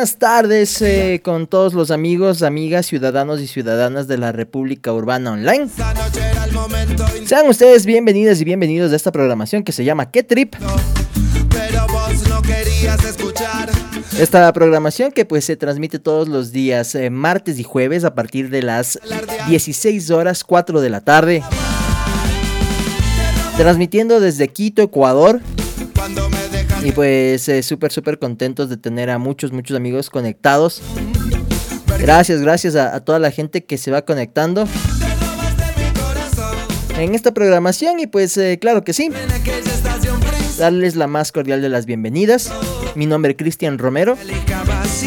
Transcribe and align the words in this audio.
Buenas 0.00 0.16
tardes 0.16 0.80
eh, 0.80 1.20
con 1.22 1.46
todos 1.46 1.74
los 1.74 1.90
amigos, 1.90 2.40
amigas, 2.40 2.86
ciudadanos 2.86 3.38
y 3.42 3.46
ciudadanas 3.46 4.08
de 4.08 4.16
la 4.16 4.32
República 4.32 4.94
Urbana 4.94 5.32
Online. 5.32 5.68
Sean 7.26 7.46
ustedes 7.50 7.84
bienvenidas 7.84 8.40
y 8.40 8.44
bienvenidos 8.46 8.94
a 8.94 8.96
esta 8.96 9.12
programación 9.12 9.62
que 9.62 9.72
se 9.72 9.84
llama 9.84 10.10
¿Qué 10.10 10.22
Trip? 10.22 10.54
Esta 14.18 14.50
programación 14.54 15.12
que 15.12 15.26
pues 15.26 15.44
se 15.44 15.56
transmite 15.56 15.98
todos 15.98 16.28
los 16.28 16.50
días, 16.50 16.94
eh, 16.94 17.10
martes 17.10 17.58
y 17.58 17.62
jueves 17.62 18.04
a 18.04 18.14
partir 18.14 18.48
de 18.48 18.62
las 18.62 18.98
16 19.48 20.10
horas 20.12 20.44
4 20.44 20.80
de 20.80 20.88
la 20.88 21.02
tarde. 21.02 21.42
Transmitiendo 23.58 24.18
desde 24.18 24.48
Quito, 24.48 24.80
Ecuador. 24.80 25.42
Y 26.82 26.92
pues 26.92 27.48
eh, 27.48 27.62
súper, 27.62 27.92
súper 27.92 28.18
contentos 28.18 28.68
de 28.70 28.76
tener 28.76 29.10
a 29.10 29.18
muchos, 29.18 29.52
muchos 29.52 29.76
amigos 29.76 30.08
conectados. 30.08 30.80
Gracias, 31.98 32.40
gracias 32.40 32.74
a, 32.74 32.98
toda 33.00 33.18
la 33.18 33.30
gente 33.30 33.64
que 33.64 33.76
se 33.76 33.90
va 33.90 34.02
conectando 34.02 34.66
en 36.96 37.14
esta 37.14 37.34
programación. 37.34 38.00
Y 38.00 38.06
pues 38.06 38.36
eh, 38.38 38.58
claro 38.58 38.82
que 38.82 38.94
sí. 38.94 39.10
Darles 40.58 40.96
la 40.96 41.06
más 41.06 41.32
cordial 41.32 41.60
de 41.60 41.68
las 41.68 41.84
bienvenidas. 41.84 42.50
Mi 42.94 43.06
nombre 43.06 43.32
es 43.32 43.36
Cristian 43.36 43.78
Romero. 43.78 44.16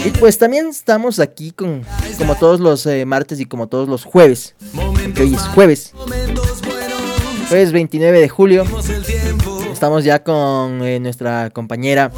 Y 0.05 0.09
pues 0.11 0.37
también 0.37 0.67
estamos 0.67 1.19
aquí 1.19 1.51
con, 1.51 1.81
como 2.19 2.35
todos 2.35 2.59
los 2.59 2.85
eh, 2.85 3.05
martes 3.05 3.39
y 3.39 3.45
como 3.45 3.67
todos 3.67 3.89
los 3.89 4.03
jueves. 4.03 4.55
Hoy 5.19 5.33
es 5.33 5.41
jueves. 5.41 5.93
Jueves 7.49 7.71
29 7.71 8.19
de 8.19 8.29
julio 8.29 8.65
estamos 9.83 10.05
ya 10.05 10.23
con 10.23 10.81
eh, 10.81 10.97
nuestra 11.01 11.49
compañera 11.49 12.09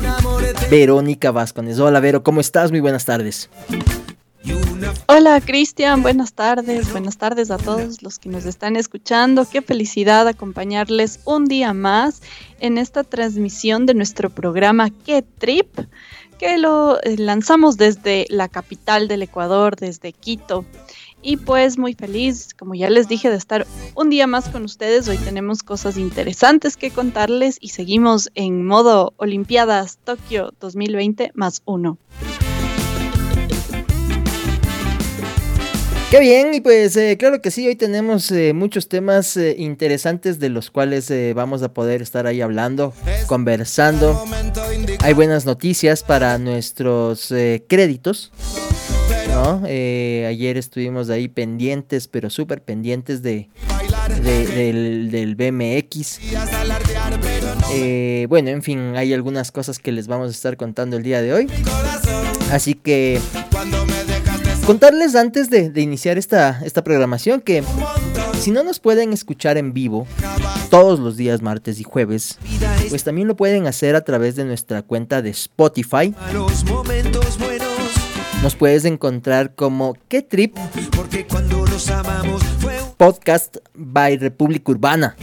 Verónica 0.70 1.32
Vázquez. 1.32 1.80
Hola 1.80 2.00
Vero, 2.00 2.22
¿cómo 2.22 2.40
estás? 2.40 2.70
Muy 2.70 2.80
buenas 2.80 3.06
tardes. 3.06 3.50
Hola 5.08 5.42
Cristian, 5.42 6.04
buenas 6.04 6.34
tardes, 6.34 6.92
buenas 6.92 7.18
tardes 7.18 7.50
a 7.50 7.58
todos 7.58 8.04
los 8.04 8.20
que 8.20 8.30
nos 8.30 8.46
están 8.46 8.76
escuchando. 8.76 9.48
Qué 9.52 9.64
felicidad 9.64 10.28
acompañarles 10.28 11.22
un 11.26 11.46
día 11.46 11.74
más 11.74 12.22
en 12.60 12.78
esta 12.78 13.04
transmisión 13.04 13.88
de 13.88 13.96
nuestro 13.96 14.30
programa 14.30 14.92
Qué 15.04 15.24
Trip, 15.24 15.76
que 16.38 16.60
lo 16.60 17.02
eh, 17.02 17.16
lanzamos 17.18 17.78
desde 17.78 18.28
la 18.30 18.48
capital 18.48 19.08
del 19.08 19.24
Ecuador, 19.24 19.76
desde 19.76 20.14
Quito. 20.14 20.66
Y 21.28 21.38
pues 21.38 21.80
muy 21.80 21.96
feliz, 21.96 22.54
como 22.54 22.76
ya 22.76 22.88
les 22.88 23.08
dije, 23.08 23.32
de 23.32 23.36
estar 23.36 23.66
un 23.96 24.12
día 24.12 24.28
más 24.28 24.48
con 24.48 24.64
ustedes. 24.64 25.08
Hoy 25.08 25.18
tenemos 25.18 25.64
cosas 25.64 25.98
interesantes 25.98 26.78
que 26.78 26.92
contarles 26.92 27.58
y 27.60 27.70
seguimos 27.70 28.30
en 28.36 28.64
modo 28.64 29.16
Olimpiadas 29.18 29.98
Tokio 30.04 30.54
2020 30.60 31.32
más 31.34 31.64
uno. 31.66 31.98
Qué 36.12 36.20
bien, 36.20 36.54
y 36.54 36.62
pues 36.62 36.96
eh, 36.96 37.18
claro 37.18 37.42
que 37.42 37.50
sí, 37.50 37.68
hoy 37.68 37.76
tenemos 37.76 38.30
eh, 38.30 38.54
muchos 38.54 38.88
temas 38.88 39.36
eh, 39.36 39.56
interesantes 39.58 40.40
de 40.40 40.50
los 40.50 40.70
cuales 40.70 41.12
vamos 41.34 41.64
a 41.64 41.74
poder 41.74 42.04
estar 42.04 42.28
ahí 42.28 42.42
hablando, 42.42 42.94
conversando. 43.26 44.24
Hay 45.00 45.14
buenas 45.16 45.48
noticias 45.48 46.04
para 46.04 46.38
nuestros 46.38 47.34
créditos. 47.68 48.32
Eh, 49.68 50.26
ayer 50.28 50.58
estuvimos 50.58 51.10
ahí 51.10 51.28
pendientes, 51.28 52.08
pero 52.08 52.30
súper 52.30 52.62
pendientes 52.62 53.22
de, 53.22 53.50
del, 54.24 55.36
BMX. 55.36 56.20
Eh, 57.74 58.28
bueno, 58.30 58.50
en 58.50 58.62
fin, 58.64 58.96
hay 58.96 59.14
algunas 59.14 59.52
cosas 59.52 59.80
que 59.80 59.92
les 59.92 60.08
vamos 60.08 60.30
a 60.30 60.32
estar 60.32 60.56
contando 60.58 60.98
el 60.98 61.04
día 61.04 61.22
de 61.22 61.34
hoy. 61.34 61.48
Así 62.52 62.76
que 62.76 63.20
contarles 64.66 65.16
antes 65.16 65.50
de, 65.50 65.72
iniciar 65.82 66.18
esta, 66.18 66.62
esta 66.64 66.84
programación 66.84 67.42
que 67.42 67.64
si 68.40 68.52
no 68.52 68.64
nos 68.64 68.80
pueden 68.80 69.12
escuchar 69.12 69.58
en 69.58 69.74
vivo 69.74 70.08
todos 70.70 71.00
los 71.00 71.18
días 71.18 71.42
martes 71.42 71.80
y 71.80 71.84
jueves, 71.84 72.38
pues 72.90 73.04
también 73.04 73.28
lo 73.28 73.36
pueden 73.36 73.68
hacer 73.68 73.96
a 73.96 74.04
través 74.04 74.36
de 74.36 74.46
nuestra 74.46 74.82
cuenta 74.82 75.22
de 75.22 75.32
Spotify. 75.32 76.14
Nos 78.46 78.56
puedes 78.56 78.86
encontrar 78.86 79.56
como 79.56 79.98
¿Qué 80.08 80.22
Trip? 80.22 80.56
Porque 80.96 81.26
cuando 81.26 81.66
nos 81.66 81.90
amamos 81.90 82.44
fue 82.60 82.76
Podcast 82.96 83.58
by 83.74 84.18
República 84.18 84.72
Urbana. 84.72 85.16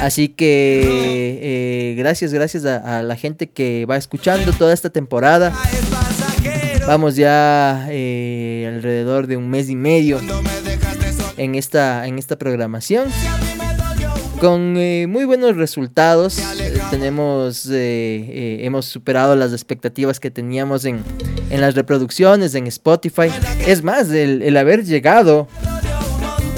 Así 0.00 0.30
que 0.30 1.38
eh, 1.40 1.94
gracias, 1.96 2.32
gracias 2.32 2.64
a, 2.64 3.04
la 3.04 3.14
gente 3.14 3.48
que 3.48 3.86
va 3.88 3.96
escuchando 3.96 4.52
toda 4.52 4.74
esta 4.74 4.90
temporada. 4.90 5.52
Vamos 6.88 7.14
ya 7.14 7.86
eh, 7.88 8.68
alrededor 8.74 9.28
de 9.28 9.36
un 9.36 9.48
mes 9.48 9.70
y 9.70 9.76
medio 9.76 10.20
en 11.36 11.54
esta, 11.54 12.08
en 12.08 12.18
esta 12.18 12.36
programación 12.36 13.10
con 14.40 14.76
eh, 14.76 15.06
muy 15.08 15.24
buenos 15.24 15.56
resultados. 15.56 16.40
Tenemos, 16.96 17.66
eh, 17.66 17.74
eh, 17.74 18.58
hemos 18.62 18.86
superado 18.86 19.36
las 19.36 19.52
expectativas 19.52 20.18
que 20.18 20.30
teníamos 20.30 20.86
en, 20.86 21.04
en 21.50 21.60
las 21.60 21.74
reproducciones, 21.74 22.54
en 22.54 22.66
Spotify. 22.68 23.28
Es 23.66 23.82
más, 23.82 24.08
el, 24.10 24.56
haber 24.56 24.82
llegado 24.82 25.46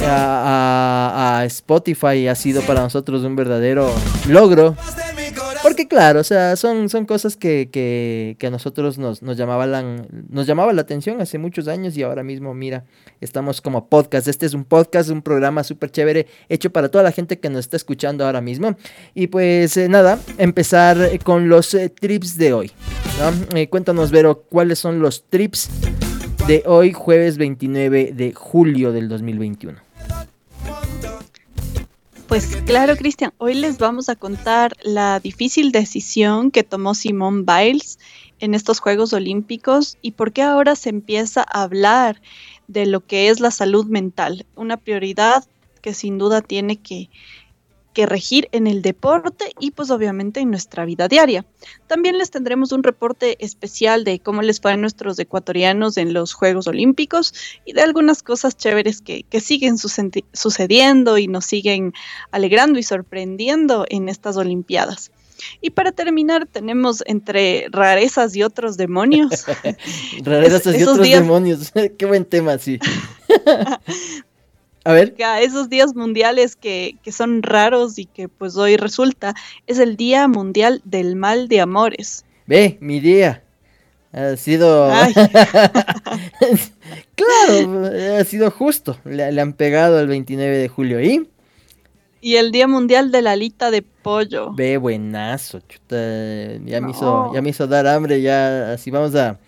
a, 0.07 1.41
a, 1.41 1.45
Spotify 1.47 2.29
ha 2.29 2.37
sido 2.37 2.63
para 2.63 2.83
nosotros 2.83 3.25
un 3.25 3.35
verdadero 3.35 3.93
logro. 4.29 4.77
Porque 5.79 5.91
claro, 5.91 6.19
o 6.19 6.25
sea, 6.25 6.57
son, 6.57 6.89
son 6.89 7.07
cosas 7.07 7.37
que, 7.37 7.69
que, 7.71 8.35
que 8.41 8.49
a 8.49 8.51
nosotros 8.51 8.99
nos, 8.99 9.23
nos, 9.23 9.37
llamaban, 9.37 10.09
nos 10.29 10.45
llamaba 10.49 10.73
la 10.73 10.81
atención 10.81 11.21
hace 11.21 11.39
muchos 11.39 11.69
años 11.69 11.97
y 11.97 12.03
ahora 12.03 12.25
mismo, 12.25 12.53
mira, 12.53 12.85
estamos 13.21 13.61
como 13.61 13.87
podcast. 13.87 14.27
Este 14.27 14.45
es 14.45 14.55
un 14.55 14.65
podcast, 14.65 15.09
un 15.09 15.23
programa 15.23 15.63
súper 15.63 15.93
chévere, 15.93 16.27
hecho 16.49 16.71
para 16.71 16.89
toda 16.89 17.05
la 17.05 17.13
gente 17.13 17.39
que 17.39 17.49
nos 17.49 17.61
está 17.61 17.77
escuchando 17.77 18.27
ahora 18.27 18.41
mismo. 18.41 18.75
Y 19.15 19.29
pues 19.29 19.77
eh, 19.77 19.89
nada, 19.89 20.19
empezar 20.37 21.17
con 21.23 21.49
los 21.49 21.73
eh, 21.75 21.91
trips 21.91 22.37
de 22.37 22.55
hoy. 22.55 22.73
Eh, 23.55 23.69
cuéntanos, 23.69 24.11
Vero, 24.11 24.43
cuáles 24.51 24.81
son 24.81 24.99
los 24.99 25.27
trips 25.31 25.71
de 26.49 26.65
hoy, 26.67 26.93
jueves 26.93 27.39
29 27.39 28.15
de 28.17 28.33
julio 28.33 28.91
del 28.91 29.09
2021. 29.09 29.79
Pues 32.29 32.57
claro, 32.67 32.95
Cristian, 32.95 33.33
hoy 33.39 33.55
les 33.55 33.79
vamos 33.79 34.11
a 34.11 34.15
contar 34.15 34.77
la 34.83 35.19
difícil 35.19 35.73
decisión 35.73 36.51
que 36.51 36.63
tomó 36.63 36.95
Simone 36.95 37.45
Biles 37.47 37.99
en 38.39 38.55
estos 38.55 38.81
Juegos 38.81 39.15
Olímpicos 39.15 39.97
y 40.03 40.11
por 40.11 40.35
qué 40.35 40.43
ahora 40.43 40.77
se 40.77 40.91
empieza 40.91 41.41
a 41.41 41.63
hablar 41.63 42.21
de 42.67 42.85
lo 42.85 43.01
que 43.01 43.31
es 43.31 43.41
la 43.41 43.51
salud 43.51 43.87
mental, 43.87 44.45
una 44.57 44.77
prioridad 44.77 45.47
que 45.81 45.95
sin 45.95 46.19
duda 46.19 46.43
tiene 46.43 46.77
que, 46.77 47.09
que 47.99 48.07
regir 48.07 48.49
en 48.53 48.69
el 48.69 48.81
deporte 48.81 49.47
y 49.59 49.73
pues 49.73 49.91
obviamente 49.91 50.39
en 50.39 50.53
nuestra 50.53 50.85
vida 50.85 51.09
diaria. 51.09 51.45
También 51.89 52.17
les 52.17 52.31
tendremos 52.31 52.71
un 52.71 52.85
reporte 52.85 53.45
especial 53.45 54.05
de 54.05 54.21
cómo 54.21 54.41
les 54.43 54.61
fue 54.61 54.71
a 54.71 54.77
nuestros 54.77 55.19
ecuatorianos 55.19 55.97
en 55.97 56.15
los 56.15 56.33
Juegos 56.33 56.69
Olímpicos 56.69 57.35
y 57.65 57.73
de 57.73 57.83
algunas 57.83 58.23
cosas 58.23 58.57
chéveres 58.57 59.03
que, 59.03 59.25
siguen 59.41 59.79
sucediendo 59.79 61.19
y 61.19 61.27
nos 61.27 61.47
siguen 61.47 61.93
alegrando 62.31 62.79
y 62.79 62.85
sorprendiendo 62.85 63.85
en 63.89 64.09
estas 64.09 64.37
Olimpiadas. 64.37 65.11
Y 65.61 65.71
para 65.71 65.91
terminar, 65.91 66.47
tenemos 66.47 67.03
entre 67.05 67.67
rarezas 67.71 68.37
y 68.37 68.45
otros 68.45 68.77
demonios. 68.77 69.45
rarezas 70.23 70.79
y 70.79 70.83
otros 70.85 70.99
demonios. 70.99 71.73
Qué 71.99 72.07
buen 72.07 72.25
tema, 72.25 72.59
sí. 72.59 72.79
A 74.89 74.93
ver. 74.95 75.15
Esos 75.43 75.69
días 75.69 75.95
mundiales 75.95 76.57
que, 76.57 76.97
son 77.13 77.43
raros 77.43 77.99
y 77.99 78.07
que 78.07 78.27
pues 78.27 78.57
hoy 78.57 78.79
resulta 78.79 79.35
es 79.67 79.79
el 79.79 79.99
Día 79.99 80.27
Mundial 80.29 80.81
del 80.87 81.15
Mal 81.15 81.47
de 81.49 81.61
Amores. 81.61 82.25
Ve, 82.47 82.79
mi 82.81 82.99
día. 82.99 83.43
Ha 84.13 84.35
sido... 84.37 84.89
claro, 87.15 87.91
ha 88.19 88.25
sido 88.25 88.51
justo. 88.51 88.97
Le, 89.05 89.39
han 89.39 89.53
pegado 89.53 90.01
el 90.01 90.07
29 90.07 90.57
de 90.57 90.69
julio. 90.69 91.03
¿Y? 91.03 91.29
Y 92.23 92.37
el 92.37 92.51
Día 92.51 92.67
Mundial 92.67 93.13
de 93.13 93.21
la 93.21 93.33
Alita 93.33 93.71
de 93.71 93.83
Pollo. 93.83 94.55
Ve, 94.55 94.79
buenazo. 94.79 95.61
ya, 95.91 96.81
me 96.81 96.93
hizo, 96.93 97.35
ya 97.35 97.43
me 97.43 97.51
hizo 97.51 97.67
dar 97.67 97.87
hambre. 97.87 98.23
Ya, 98.23 98.73
así 98.73 98.91
vamos 98.91 99.15
a 99.17 99.39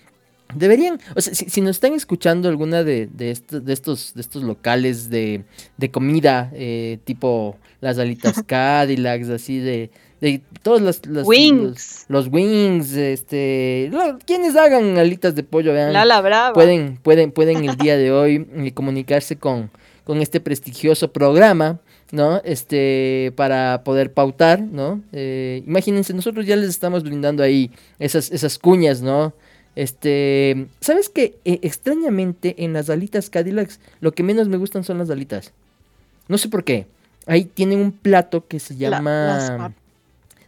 Deberían, 0.55 1.00
o 1.14 1.20
sea, 1.20 1.35
si, 1.35 1.61
nos 1.61 1.76
están 1.76 1.94
escuchando 1.94 2.49
alguna 2.49 2.85
de, 2.85 3.06
de, 3.06 3.31
estos, 3.31 4.14
de 4.14 4.20
estos 4.20 4.43
locales 4.43 5.11
de, 5.11 5.44
de 5.76 5.91
comida, 5.91 6.50
eh, 6.55 6.99
tipo 7.05 7.56
las 7.81 7.99
alitas 7.99 8.43
Cadillacs, 8.47 9.29
así 9.29 9.58
de, 9.58 9.91
de 10.20 10.43
todos 10.62 10.81
los, 10.81 11.06
los 11.06 11.26
wings, 11.26 12.06
los, 12.08 12.29
wings, 12.29 12.94
este, 12.94 13.91
quienes 14.26 14.56
hagan 14.56 14.99
alitas 14.99 15.35
de 15.35 15.43
pollo, 15.43 15.73
vean, 15.73 15.93
la 15.93 16.20
brava. 16.20 16.53
pueden, 16.53 16.99
pueden, 17.03 17.32
pueden 17.32 17.64
el 17.69 17.76
día 17.76 17.96
de 17.96 18.12
hoy 18.12 18.46
eh, 18.55 18.73
comunicarse 18.73 19.37
con, 19.37 19.70
con 20.05 20.20
este 20.20 20.41
prestigioso 20.41 21.12
programa 21.12 21.81
¿no? 22.12 22.41
Este, 22.44 23.32
para 23.37 23.82
poder 23.85 24.12
pautar, 24.12 24.61
¿no? 24.61 25.00
Eh, 25.12 25.62
imagínense, 25.67 26.12
nosotros 26.12 26.46
ya 26.46 26.56
les 26.56 26.69
estamos 26.69 27.05
brindando 27.05 27.43
ahí 27.43 27.70
esas, 27.99 28.31
esas 28.31 28.58
cuñas, 28.58 29.00
¿no? 29.00 29.32
Este, 29.76 30.67
¿sabes 30.81 31.08
qué? 31.08 31.38
E, 31.44 31.61
extrañamente 31.62 32.64
en 32.64 32.72
las 32.72 32.90
alitas 32.90 33.31
Cadillacs 33.31 33.81
lo 34.00 34.12
que 34.12 34.22
menos 34.22 34.49
me 34.49 34.56
gustan 34.56 34.84
son 34.84 34.99
las 34.99 35.11
alitas. 35.11 35.52
No 36.28 36.38
sé 36.38 36.49
por 36.49 36.64
qué. 36.64 36.87
Ahí 37.26 37.44
tienen 37.44 37.78
un 37.78 37.93
plato 37.93 38.46
que 38.46 38.58
se 38.58 38.76
llama... 38.76 39.72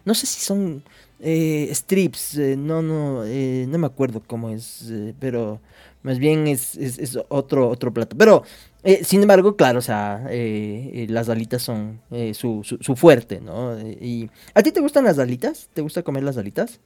no 0.05 0.15
sé 0.15 0.27
si 0.27 0.41
son 0.41 0.83
eh, 1.25 1.71
strips, 1.73 2.37
eh, 2.37 2.57
no, 2.57 2.83
no, 2.83 3.25
eh, 3.25 3.67
no 3.69 3.79
me 3.79 3.87
acuerdo 3.87 4.21
cómo 4.27 4.51
es, 4.51 4.93
pero 5.21 5.61
más 6.03 6.19
bien 6.19 6.49
es, 6.49 6.77
es, 6.77 7.17
otro, 7.29 7.69
otro 7.69 7.95
plato. 7.95 8.17
Pero, 8.19 8.43
sin 9.05 9.23
embargo, 9.23 9.55
claro, 9.57 9.79
o 9.79 9.83
sea, 9.83 10.27
las 10.29 11.29
alitas 11.29 11.63
son 11.63 12.01
su, 12.33 12.65
su, 12.65 12.97
fuerte, 12.97 13.41
¿no? 13.41 13.79
y, 13.79 14.29
¿A 14.55 14.63
ti 14.65 14.73
te 14.73 14.81
gustan 14.81 15.05
las 15.05 15.21
alitas? 15.21 15.69
¿Te 15.73 15.83
gusta 15.83 16.03
comer 16.03 16.25
las 16.25 16.37
alitas? 16.37 16.81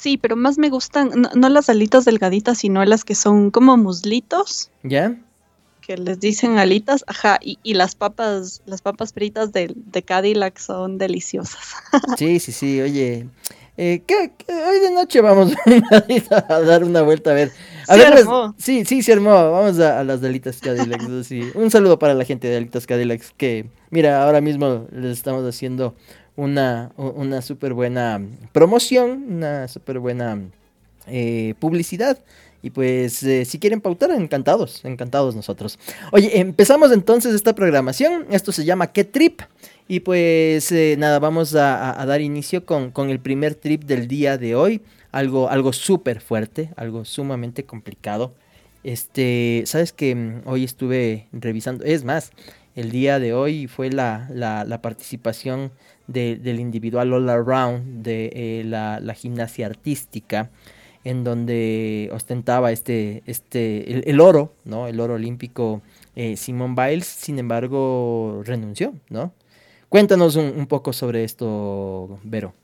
Sí, 0.00 0.16
pero 0.16 0.34
más 0.34 0.56
me 0.56 0.70
gustan, 0.70 1.10
no, 1.34 1.48
las 1.50 1.68
alitas 1.68 2.06
delgaditas, 2.06 2.56
sino 2.56 2.82
las 2.86 3.04
que 3.04 3.14
son 3.14 3.50
como 3.50 3.76
muslitos. 3.76 4.70
¿Ya? 4.82 5.14
Que 5.82 5.98
les 5.98 6.18
dicen 6.20 6.56
alitas, 6.56 7.04
ajá, 7.06 7.38
y, 7.42 7.58
y 7.62 7.74
las 7.74 7.96
papas, 7.96 8.62
las 8.64 8.80
papas 8.80 9.12
fritas 9.12 9.52
de, 9.52 9.74
de 9.74 10.02
Cadillac 10.02 10.58
son 10.58 10.96
deliciosas. 10.96 11.74
Sí, 12.16 12.40
sí, 12.40 12.50
sí, 12.50 12.80
oye, 12.80 13.26
eh, 13.76 14.02
¿qué, 14.06 14.30
hoy 14.48 14.80
de 14.80 14.90
noche 14.90 15.20
vamos 15.20 15.52
a 16.30 16.60
dar 16.60 16.84
una 16.84 17.02
vuelta 17.02 17.30
a 17.30 17.34
ver. 17.34 17.50
A 17.88 17.96
ver, 17.96 18.24
pues, 18.24 18.50
sí, 18.56 18.84
sí, 18.84 19.02
se 19.02 19.12
armó. 19.12 19.30
Vamos 19.30 19.78
a, 19.80 20.04
las 20.04 20.20
Delitas 20.20 20.60
Cadillacs. 20.60 21.06
Un 21.54 21.70
saludo 21.70 21.98
para 21.98 22.14
la 22.14 22.24
gente 22.24 22.48
de 22.48 22.54
Delitas 22.54 22.86
Cadillacs 22.86 23.32
que, 23.36 23.70
mira, 23.90 24.22
ahora 24.22 24.40
mismo 24.40 24.86
les 24.92 25.12
estamos 25.12 25.46
haciendo 25.46 25.94
una, 26.36 26.92
una 26.96 27.42
súper 27.42 27.74
buena 27.74 28.20
promoción, 28.52 29.24
una 29.28 29.68
súper 29.68 29.98
buena 29.98 30.40
eh, 31.06 31.54
publicidad. 31.58 32.18
Y 32.62 32.70
pues 32.70 33.22
eh, 33.22 33.44
si 33.46 33.58
quieren 33.58 33.80
pautar, 33.80 34.10
encantados, 34.10 34.84
encantados 34.84 35.34
nosotros. 35.34 35.78
Oye, 36.12 36.40
empezamos 36.40 36.92
entonces 36.92 37.34
esta 37.34 37.54
programación. 37.54 38.26
Esto 38.30 38.52
se 38.52 38.64
llama 38.64 38.92
¿Qué 38.92 39.04
Trip? 39.04 39.40
Y 39.88 40.00
pues 40.00 40.70
eh, 40.70 40.94
nada, 40.98 41.18
vamos 41.18 41.54
a, 41.54 42.04
dar 42.06 42.20
inicio 42.20 42.64
con, 42.64 42.90
con, 42.90 43.10
el 43.10 43.18
primer 43.18 43.54
trip 43.54 43.84
del 43.84 44.06
día 44.06 44.38
de 44.38 44.54
hoy. 44.54 44.82
Algo, 45.10 45.48
algo 45.48 45.72
súper 45.72 46.20
fuerte, 46.20 46.70
algo 46.76 47.04
sumamente 47.04 47.64
complicado. 47.64 48.32
Este, 48.84 49.64
sabes 49.66 49.92
que 49.92 50.40
hoy 50.44 50.64
estuve 50.64 51.26
revisando, 51.32 51.84
es 51.84 52.04
más, 52.04 52.30
el 52.76 52.90
día 52.90 53.18
de 53.18 53.34
hoy 53.34 53.66
fue 53.66 53.90
la, 53.90 54.28
la, 54.32 54.80
participación 54.80 55.70
del 56.10 56.60
individual 56.60 57.12
all 57.12 57.28
around 57.28 58.02
de 58.02 58.30
eh, 58.34 58.64
la, 58.64 59.14
gimnasia 59.14 59.66
artística 59.66 60.50
en 61.04 61.24
donde 61.24 62.10
ostentaba 62.12 62.72
este, 62.72 63.22
este, 63.26 64.10
el, 64.10 64.20
oro, 64.20 64.52
¿no? 64.64 64.86
El 64.86 65.00
oro 65.00 65.14
olímpico 65.14 65.80
eh, 66.14 66.36
Biles, 66.46 67.06
sin 67.06 67.38
embargo, 67.38 68.42
renunció, 68.44 68.94
¿no? 69.08 69.32
Cuéntanos 69.88 70.36
un, 70.36 70.66
poco 70.66 70.92
sobre 70.92 71.24
esto, 71.24 72.20
Vero. 72.22 72.54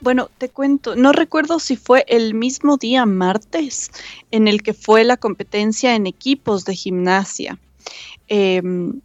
Bueno, 0.00 0.30
te 0.38 0.48
cuento, 0.48 0.94
no 0.94 1.12
recuerdo 1.12 1.58
si 1.58 1.76
fue 1.76 2.04
el 2.06 2.34
mismo 2.34 2.76
día 2.76 3.04
martes 3.04 3.90
en 4.30 4.46
el 4.46 4.62
que 4.62 4.74
fue 4.74 5.02
la 5.02 5.16
competencia 5.16 5.96
en 5.96 6.06
equipos 6.06 6.64
de 6.64 6.76
gimnasia. 6.76 7.58
Em, 8.28 9.00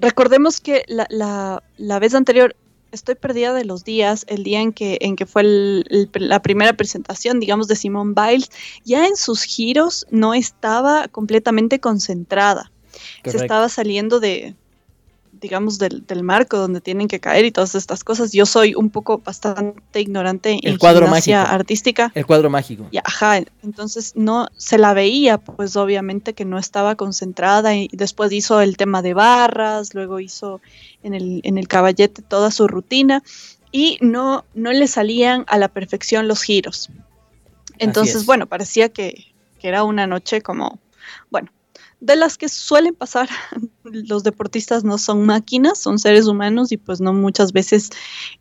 recordemos 0.00 0.60
que 0.60 0.84
la, 0.88 1.62
la, 1.76 1.98
vez 1.98 2.14
anterior 2.14 2.56
estoy 2.92 3.14
perdida 3.14 3.54
de 3.54 3.64
los 3.64 3.84
días, 3.84 4.24
el 4.28 4.42
día 4.42 4.60
en 4.60 4.72
que, 4.72 4.98
en 5.00 5.16
que 5.16 5.26
fue 5.26 5.42
la 5.44 6.42
primera 6.42 6.72
presentación, 6.72 7.40
digamos, 7.40 7.68
de 7.68 7.76
Simone 7.76 8.14
Biles, 8.14 8.50
ya 8.84 9.06
en 9.06 9.16
sus 9.16 9.44
giros 9.44 10.06
no 10.10 10.34
estaba 10.34 11.08
completamente 11.08 11.78
concentrada. 11.78 12.72
Se 13.24 13.36
estaba 13.36 13.68
saliendo 13.68 14.18
de, 14.18 14.56
digamos, 15.40 15.78
del, 15.78 16.04
marco 16.22 16.58
donde 16.58 16.80
tienen 16.80 17.08
que 17.08 17.20
caer 17.20 17.44
y 17.44 17.50
todas 17.50 17.74
estas 17.74 18.04
cosas. 18.04 18.32
Yo 18.32 18.46
soy 18.46 18.74
un 18.74 18.90
poco 18.90 19.18
bastante 19.18 20.00
ignorante 20.00 20.58
el 20.62 20.72
en 20.72 20.78
cuadro 20.78 21.06
gimnasia 21.06 21.42
artística. 21.42 22.12
El 22.14 22.26
cuadro 22.26 22.50
mágico. 22.50 22.86
Y, 22.90 22.98
ajá, 22.98 23.38
entonces 23.62 24.12
no 24.16 24.48
se 24.56 24.78
la 24.78 24.94
veía, 24.94 25.38
pues 25.38 25.76
obviamente 25.76 26.34
que 26.34 26.44
no 26.44 26.58
estaba 26.58 26.94
concentrada 26.94 27.74
y 27.74 27.88
después 27.92 28.32
hizo 28.32 28.60
el 28.60 28.76
tema 28.76 29.02
de 29.02 29.14
barras, 29.14 29.94
luego 29.94 30.20
hizo 30.20 30.60
en 31.02 31.14
el, 31.14 31.40
en 31.44 31.58
el 31.58 31.68
caballete 31.68 32.22
toda 32.22 32.50
su 32.50 32.68
rutina 32.68 33.22
y 33.72 33.98
no, 34.00 34.44
no 34.54 34.72
le 34.72 34.86
salían 34.86 35.44
a 35.48 35.58
la 35.58 35.68
perfección 35.68 36.28
los 36.28 36.42
giros. 36.42 36.90
Entonces, 37.78 38.26
bueno, 38.26 38.46
parecía 38.46 38.90
que, 38.90 39.32
que 39.58 39.68
era 39.68 39.84
una 39.84 40.06
noche 40.06 40.42
como, 40.42 40.78
bueno, 41.30 41.50
de 42.00 42.16
las 42.16 42.36
que 42.38 42.48
suelen 42.48 42.94
pasar. 42.94 43.28
Los 43.84 44.24
deportistas 44.24 44.84
no 44.84 44.98
son 44.98 45.26
máquinas, 45.26 45.78
son 45.78 45.98
seres 45.98 46.26
humanos 46.26 46.72
y 46.72 46.76
pues 46.76 47.00
no 47.00 47.12
muchas 47.12 47.52
veces 47.52 47.90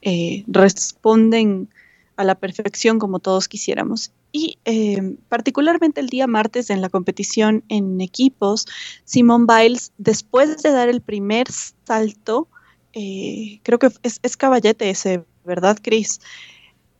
eh, 0.01 0.43
responden 0.47 1.69
a 2.15 2.23
la 2.23 2.35
perfección 2.35 2.99
como 2.99 3.19
todos 3.19 3.47
quisiéramos. 3.47 4.11
Y 4.31 4.59
eh, 4.65 5.15
particularmente 5.29 6.01
el 6.01 6.07
día 6.07 6.27
martes 6.27 6.69
en 6.69 6.81
la 6.81 6.89
competición 6.89 7.63
en 7.69 8.01
equipos, 8.01 8.65
Simone 9.05 9.45
Biles, 9.47 9.93
después 9.97 10.61
de 10.61 10.71
dar 10.71 10.89
el 10.89 11.01
primer 11.01 11.47
salto, 11.85 12.47
eh, 12.93 13.59
creo 13.63 13.79
que 13.79 13.89
es, 14.03 14.37
caballete 14.37 14.89
ese, 14.89 15.23
¿verdad, 15.45 15.77
Chris? 15.81 16.19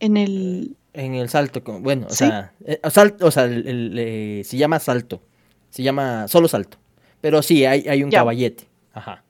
En 0.00 0.16
el... 0.16 0.76
En 0.92 1.14
el 1.14 1.28
salto, 1.28 1.62
bueno, 1.80 2.08
o 2.10 2.12
sea, 2.12 2.52
salto, 2.90 3.26
o 3.26 3.30
sea 3.30 3.46
se 3.48 4.56
llama 4.56 4.80
salto. 4.80 5.22
Se 5.70 5.82
llama 5.82 6.28
solo 6.28 6.48
salto. 6.48 6.78
Pero 7.20 7.42
sí, 7.42 7.64
hay, 7.64 7.86
hay 7.88 8.02
un 8.02 8.10
caballete. 8.10 8.68
Ajá. 8.92 9.22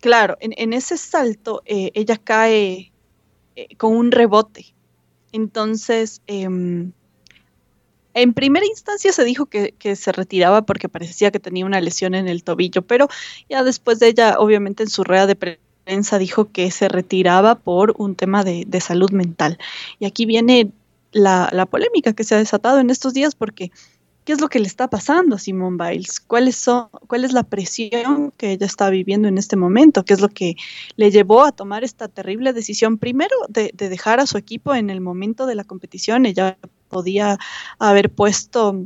Claro, 0.00 0.36
en, 0.40 0.72
ese 0.72 0.96
salto 0.96 1.62
eh, 1.66 1.90
ella 1.94 2.16
cae 2.16 2.92
eh, 3.56 3.68
con 3.76 3.96
un 3.96 4.12
rebote. 4.12 4.66
Entonces, 5.32 6.22
em, 6.28 6.92
en 8.14 8.32
primera 8.32 8.64
instancia 8.64 9.12
se 9.12 9.24
dijo 9.24 9.46
que, 9.46 9.74
se 9.96 10.12
retiraba 10.12 10.62
porque 10.62 10.88
parecía 10.88 11.32
que 11.32 11.40
tenía 11.40 11.66
una 11.66 11.80
lesión 11.80 12.14
en 12.14 12.28
el 12.28 12.44
tobillo, 12.44 12.82
pero 12.82 13.08
ya 13.48 13.64
después 13.64 13.98
de 13.98 14.08
ella, 14.08 14.36
obviamente 14.38 14.84
en 14.84 14.88
su 14.88 15.02
rueda 15.02 15.26
de 15.26 15.58
prensa 15.84 16.18
dijo 16.18 16.50
que 16.50 16.70
se 16.70 16.88
retiraba 16.88 17.56
por 17.56 17.94
un 17.98 18.14
tema 18.14 18.44
de, 18.44 18.80
salud 18.80 19.10
mental. 19.10 19.58
Y 19.98 20.06
aquí 20.06 20.26
viene 20.26 20.70
la, 21.10 21.48
la, 21.52 21.66
polémica 21.66 22.12
que 22.12 22.24
se 22.24 22.36
ha 22.36 22.38
desatado 22.38 22.78
en 22.78 22.90
estos 22.90 23.14
días 23.14 23.34
porque 23.34 23.72
qué 24.28 24.34
es 24.34 24.42
lo 24.42 24.50
que 24.50 24.60
le 24.60 24.66
está 24.66 24.90
pasando 24.90 25.36
a 25.36 25.38
Simone 25.38 25.78
Biles, 25.82 26.20
¿Cuáles 26.20 26.54
son, 26.56 26.90
cuál 27.06 27.24
es 27.24 27.32
la 27.32 27.44
presión 27.44 28.30
que 28.36 28.52
ella 28.52 28.66
está 28.66 28.90
viviendo 28.90 29.26
en 29.26 29.38
este 29.38 29.56
momento, 29.56 30.04
qué 30.04 30.12
es 30.12 30.20
lo 30.20 30.28
que 30.28 30.54
le 30.96 31.10
llevó 31.10 31.46
a 31.46 31.52
tomar 31.52 31.82
esta 31.82 32.08
terrible 32.08 32.52
decisión, 32.52 32.98
primero 32.98 33.34
de, 33.48 33.72
dejar 33.74 34.20
a 34.20 34.26
su 34.26 34.36
equipo 34.36 34.74
en 34.74 34.90
el 34.90 35.00
momento 35.00 35.46
de 35.46 35.54
la 35.54 35.64
competición, 35.64 36.26
ella 36.26 36.58
podía 36.90 37.38
haber 37.78 38.10
puesto, 38.14 38.84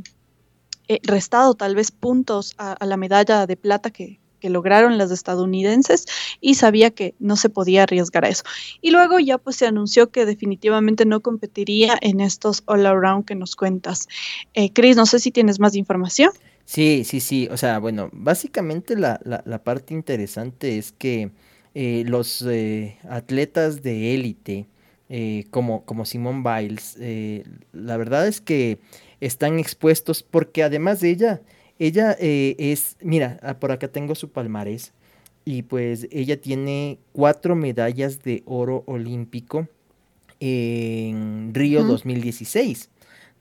eh, 0.87 0.99
restado 1.03 1.55
tal 1.55 1.75
vez 1.75 1.91
puntos 1.91 2.53
a 2.57 2.85
la 2.85 2.95
medalla 2.95 3.45
de 3.45 3.57
plata 3.57 3.89
que, 3.89 4.21
que 4.43 4.49
lograron 4.49 4.97
las 4.97 5.09
estadounidenses 5.09 6.05
y 6.41 6.55
sabía 6.55 6.91
que 6.91 7.15
no 7.17 7.37
se 7.37 7.47
podía 7.47 7.83
arriesgar 7.83 8.25
a 8.25 8.27
eso. 8.27 8.43
Y 8.81 8.91
luego 8.91 9.17
ya 9.17 9.37
pues 9.37 9.55
se 9.55 9.65
anunció 9.65 10.11
que 10.11 10.25
definitivamente 10.25 11.05
no 11.05 11.21
competiría 11.21 11.97
en 12.01 12.19
estos 12.19 12.61
all 12.65 12.85
around 12.85 13.23
que 13.23 13.35
nos 13.35 13.55
cuentas. 13.55 14.09
Eh, 14.53 14.73
Chris, 14.73 14.97
no 14.97 15.05
sé 15.05 15.19
si 15.19 15.31
tienes 15.31 15.61
más 15.61 15.75
información. 15.75 16.31
Sí, 16.65 17.03
sí, 17.05 17.21
sí. 17.21 17.47
O 17.51 17.55
sea, 17.55 17.79
bueno, 17.79 18.09
básicamente 18.11 18.97
la, 18.97 19.17
parte 19.63 19.93
interesante 19.93 20.77
es 20.77 20.91
que 20.91 21.31
eh, 21.73 22.03
los 22.05 22.41
eh, 22.41 22.97
atletas 23.07 23.81
de 23.81 24.13
élite, 24.13 24.67
eh, 25.07 25.45
como, 25.51 25.85
como 25.85 26.03
Simone 26.03 26.43
Biles, 26.43 26.97
la 27.71 27.95
verdad 27.95 28.27
es 28.27 28.41
que 28.41 28.79
están 29.21 29.57
expuestos 29.57 30.21
porque 30.21 30.63
además 30.63 30.99
de 30.99 31.11
ella, 31.11 31.41
ella 31.79 32.15
eh, 32.19 32.55
es, 32.57 32.97
mira, 33.01 33.39
ah, 33.41 33.59
por 33.59 33.71
acá 33.71 33.87
tengo 33.87 34.15
su 34.15 34.29
palmarés 34.29 34.93
y 35.45 35.63
pues 35.63 36.07
ella 36.11 36.39
tiene 36.39 36.99
cuatro 37.11 37.55
medallas 37.55 38.21
de 38.23 38.43
oro 38.45 38.83
olímpico 38.85 39.67
en 40.39 41.53
Río 41.53 41.83
2016. 41.83 42.89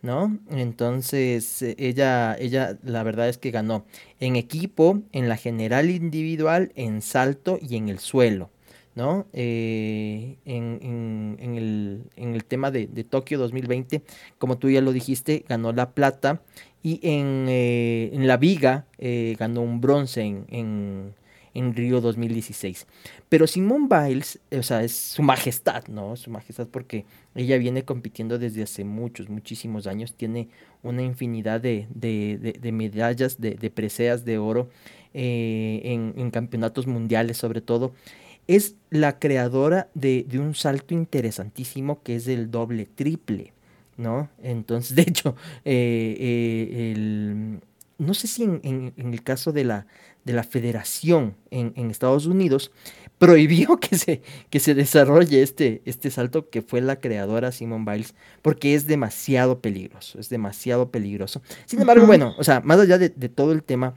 ¿no? 0.03 0.37
Entonces, 0.51 1.63
eh, 1.63 1.77
ella, 1.79 2.37
ella, 2.39 2.77
la 2.83 3.03
verdad 3.05 3.29
es 3.29 3.39
que 3.39 3.53
ganó 3.53 3.87
en 4.19 4.37
equipo, 4.37 5.01
en 5.13 5.29
la 5.29 5.37
general 5.37 5.91
individual, 5.91 6.73
en 6.75 7.03
salto 7.03 7.59
y 7.61 7.77
en 7.77 7.89
el 7.89 8.01
suelo, 8.01 8.51
¿no? 8.95 9.27
Eh, 9.33 10.37
en, 10.45 11.37
en, 11.41 11.55
el, 11.55 12.03
en, 12.17 12.35
el, 12.35 12.45
tema 12.45 12.71
de, 12.71 12.87
de, 12.87 13.05
Tokio 13.05 13.39
2020, 13.39 14.03
como 14.39 14.59
tú 14.59 14.71
ya 14.71 14.81
lo 14.81 14.93
dijiste, 14.93 15.45
ganó 15.49 15.73
la 15.73 15.91
plata 15.93 16.43
y 16.83 17.01
en, 17.03 17.47
eh, 17.49 18.11
en 18.13 18.27
la 18.27 18.37
viga 18.37 18.87
eh, 18.99 19.37
ganó 19.39 19.63
un 19.63 19.81
bronce 19.81 20.23
en, 20.23 20.45
en, 20.49 21.15
en, 21.55 21.75
Río 21.75 22.01
2016. 22.01 22.87
Pero 23.29 23.47
Simone 23.47 23.89
Biles, 23.89 24.41
o 24.51 24.63
sea, 24.63 24.83
es 24.83 24.95
su 24.95 25.23
majestad, 25.23 25.87
¿no? 25.87 26.17
Su 26.17 26.31
majestad 26.31 26.67
porque 26.67 27.07
ella 27.35 27.57
viene 27.57 27.85
compitiendo 27.85 28.39
desde 28.39 28.65
hace 28.65 28.85
muchos, 28.85 29.31
muchísimos 29.31 29.87
años, 29.87 30.15
tiene 30.15 30.49
una 30.83 31.03
infinidad 31.03 31.61
de, 31.61 31.87
de, 31.95 32.59
de, 32.61 32.73
medallas, 32.73 33.41
de, 33.41 33.55
preseas 33.71 34.25
de 34.25 34.39
oro 34.39 34.69
eh, 35.15 35.81
en, 35.85 36.15
en 36.17 36.31
campeonatos 36.31 36.87
mundiales 36.87 37.37
sobre 37.37 37.61
todo 37.61 37.93
es 38.57 38.77
la 38.91 39.19
creadora 39.19 39.89
de, 39.95 40.25
de, 40.29 40.39
un 40.39 40.55
salto 40.55 40.95
interesantísimo 40.95 42.03
que 42.03 42.17
es 42.17 42.29
el 42.29 42.51
doble 42.51 42.87
triple. 42.87 43.53
¿no? 43.97 44.29
Entonces, 44.43 44.95
de 44.97 45.03
hecho, 45.03 45.37
eh, 45.65 46.17
eh, 46.19 46.93
el, 46.93 47.61
no 47.99 48.15
sé 48.15 48.27
si 48.27 48.43
en, 48.43 48.93
el 48.97 49.23
caso 49.23 49.53
de 49.53 49.65
la, 49.65 49.87
de 50.25 50.33
la 50.33 50.43
federación 50.43 51.37
en, 51.51 51.91
Estados 51.91 52.27
Unidos 52.27 52.73
prohibió 53.19 53.79
que 53.79 53.97
se, 53.97 54.23
que 54.51 54.59
se 54.59 54.75
desarrolle 54.75 55.43
este, 55.43 55.83
este 55.85 56.11
salto 56.11 56.51
que 56.51 56.63
fue 56.63 56.81
la 56.81 56.97
creadora 56.97 57.53
Simone 57.53 57.91
Biles, 57.91 58.15
porque 58.43 58.75
es 58.75 58.87
demasiado 58.87 59.61
peligroso, 59.61 60.19
es 60.19 60.29
demasiado 60.29 60.91
peligroso. 60.91 61.41
Sin 61.67 61.81
embargo, 61.81 62.07
bueno, 62.07 62.35
o 62.39 62.45
sea, 62.45 62.61
más 62.61 62.81
allá 62.81 62.99
de, 62.99 63.11
todo 63.29 63.53
el 63.53 63.63
tema, 63.63 63.95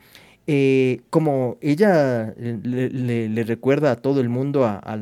eh, 0.48 1.02
como 1.10 1.58
ella 1.62 2.34
le, 2.38 3.44
recuerda 3.44 3.92
a 3.92 3.96
todo 3.96 4.22
el 4.22 4.30
mundo, 4.30 4.66
a, 4.66 4.98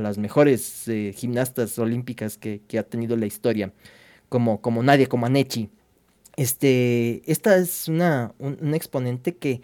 las 0.00 0.18
mejores 0.18 0.88
gimnastas 1.14 1.78
olímpicas 1.78 2.38
que, 2.38 2.60
ha 2.78 2.82
tenido 2.84 3.16
la 3.16 3.26
historia, 3.26 3.72
como, 4.28 4.60
como 4.60 4.82
Anechi. 4.82 5.70
Este, 6.36 7.22
esta 7.30 7.56
es 7.56 7.88
una, 7.88 8.34
un, 8.38 8.74
exponente 8.74 9.36
que 9.36 9.62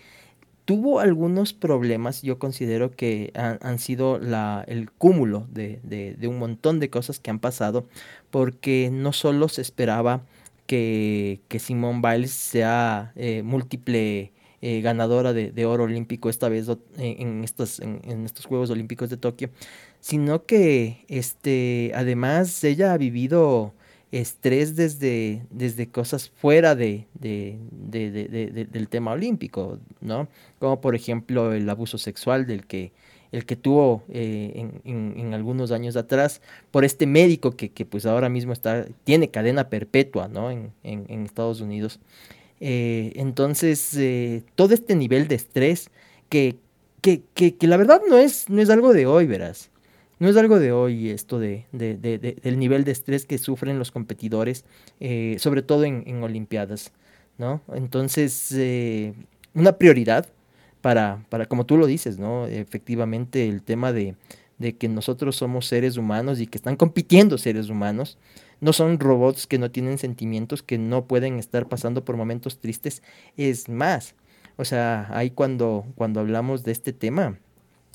tuvo 0.65 1.01
algunos 1.01 1.53
problemas, 1.53 2.23
yo 2.23 2.39
considero 2.39 2.93
que 2.93 3.33
han, 3.35 3.79
sido 3.81 4.21
el 4.67 4.91
cúmulo 4.93 5.47
de, 5.51 6.17
un 6.23 6.39
montón 6.39 6.79
de 6.81 6.91
cosas 6.91 7.19
que 7.19 7.31
han 7.31 7.41
pasado, 7.41 7.87
porque 8.31 8.91
no 8.93 9.13
solo 9.13 9.49
se 9.49 9.63
esperaba 9.63 10.23
que, 10.67 11.41
que 11.49 11.59
Simone 11.59 12.01
Biles 12.03 12.31
sea 12.31 13.13
eh, 13.17 13.43
múltiple 13.43 14.33
eh, 14.63 14.81
ganadora 14.81 15.33
de, 15.33 15.67
oro 15.67 15.85
olímpico 15.85 16.29
esta 16.29 16.49
vez 16.49 16.67
en, 16.99 17.45
estos, 17.45 17.81
en, 17.81 18.01
en, 18.05 18.25
estos 18.25 18.47
Juegos 18.47 18.71
Olímpicos 18.71 19.11
de 19.11 19.17
Tokio, 19.17 19.51
sino 20.01 20.45
que 20.45 21.05
este, 21.09 21.93
además 21.95 22.63
ella 22.65 22.93
ha 22.93 22.99
vivido 22.99 23.73
estrés 24.13 24.75
desde, 24.77 25.43
desde 25.51 25.89
cosas 25.89 26.31
fuera 26.31 26.75
de, 26.75 27.07
del 27.15 28.89
tema 28.89 29.13
olímpico, 29.13 29.79
¿no? 30.01 30.29
Como 30.59 30.81
por 30.81 30.95
ejemplo 30.95 31.53
el 31.53 31.69
abuso 31.71 31.99
sexual 31.99 32.47
del 32.47 32.67
que 32.67 32.93
el 33.33 33.47
que 33.47 33.55
tuvo 33.55 34.03
eh, 34.09 34.69
en, 34.85 35.35
algunos 35.35 35.71
años 35.71 35.97
atrás 35.97 36.41
por 36.73 36.85
este 36.85 37.07
médico 37.07 37.53
que, 37.53 37.69
pues 37.87 38.05
ahora 38.05 38.29
mismo 38.29 38.53
está, 38.53 38.87
tiene 39.05 39.31
cadena 39.31 39.69
perpetua 39.69 40.27
¿no? 40.27 40.51
en, 40.51 40.73
Estados 41.25 41.61
Unidos. 41.61 42.01
Eh, 42.61 43.13
entonces, 43.17 43.95
eh, 43.97 44.43
todo 44.55 44.75
este 44.75 44.95
nivel 44.95 45.29
de 45.29 45.35
estrés 45.35 45.91
que, 46.29 46.57
que, 47.01 47.23
que, 47.35 47.67
la 47.67 47.77
verdad 47.77 48.03
no 48.09 48.19
es, 48.19 48.49
no 48.49 48.61
es 48.61 48.71
algo 48.71 48.93
de 48.93 49.07
hoy, 49.07 49.27
verás. 49.27 49.71
No 50.19 50.29
es 50.29 50.37
algo 50.37 50.59
de 50.59 50.71
hoy 50.71 51.09
esto 51.09 51.39
de, 51.39 51.65
del 51.73 52.59
nivel 52.59 52.85
de 52.85 52.93
estrés 52.93 53.25
que 53.25 53.39
sufren 53.39 53.79
los 53.79 53.91
competidores, 53.91 54.67
eh, 55.01 55.37
sobre 55.39 55.63
todo 55.63 55.85
en, 55.85 56.23
Olimpiadas, 56.23 56.93
¿no? 57.39 57.63
Entonces, 57.73 58.55
una 59.55 59.79
prioridad 59.79 60.29
para, 60.83 61.25
para, 61.31 61.47
como 61.47 61.65
tú 61.65 61.79
lo 61.79 61.87
dices, 61.87 62.19
¿no? 62.19 62.47
Efectivamente, 62.47 63.49
el 63.49 63.63
tema 63.63 63.95
de, 63.95 64.15
de 64.61 64.77
que 64.77 64.89
nosotros 64.89 65.37
somos 65.37 65.67
seres 65.67 65.97
humanos 65.97 66.39
y 66.39 66.47
que 66.47 66.59
están 66.59 66.77
compitiendo 66.77 67.39
seres 67.39 67.71
humanos, 67.71 68.19
no 68.61 68.73
son 68.73 68.99
robots 68.99 69.47
que 69.47 69.59
no 69.59 69.71
tienen 69.71 69.99
sentimientos, 69.99 70.63
que 70.63 70.79
no 70.79 71.07
pueden 71.07 71.39
estar 71.39 71.69
pasando 71.69 72.05
por 72.05 72.17
momentos 72.17 72.59
tristes, 72.59 73.03
es 73.37 73.69
más, 73.69 74.15
o 74.57 74.65
sea, 74.65 75.09
ahí 75.11 75.31
cuando, 75.31 75.87
cuando 75.97 76.21
hablamos 76.21 76.65
de 76.65 76.73
este 76.73 76.93
tema, 76.93 77.39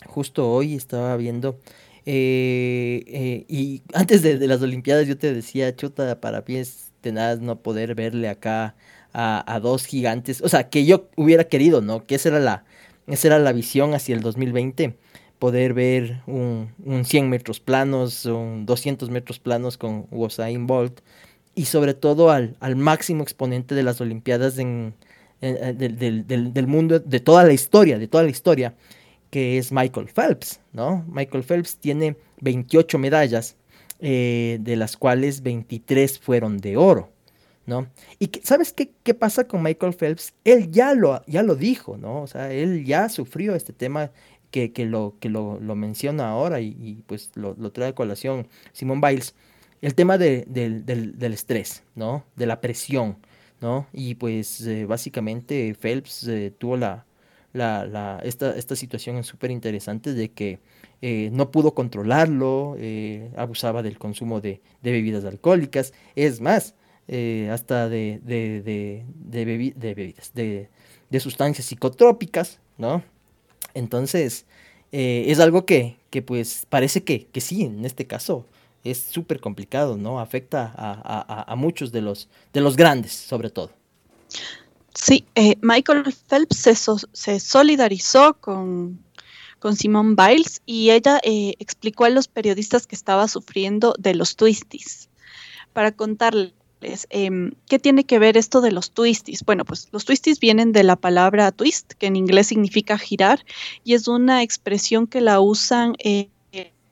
justo 0.08 0.52
hoy 0.52 0.76
estaba 0.76 1.16
viendo 1.18 1.60
eh, 2.06 3.04
eh, 3.08 3.46
y 3.48 3.82
antes 3.94 4.22
de, 4.22 4.38
las 4.48 4.62
Olimpiadas 4.62 5.08
yo 5.08 5.18
te 5.18 5.34
decía, 5.34 5.76
chuta, 5.76 6.20
para 6.22 6.44
mí 6.48 6.56
es 6.56 6.92
tenaz 7.02 7.40
no 7.40 7.60
poder 7.62 7.96
verle 7.96 8.30
acá 8.30 8.76
a, 9.14 9.60
dos 9.62 9.86
gigantes. 9.86 10.42
O 10.42 10.50
sea, 10.50 10.70
que 10.70 10.86
yo 10.86 11.10
hubiera 11.16 11.46
querido, 11.46 11.82
¿no? 11.82 12.06
Que 12.06 12.16
esa 12.16 12.30
era 12.30 12.40
la, 12.40 12.66
esa 13.08 13.28
era 13.28 13.40
la 13.40 13.54
visión 13.54 13.94
hacia 13.94 14.16
el 14.16 14.22
2020. 14.22 14.98
Poder 15.40 15.74
ver 15.74 16.22
un, 16.28 16.74
un 16.84 17.06
100 17.06 17.30
metros 17.30 17.60
planos, 17.60 18.26
un 18.26 18.66
200 18.66 19.10
metros 19.10 19.40
planos 19.40 19.78
con 19.78 20.08
Usain 20.12 20.68
Bolt. 20.68 21.02
Y 21.56 21.66
sobre 21.66 21.94
todo 21.94 22.32
al, 22.32 22.58
al 22.60 22.76
máximo 22.76 23.24
exponente 23.24 23.76
de 23.76 23.84
las 23.84 24.02
Olimpiadas 24.02 24.58
en, 24.58 24.94
del, 25.42 26.26
del, 26.28 26.54
del 26.54 26.68
mundo, 26.68 27.00
de 27.00 27.20
toda 27.20 27.44
la 27.44 27.54
historia, 27.54 27.98
de 27.98 28.08
toda 28.08 28.24
la 28.24 28.30
historia 28.30 28.76
que 29.30 29.58
es 29.58 29.72
Michael 29.72 30.08
Phelps, 30.08 30.62
¿no? 30.72 31.04
Michael 31.10 31.44
Phelps 31.44 31.78
tiene 31.78 32.16
28 32.40 32.98
medallas, 32.98 33.58
eh, 34.00 34.60
de 34.62 34.76
las 34.78 34.96
cuales 34.96 35.42
23 35.42 36.20
fueron 36.20 36.58
de 36.60 36.78
oro, 36.78 37.12
¿no? 37.66 37.88
Y 38.20 38.32
¿sabes 38.44 38.72
qué, 38.72 38.92
qué, 39.04 39.14
pasa 39.14 39.46
con 39.46 39.62
Michael 39.62 39.94
Phelps? 39.94 40.34
Él 40.46 40.72
ya 40.72 40.94
lo, 40.94 41.22
ya 41.26 41.44
lo 41.44 41.56
dijo, 41.56 41.98
¿no? 41.98 42.22
O 42.22 42.28
sea, 42.28 42.52
él 42.54 42.86
ya 42.86 43.10
sufrió 43.10 43.56
este 43.56 43.74
tema 43.74 44.12
que, 44.56 44.86
lo, 44.86 45.16
que 45.20 45.30
lo, 45.30 45.60
menciona 45.76 46.30
ahora 46.30 46.62
y, 46.62 47.04
pues 47.08 47.32
lo, 47.36 47.56
trae 47.72 47.90
a 47.90 47.96
colación 47.96 48.48
Simon 48.72 49.02
Biles, 49.02 49.36
el 49.82 49.96
tema 49.96 50.18
de, 50.18 50.46
del, 50.48 50.86
del, 50.86 51.34
estrés, 51.34 51.84
¿no? 51.94 52.24
De 52.36 52.46
la 52.46 52.62
presión, 52.62 53.18
¿no? 53.60 53.88
Y 53.92 54.16
pues 54.16 54.62
eh, 54.66 54.86
básicamente 54.86 55.76
Phelps 55.76 56.28
eh, 56.28 56.54
tuvo 56.58 56.78
la, 56.78 57.06
la, 57.54 57.86
la, 57.86 58.20
esta, 58.24 58.56
esta 58.56 58.76
situación 58.76 59.24
súper 59.24 59.52
interesante 59.52 60.14
de 60.14 60.32
que 60.32 60.60
eh, 61.02 61.30
no 61.34 61.52
pudo 61.52 61.74
controlarlo, 61.74 62.76
eh, 62.80 63.32
abusaba 63.36 63.84
del 63.84 63.98
consumo 63.98 64.40
de, 64.40 64.62
de, 64.82 64.92
bebidas 64.92 65.26
alcohólicas, 65.26 65.94
es 66.16 66.40
más, 66.40 66.76
hasta 67.52 67.90
de, 67.90 68.20
de, 68.24 68.62
de, 68.64 69.06
de 69.08 69.46
bebidas, 69.46 70.34
de, 70.34 70.70
sustancias 71.20 71.68
psicotrópicas, 71.68 72.60
¿no? 72.78 73.04
Entonces, 73.74 74.46
es 74.92 75.40
algo 75.40 75.66
que, 75.66 75.98
que, 76.10 76.22
pues 76.22 76.66
parece 76.70 77.04
que, 77.04 77.28
que 77.28 77.42
sí, 77.42 77.64
en 77.64 77.84
este 77.86 78.08
caso 78.08 78.46
es 78.84 79.00
súper 79.00 79.40
complicado, 79.42 79.98
¿no? 79.98 80.20
Afecta 80.20 80.74
a, 80.76 80.92
a, 81.04 81.52
a 81.52 81.56
muchos 81.56 81.92
de 81.92 82.02
los, 82.02 82.30
de 82.54 82.62
los 82.62 82.76
grandes, 82.78 83.12
sobre 83.12 83.50
todo. 83.50 83.72
Sí, 84.96 85.26
eh, 85.36 85.56
Michael 85.62 86.04
Phelps 86.28 86.70
se, 87.12 87.40
solidarizó 87.40 88.36
con, 88.40 89.04
con 89.60 89.76
Simone 89.76 90.16
Biles 90.16 90.62
y 90.66 90.92
ella 90.92 91.20
eh, 91.24 91.54
explicó 91.60 92.06
a 92.06 92.10
los 92.10 92.30
periodistas 92.30 92.88
que 92.88 92.96
estaba 92.96 93.28
sufriendo 93.28 93.94
de 94.00 94.16
los 94.16 94.38
twisties. 94.38 95.10
Para 95.74 95.92
contarles, 95.92 96.54
em, 96.82 97.52
¿qué 97.68 97.80
tiene 97.80 98.04
que 98.04 98.20
ver 98.20 98.38
esto 98.38 98.62
de 98.62 98.72
los 98.72 98.92
twisties? 98.92 99.44
Bueno, 99.44 99.66
pues 99.66 99.88
los 99.92 100.06
twisties 100.06 100.40
vienen 100.40 100.72
de 100.72 100.84
la 100.84 100.96
palabra 100.96 101.52
twist, 101.52 101.94
que 101.94 102.08
en 102.08 102.16
inglés 102.16 102.48
significa 102.48 102.98
girar, 102.98 103.46
y 103.84 103.94
es 103.94 104.08
una 104.08 104.44
expresión 104.44 105.08
que 105.08 105.22
la 105.22 105.40
usan 105.40 105.96
eh, 106.00 106.30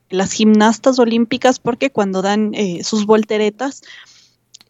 las 0.09 0.31
gimnastas 0.31 0.99
olímpicas 0.99 1.59
porque 1.59 1.89
cuando 1.89 2.21
dan 2.21 2.53
sus 2.83 3.07
volteretas, 3.07 3.81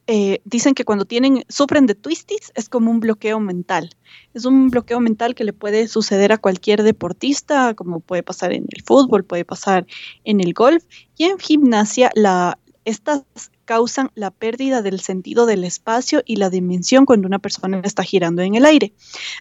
eh, 0.05 0.41
dicen 0.43 0.73
que 0.73 0.83
cuando 0.83 1.05
tienen, 1.05 1.45
sufren 1.47 1.85
de 1.85 1.95
twisties 1.95 2.51
es 2.55 2.67
como 2.67 2.91
un 2.91 2.99
bloqueo 2.99 3.39
mental. 3.39 3.89
Es 4.33 4.43
un 4.43 4.69
bloqueo 4.69 4.99
mental 4.99 5.33
que 5.33 5.45
le 5.45 5.53
puede 5.53 5.87
suceder 5.87 6.33
a 6.33 6.37
cualquier 6.37 6.83
deportista, 6.83 7.73
como 7.73 8.01
puede 8.01 8.21
pasar 8.21 8.51
en 8.51 8.65
el 8.69 8.83
fútbol, 8.83 9.23
puede 9.23 9.45
pasar 9.45 9.85
en 10.25 10.41
el 10.41 10.53
golf. 10.53 10.83
Y 11.17 11.25
en 11.25 11.39
gimnasia, 11.39 12.11
la, 12.15 12.59
estas 12.83 13.23
causan 13.65 14.11
la 14.15 14.31
pérdida 14.31 14.81
del 14.81 14.99
sentido 14.99 15.45
del 15.45 15.63
espacio 15.63 16.21
y 16.25 16.35
la 16.37 16.49
dimensión 16.49 17.05
cuando 17.05 17.27
una 17.27 17.39
persona 17.39 17.81
está 17.83 18.03
girando 18.03 18.41
en 18.41 18.55
el 18.55 18.65
aire. 18.65 18.93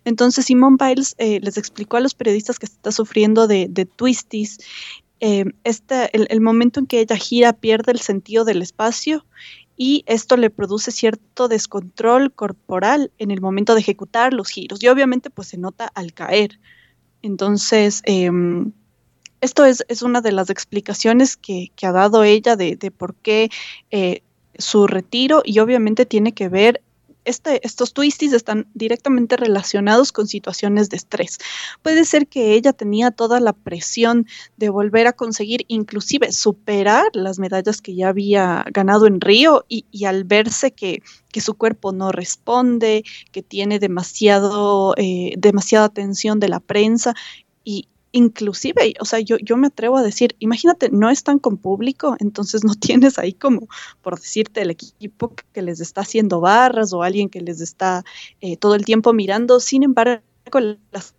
Entonces, 0.04 0.46
Simone 0.46 0.76
Biles 0.78 1.14
eh, 1.18 1.40
les 1.40 1.56
explicó 1.56 1.96
a 1.96 2.00
los 2.00 2.14
periodistas 2.14 2.58
que 2.58 2.66
está 2.66 2.92
sufriendo 2.92 3.46
de, 3.46 3.68
twisties 3.96 4.58
eh, 5.20 5.44
este, 5.62 6.16
el, 6.16 6.26
el, 6.30 6.40
momento 6.40 6.80
en 6.80 6.86
que 6.86 7.00
ella 7.00 7.16
gira 7.16 7.52
pierde 7.52 7.92
el 7.92 8.00
sentido 8.00 8.44
del 8.44 8.60
espacio 8.60 9.24
y 9.76 10.04
esto 10.06 10.36
le 10.36 10.50
produce 10.50 10.90
cierto 10.90 11.48
descontrol 11.48 12.32
corporal 12.32 13.10
en 13.18 13.30
el 13.30 13.40
momento 13.40 13.74
de 13.74 13.80
ejecutar 13.80 14.34
los 14.34 14.48
giros 14.48 14.82
y 14.82 14.88
obviamente 14.88 15.30
pues 15.30 15.48
se 15.48 15.58
nota 15.58 15.90
al 15.94 16.12
caer. 16.12 16.60
Entonces, 17.22 18.02
em, 18.04 18.72
esto 19.42 19.66
es, 19.66 19.84
una 20.02 20.20
de 20.22 20.32
las 20.32 20.48
explicaciones 20.48 21.36
que, 21.36 21.70
ha 21.82 21.92
dado 21.92 22.24
ella 22.24 22.56
de, 22.56 22.76
por 22.96 23.14
qué 23.16 23.50
eh, 23.90 24.22
su 24.56 24.86
retiro 24.86 25.42
y 25.44 25.58
obviamente 25.58 26.06
tiene 26.06 26.32
que 26.32 26.48
ver 26.48 26.80
este, 27.24 27.64
estos 27.64 27.92
twisties 27.92 28.32
están 28.32 28.66
directamente 28.74 29.36
relacionados 29.36 30.12
con 30.12 30.26
situaciones 30.26 30.90
de 30.90 30.96
estrés. 30.96 31.38
Puede 31.82 32.04
ser 32.04 32.26
que 32.26 32.54
ella 32.54 32.72
tenía 32.72 33.10
toda 33.10 33.38
la 33.38 33.52
presión 33.52 34.26
de 34.56 34.70
volver 34.70 35.06
a 35.06 35.12
conseguir, 35.12 35.64
inclusive 35.68 36.32
superar 36.32 37.04
las 37.12 37.38
medallas 37.38 37.80
que 37.80 37.94
ya 37.94 38.08
había 38.08 38.64
ganado 38.72 39.06
en 39.06 39.20
Río 39.20 39.64
y, 39.68 40.04
al 40.04 40.24
verse 40.24 40.72
que, 40.72 41.02
su 41.40 41.54
cuerpo 41.54 41.92
no 41.92 42.12
responde, 42.12 43.04
que 43.30 43.42
tiene 43.42 43.78
demasiado, 43.78 44.94
eh, 44.96 45.34
demasiada 45.38 45.86
atención 45.86 46.40
de 46.40 46.48
la 46.48 46.60
prensa 46.60 47.14
y, 47.64 47.86
inclusive, 48.12 48.94
o 49.00 49.04
sea, 49.04 49.18
yo, 49.20 49.36
yo 49.38 49.56
me 49.56 49.68
atrevo 49.68 49.96
a 49.96 50.02
decir, 50.02 50.36
imagínate, 50.38 50.90
no 50.90 51.10
están 51.10 51.38
con 51.38 51.56
público, 51.56 52.16
entonces 52.20 52.62
no 52.62 52.74
tienes 52.80 53.18
ahí 53.18 53.32
como, 53.32 53.68
por 54.02 54.18
decirte, 54.18 54.62
el 54.62 54.70
equipo 54.70 55.34
que 55.52 55.62
les 55.62 55.80
está 55.80 56.02
haciendo 56.02 56.40
barras 56.40 56.92
o 56.92 57.02
alguien 57.02 57.28
que 57.28 57.40
les 57.40 57.60
está 57.60 58.04
eh, 58.40 58.56
todo 58.56 58.74
el 58.74 58.84
tiempo 58.84 59.12
mirando. 59.12 59.60
Sin 59.60 59.82
embargo, 59.82 60.22
las 60.90 61.14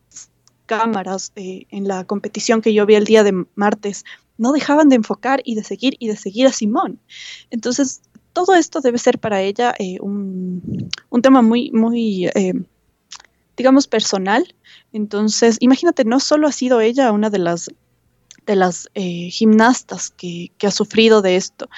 cámaras 0.66 1.34
eh, 1.36 1.66
en 1.70 1.88
la 1.88 2.06
competición 2.06 2.62
que 2.62 2.74
yo 2.74 2.86
vi 2.86 2.96
el 2.96 3.06
día 3.06 3.24
de 3.24 3.46
martes 3.56 4.06
no 4.38 4.52
dejaban 4.54 4.90
de 4.90 4.96
enfocar 4.96 5.42
y 5.44 5.56
de 5.56 5.64
seguir 5.64 5.96
y 6.00 6.08
de 6.08 6.16
seguir 6.16 6.48
a 6.48 6.54
Simón. 6.54 7.00
Entonces, 7.50 8.02
todo 8.34 8.56
esto 8.56 8.82
debe 8.82 8.98
ser 8.98 9.20
para 9.20 9.42
ella 9.42 9.76
eh, 9.78 9.98
un, 10.00 10.90
un, 11.10 11.22
tema 11.22 11.42
muy, 11.44 11.70
muy 11.72 12.30
digamos, 13.58 13.88
personal. 13.88 14.56
Entonces, 14.92 15.58
imagínate, 15.60 16.06
no 16.06 16.20
solo 16.20 16.48
ha 16.48 16.52
sido 16.52 16.82
ella 16.82 17.12
una 17.12 17.30
de 17.30 17.40
las 17.40 17.70
de 18.46 18.56
las 18.56 18.90
eh, 18.94 19.30
gimnastas 19.30 20.12
que, 20.12 20.52
ha 20.64 20.72
sufrido 20.72 21.22
de 21.22 21.36
esto. 21.36 21.70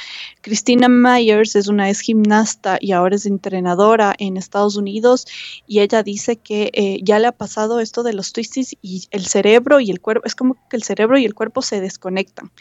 Christina 0.41 0.87
Myers 0.89 1.55
es 1.55 1.67
una 1.67 1.89
ex 1.89 2.01
gimnasta 2.01 2.77
y 2.79 2.91
ahora 2.91 3.15
es 3.15 3.25
entrenadora 3.25 4.13
en 4.17 4.37
Estados 4.37 4.75
Unidos 4.75 5.25
y 5.65 5.79
ella 5.79 6.03
dice 6.03 6.37
que 6.37 6.69
eh, 6.73 6.99
ya 7.01 7.17
le 7.19 7.27
ha 7.27 7.31
pasado 7.31 7.79
esto 7.79 8.03
de 8.03 8.13
los 8.13 8.31
twisties 8.31 8.75
y 8.81 9.07
el 9.11 9.25
cerebro 9.25 9.79
y 9.79 9.89
el 9.89 10.01
cuerpo, 10.01 10.25
es 10.25 10.35
como 10.35 10.55
que 10.69 10.77
el 10.77 10.83
cerebro 10.83 11.17
y 11.17 11.25
el 11.25 11.33
cuerpo 11.33 11.61
se 11.61 11.81
desconectan. 11.81 12.51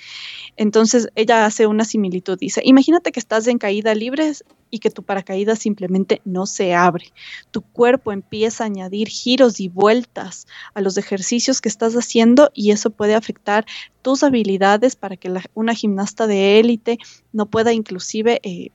Entonces 0.56 1.08
ella 1.14 1.44
hace 1.44 1.66
una 1.66 1.84
similitud, 1.84 2.38
dice, 2.38 2.62
imagínate 2.64 3.12
que 3.12 3.20
estás 3.20 3.46
en 3.46 3.58
caída 3.58 3.94
libre 3.94 4.32
y 4.74 4.80
que 4.80 4.90
tu 4.90 5.04
paracaídas 5.04 5.60
simplemente 5.60 6.20
no 6.24 6.46
se 6.46 6.74
abre. 6.74 7.12
Tu 7.52 7.60
cuerpo 7.62 8.10
empieza 8.10 8.64
a 8.64 8.66
añadir 8.66 9.06
giros 9.06 9.60
y 9.60 9.68
vueltas 9.68 10.48
a 10.74 10.80
los 10.80 10.96
ejercicios 10.96 11.60
que 11.60 11.68
estás 11.68 11.94
haciendo 11.94 12.50
y 12.54 12.72
eso 12.72 12.90
puede 12.90 13.14
afectar 13.14 13.66
tus 14.02 14.24
habilidades 14.24 14.96
para 14.96 15.16
que 15.16 15.32
una 15.54 15.74
gimnasta 15.74 16.26
de 16.26 16.58
élite 16.58 16.98
no 17.32 17.46
pueda 17.46 17.72
inclusive... 17.72 18.40
Eh, 18.42 18.70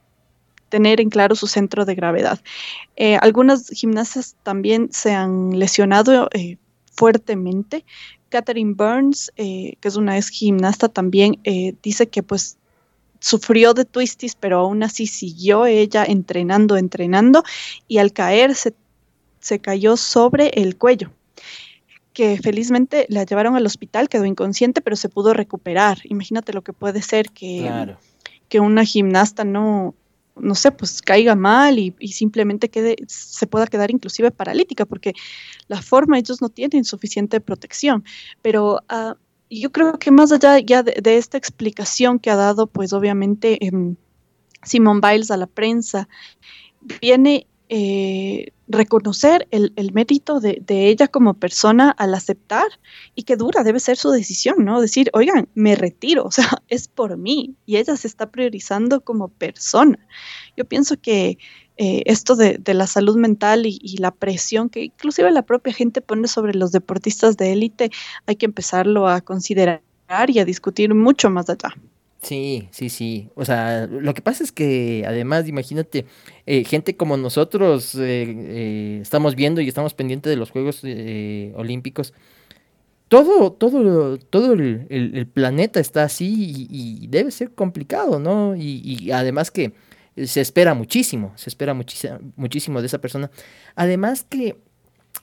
tener 0.70 1.01
en 1.01 1.10
claro 1.10 1.34
su 1.34 1.48
centro 1.48 1.84
de 1.84 1.96
gravedad. 1.96 2.39
Eh, 2.96 3.18
algunas 3.22 3.70
gimnastas 3.70 4.36
también 4.44 4.89
se 4.91 5.15
han 5.15 5.58
lesionado 5.58 6.29
eh, 6.32 6.58
fuertemente. 6.91 7.86
Catherine 8.29 8.75
Burns, 8.75 9.32
que 9.36 9.77
es 9.82 9.96
una 9.96 10.15
ex 10.15 10.30
gimnasta 10.30 10.88
también, 10.88 11.39
dice 11.82 12.08
que 12.08 12.21
pues 12.21 12.60
sufrió 13.19 13.73
de 13.73 13.86
twisties, 13.86 14.36
pero 14.36 14.60
aún 14.60 14.84
así 14.84 15.08
siguió 15.08 15.65
ella 15.65 16.03
entrenando, 16.05 16.77
entrenando, 16.77 17.43
y 17.88 17.97
al 17.97 18.13
caer 18.13 18.55
se, 18.55 18.73
cayó 19.62 19.97
sobre 19.97 20.49
el 20.49 20.77
cuello 20.77 21.12
que 22.13 22.38
felizmente 22.38 23.05
la 23.10 23.23
llevaron 23.23 23.55
al 23.55 23.65
hospital, 23.65 24.10
quedó 24.10 24.25
inconsciente, 24.25 24.82
pero 24.82 24.97
se 24.97 25.08
pudo 25.08 25.34
recuperar. 25.34 25.99
Imagínate 26.03 26.51
lo 26.51 26.63
que 26.63 26.73
puede 26.73 27.01
ser 27.01 27.29
que, 27.29 27.95
que 28.49 28.60
una 28.60 28.84
gimnasta 28.84 29.45
no, 29.45 29.95
no 30.41 30.55
sé, 30.55 30.71
pues 30.71 31.01
caiga 31.01 31.36
mal 31.36 31.79
y, 31.79 31.93
simplemente 32.08 32.69
quede, 32.69 32.95
se 33.08 33.47
pueda 33.47 33.67
quedar 33.67 33.91
inclusive 33.91 34.32
paralítica, 34.32 34.86
porque 34.86 35.13
la 35.67 35.82
forma 35.82 36.17
ellos 36.17 36.41
no 36.41 36.49
tienen 36.49 36.84
suficiente 36.84 37.39
protección. 37.39 38.03
Pero 38.41 38.79
uh, 38.91 39.15
yo 39.50 39.72
creo 39.72 39.98
que 39.98 40.12
más 40.12 40.32
allá 40.32 40.60
ya 40.60 40.84
de, 40.84 41.18
esta 41.18 41.38
explicación 41.38 42.20
que 42.20 42.30
ha 42.30 42.36
dado, 42.36 42.68
pues 42.68 42.94
obviamente 42.94 43.58
eh, 43.66 43.72
Biles 44.74 45.32
a 45.32 45.38
la 45.38 45.48
prensa, 45.48 46.08
viene 47.02 47.48
eh, 47.70 48.52
reconocer 48.68 49.48
el, 49.52 49.92
mérito 49.94 50.40
de, 50.40 50.64
ella 50.68 51.08
como 51.08 51.34
persona 51.34 51.90
al 51.92 52.14
aceptar 52.14 52.68
y 53.16 53.24
que 53.24 53.36
dura 53.36 53.64
debe 53.64 53.80
ser 53.80 53.98
su 53.98 54.12
decisión, 54.12 54.64
¿no? 54.66 54.82
Decir, 54.82 55.10
oigan, 55.14 55.50
me 55.56 55.76
retiro, 55.76 56.24
o 56.26 56.32
sea, 56.32 56.62
es 56.68 56.88
por 56.88 57.18
mí 57.18 57.56
y 57.66 57.78
ella 57.78 57.96
se 57.96 58.08
está 58.08 58.30
priorizando 58.30 59.02
como 59.02 59.30
persona. 59.30 60.00
Yo 60.56 60.66
pienso 60.66 60.98
que 61.02 61.38
eh, 61.82 62.04
esto 62.08 62.36
de, 62.36 62.60
la 62.74 62.88
salud 62.88 63.15
mental 63.15 63.65
y, 63.65 63.96
la 64.00 64.12
presión 64.12 64.68
que 64.70 64.84
inclusive 64.84 65.32
la 65.32 65.44
propia 65.44 65.72
gente 65.72 66.02
pone 66.02 66.28
sobre 66.28 66.54
los 66.54 66.74
deportistas 66.74 67.38
de 67.38 67.54
élite, 67.54 67.89
hay 68.26 68.36
que 68.36 68.46
empezarlo 68.46 69.08
a 69.08 69.22
considerar 69.22 69.80
y 70.28 70.39
a 70.39 70.46
discutir 70.46 70.94
mucho 70.94 71.30
más 71.30 71.50
allá. 71.50 71.74
Sí, 72.22 72.68
sí, 72.72 72.89
sí. 72.89 73.30
O 73.34 73.46
sea, 73.46 73.88
lo 73.88 74.13
que 74.13 74.22
pasa 74.22 74.44
es 74.44 74.52
que 74.52 75.06
además, 75.08 75.48
imagínate, 75.48 76.06
eh, 76.46 76.65
gente 76.65 76.98
como 76.98 77.15
nosotros 77.15 77.96
eh, 77.98 79.00
estamos 79.02 79.36
viendo 79.36 79.62
y 79.62 79.70
estamos 79.70 79.94
pendientes 79.94 80.30
de 80.30 80.36
los 80.36 80.52
Juegos 80.52 80.84
Olímpicos. 80.84 82.13
Todo, 83.08 83.54
todo, 83.54 84.18
todo 84.18 84.52
el, 84.52 85.28
planeta 85.34 85.80
está 85.80 86.04
así 86.04 86.68
y, 86.70 87.08
debe 87.08 87.32
ser 87.32 87.52
complicado, 87.52 88.20
¿no? 88.20 88.54
y 88.58 89.12
además 89.12 89.50
que 89.50 89.72
se 90.25 90.41
espera 90.41 90.73
muchísimo, 90.73 91.34
se 91.36 91.49
espera 91.49 91.73
muchísimo, 91.73 92.82
de 92.82 92.88
esa 92.88 92.99
persona. 92.99 93.32
Además 93.75 94.25
que 94.27 94.58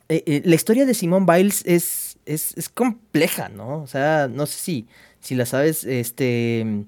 eh, 0.09 0.23
eh, 0.27 0.43
la 0.45 0.55
historia 0.55 0.87
de 0.87 0.95
Simone 0.95 1.27
Biles 1.29 1.63
es, 1.67 2.19
es, 2.25 2.69
compleja, 2.69 3.49
¿no? 3.49 3.83
O 3.83 3.87
sea, 3.87 4.29
no 4.29 4.47
sé 4.47 4.59
si, 4.59 4.87
si 5.21 5.35
la 5.35 5.47
sabes, 5.47 5.85
este, 5.85 6.85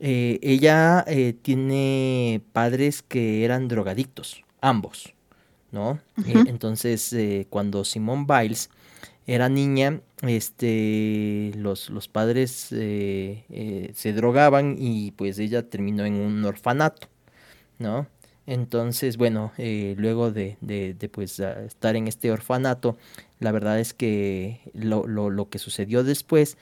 eh, 0.00 0.38
ella 0.42 1.04
tiene 1.42 2.42
padres 2.52 3.02
que 3.02 3.44
eran 3.44 3.68
drogadictos, 3.68 4.44
ambos, 4.60 5.14
¿no? 5.70 6.00
entonces, 6.26 7.14
cuando 7.50 7.84
Simone 7.84 8.26
Biles 8.28 8.70
era 9.26 9.48
niña, 9.48 10.00
este, 10.22 11.52
los, 11.56 11.90
los 11.90 12.08
padres 12.08 12.50
se 12.50 14.12
drogaban 14.14 14.76
y 14.78 15.12
pues 15.12 15.38
ella 15.38 15.68
terminó 15.68 16.04
en 16.04 16.14
un 16.14 16.44
orfanato. 16.44 17.11
¿No? 17.82 18.06
Entonces, 18.46 19.16
bueno, 19.18 19.52
eh, 19.58 19.94
luego 19.98 20.32
de, 20.32 20.56
de, 20.60 21.08
pues, 21.08 21.38
estar 21.38 21.96
en 21.96 22.08
este 22.08 22.30
orfanato, 22.32 22.96
la 23.38 23.52
verdad 23.52 23.78
es 23.78 23.94
que 23.94 24.60
lo, 24.74 25.06
lo, 25.06 25.30
lo 25.30 25.48
que 25.48 25.58
sucedió 25.58 26.02
después, 26.02 26.56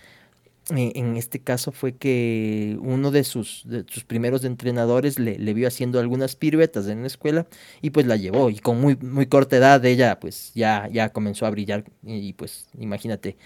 eh, 0.77 0.93
en 0.95 1.17
este 1.17 1.41
caso 1.41 1.73
fue 1.73 1.97
que 1.97 2.77
uno 2.81 3.11
de 3.11 3.25
sus, 3.25 3.63
de 3.67 3.85
sus 3.89 4.05
primeros 4.05 4.45
entrenadores 4.45 5.19
le, 5.19 5.39
le, 5.39 5.55
vio 5.55 5.67
haciendo 5.67 5.99
algunas 5.99 6.37
piruetas 6.37 6.87
en 6.87 7.01
la 7.01 7.07
escuela 7.09 7.47
y 7.81 7.91
pues 7.91 8.07
la 8.07 8.17
llevó 8.17 8.51
y 8.51 8.59
con 8.59 8.81
muy, 8.81 8.95
muy 8.97 9.27
corta 9.27 9.57
edad 9.57 9.85
ella 9.85 10.21
pues 10.21 10.53
ya, 10.55 10.89
ya 10.93 11.09
comenzó 11.09 11.47
a 11.47 11.51
brillar 11.51 11.85
y 12.05 12.35
pues 12.35 12.69
imagínate 12.79 13.37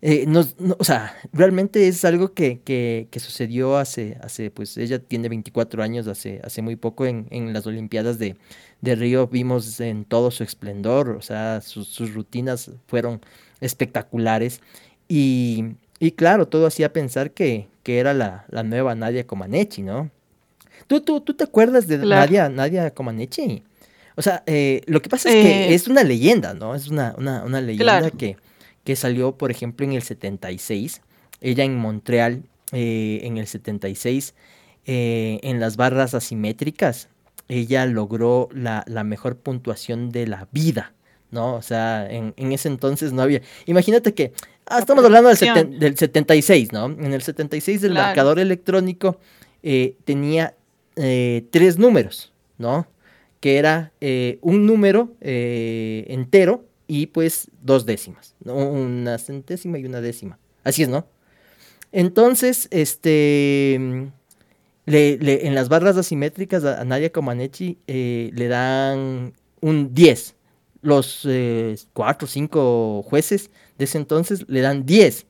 eh, 0.00 0.26
no, 0.28 0.46
o 0.78 0.84
sea, 0.84 1.16
realmente 1.32 1.88
es 1.88 2.04
algo 2.04 2.32
que, 2.32 2.60
que, 2.60 3.08
que, 3.10 3.18
sucedió 3.18 3.76
hace, 3.76 4.16
hace, 4.22 4.50
pues 4.52 4.76
ella 4.76 5.00
tiene 5.00 5.28
24 5.28 5.82
años, 5.82 6.06
hace, 6.06 6.40
hace 6.44 6.62
muy 6.62 6.76
poco 6.76 7.04
en, 7.04 7.26
en 7.30 7.52
las 7.52 7.66
Olimpiadas 7.66 8.16
de, 8.18 8.36
de, 8.80 8.94
Río 8.94 9.26
vimos 9.26 9.80
en 9.80 10.04
todo 10.04 10.30
su 10.30 10.44
esplendor, 10.44 11.10
o 11.10 11.22
sea, 11.22 11.60
sus, 11.62 11.88
sus 11.88 12.14
rutinas 12.14 12.70
fueron 12.86 13.20
espectaculares 13.60 14.60
y, 15.08 15.64
y, 15.98 16.12
claro, 16.12 16.46
todo 16.46 16.68
hacía 16.68 16.92
pensar 16.92 17.32
que, 17.32 17.66
que 17.82 17.98
era 17.98 18.14
la, 18.14 18.44
la, 18.50 18.62
nueva 18.62 18.94
Nadia 18.94 19.26
Comaneci, 19.26 19.82
¿no? 19.82 20.12
¿Tú, 20.86 21.00
tú, 21.00 21.20
tú 21.22 21.34
te 21.34 21.42
acuerdas 21.42 21.88
de 21.88 21.98
Nadia, 21.98 22.48
Nadia 22.48 22.92
Comaneci? 22.92 23.64
O 24.14 24.22
sea, 24.22 24.44
eh, 24.46 24.82
lo 24.86 25.02
que 25.02 25.08
pasa 25.08 25.28
es 25.28 25.34
que 25.34 25.70
eh. 25.70 25.74
es 25.74 25.88
una 25.88 26.04
leyenda, 26.04 26.54
¿no? 26.54 26.76
Es 26.76 26.86
una, 26.86 27.14
una, 27.18 27.42
una 27.44 27.60
leyenda 27.60 28.10
que 28.12 28.36
que 28.88 28.96
salió, 28.96 29.36
por 29.36 29.50
ejemplo, 29.50 29.84
en 29.84 29.92
el 29.92 30.00
76. 30.00 31.02
Ella 31.42 31.62
en 31.62 31.76
Montreal, 31.76 32.44
eh, 32.72 33.20
en 33.24 33.36
el 33.36 33.46
76, 33.46 34.34
eh, 34.86 35.40
en 35.42 35.60
las 35.60 35.76
barras 35.76 36.14
asimétricas, 36.14 37.10
ella 37.48 37.84
logró 37.84 38.48
la, 38.50 38.82
mejor 39.04 39.36
puntuación 39.36 40.08
de 40.08 40.26
la 40.26 40.48
vida, 40.52 40.94
¿no? 41.30 41.54
O 41.56 41.60
sea, 41.60 42.08
en, 42.10 42.32
ese 42.38 42.68
entonces 42.68 43.12
no 43.12 43.20
había... 43.20 43.42
Imagínate 43.66 44.14
que, 44.14 44.32
ah, 44.64 44.78
estamos 44.78 45.04
hablando 45.04 45.28
del, 45.34 45.78
del, 45.78 45.98
76, 45.98 46.72
¿no? 46.72 46.86
En 46.86 47.12
el 47.12 47.20
76 47.20 47.84
el 47.84 47.92
marcador 47.92 48.38
electrónico 48.38 49.18
eh, 49.62 49.96
tenía 50.06 50.54
tres 50.94 51.76
números, 51.76 52.32
¿no? 52.56 52.86
Que 53.40 53.58
era 53.58 53.92
un 54.40 54.64
número 54.64 55.12
entero 55.20 56.64
y 56.88 57.06
pues 57.06 57.48
dos 57.62 57.86
décimas, 57.86 58.34
¿no? 58.42 58.56
una 58.56 59.18
centésima 59.18 59.78
y 59.78 59.84
una 59.84 60.00
décima. 60.00 60.38
Así 60.64 60.82
es, 60.82 60.88
¿no? 60.88 61.06
Entonces, 61.92 62.66
este, 62.70 63.74
en 63.74 65.54
las 65.54 65.68
barras 65.68 65.96
asimétricas 65.96 66.64
a, 66.64 66.84
Nadia 66.84 67.12
Comaneci 67.12 67.78
eh, 67.86 68.30
le 68.34 68.48
dan 68.48 69.34
un 69.60 69.94
10. 69.94 70.34
Los 70.80 71.26
eh, 71.28 71.76
cuatro 71.92 72.26
o 72.26 72.28
cinco 72.28 73.02
jueces 73.02 73.50
de 73.78 73.84
ese 73.84 73.98
entonces 73.98 74.44
le 74.48 74.60
dan 74.60 74.86
10, 74.86 75.26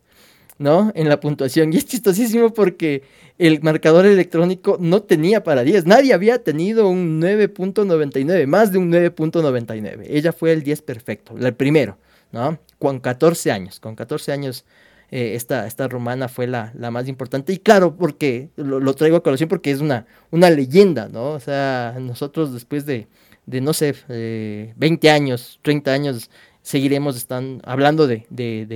¿no? 0.59 0.92
En 0.94 1.09
la 1.09 1.21
puntuación. 1.21 1.73
Y 1.73 1.77
es 1.77 1.87
chistosísimo 1.87 2.53
porque 2.53 3.03
el 3.38 3.62
marcador 3.62 4.05
electrónico 4.05 4.77
no 4.81 5.03
tenía 5.03 5.44
para 5.44 5.62
10. 5.62 5.87
Nadie 5.87 6.12
había 6.12 6.42
tenido 6.42 6.88
un 6.88 7.20
9.99, 7.22 8.46
más 8.46 8.72
de 8.72 8.79
un 8.79 8.92
9.99. 8.92 10.07
Ella 10.09 10.33
fue 10.33 10.53
el 10.53 10.62
10 10.62 10.83
perfecto, 10.83 11.35
el 11.38 11.55
primero, 11.55 11.98
¿no? 12.33 12.59
Con 12.79 12.98
14 12.98 13.53
años, 13.53 13.79
con 13.79 13.94
14 13.94 14.33
años 14.33 14.64
eh, 15.11 15.35
esta, 15.35 15.66
esta 15.66 15.87
romana 15.88 16.29
fue 16.29 16.48
la, 16.48 16.72
la, 16.77 16.90
más 16.90 17.07
importante. 17.09 17.53
Y 17.53 17.59
claro, 17.59 17.96
porque 17.96 18.51
lo, 18.57 18.92
traigo 18.94 19.16
a 19.16 19.22
colación 19.22 19.48
porque 19.48 19.70
es 19.70 19.81
una, 19.81 20.07
una 20.31 20.51
leyenda, 20.51 21.09
¿no? 21.09 21.31
O 21.31 21.40
sea, 21.40 21.96
nosotros 22.01 22.53
después 22.53 22.87
de, 22.87 23.07
de 23.46 23.61
no 23.61 23.72
sé, 23.72 23.94
20 24.77 25.07
eh, 25.07 25.11
años, 25.11 25.61
30 25.62 25.92
años, 25.92 26.31
seguiremos 26.61 27.16
están 27.16 27.62
hablando 27.64 28.07
de, 28.07 28.27
de, 28.29 28.66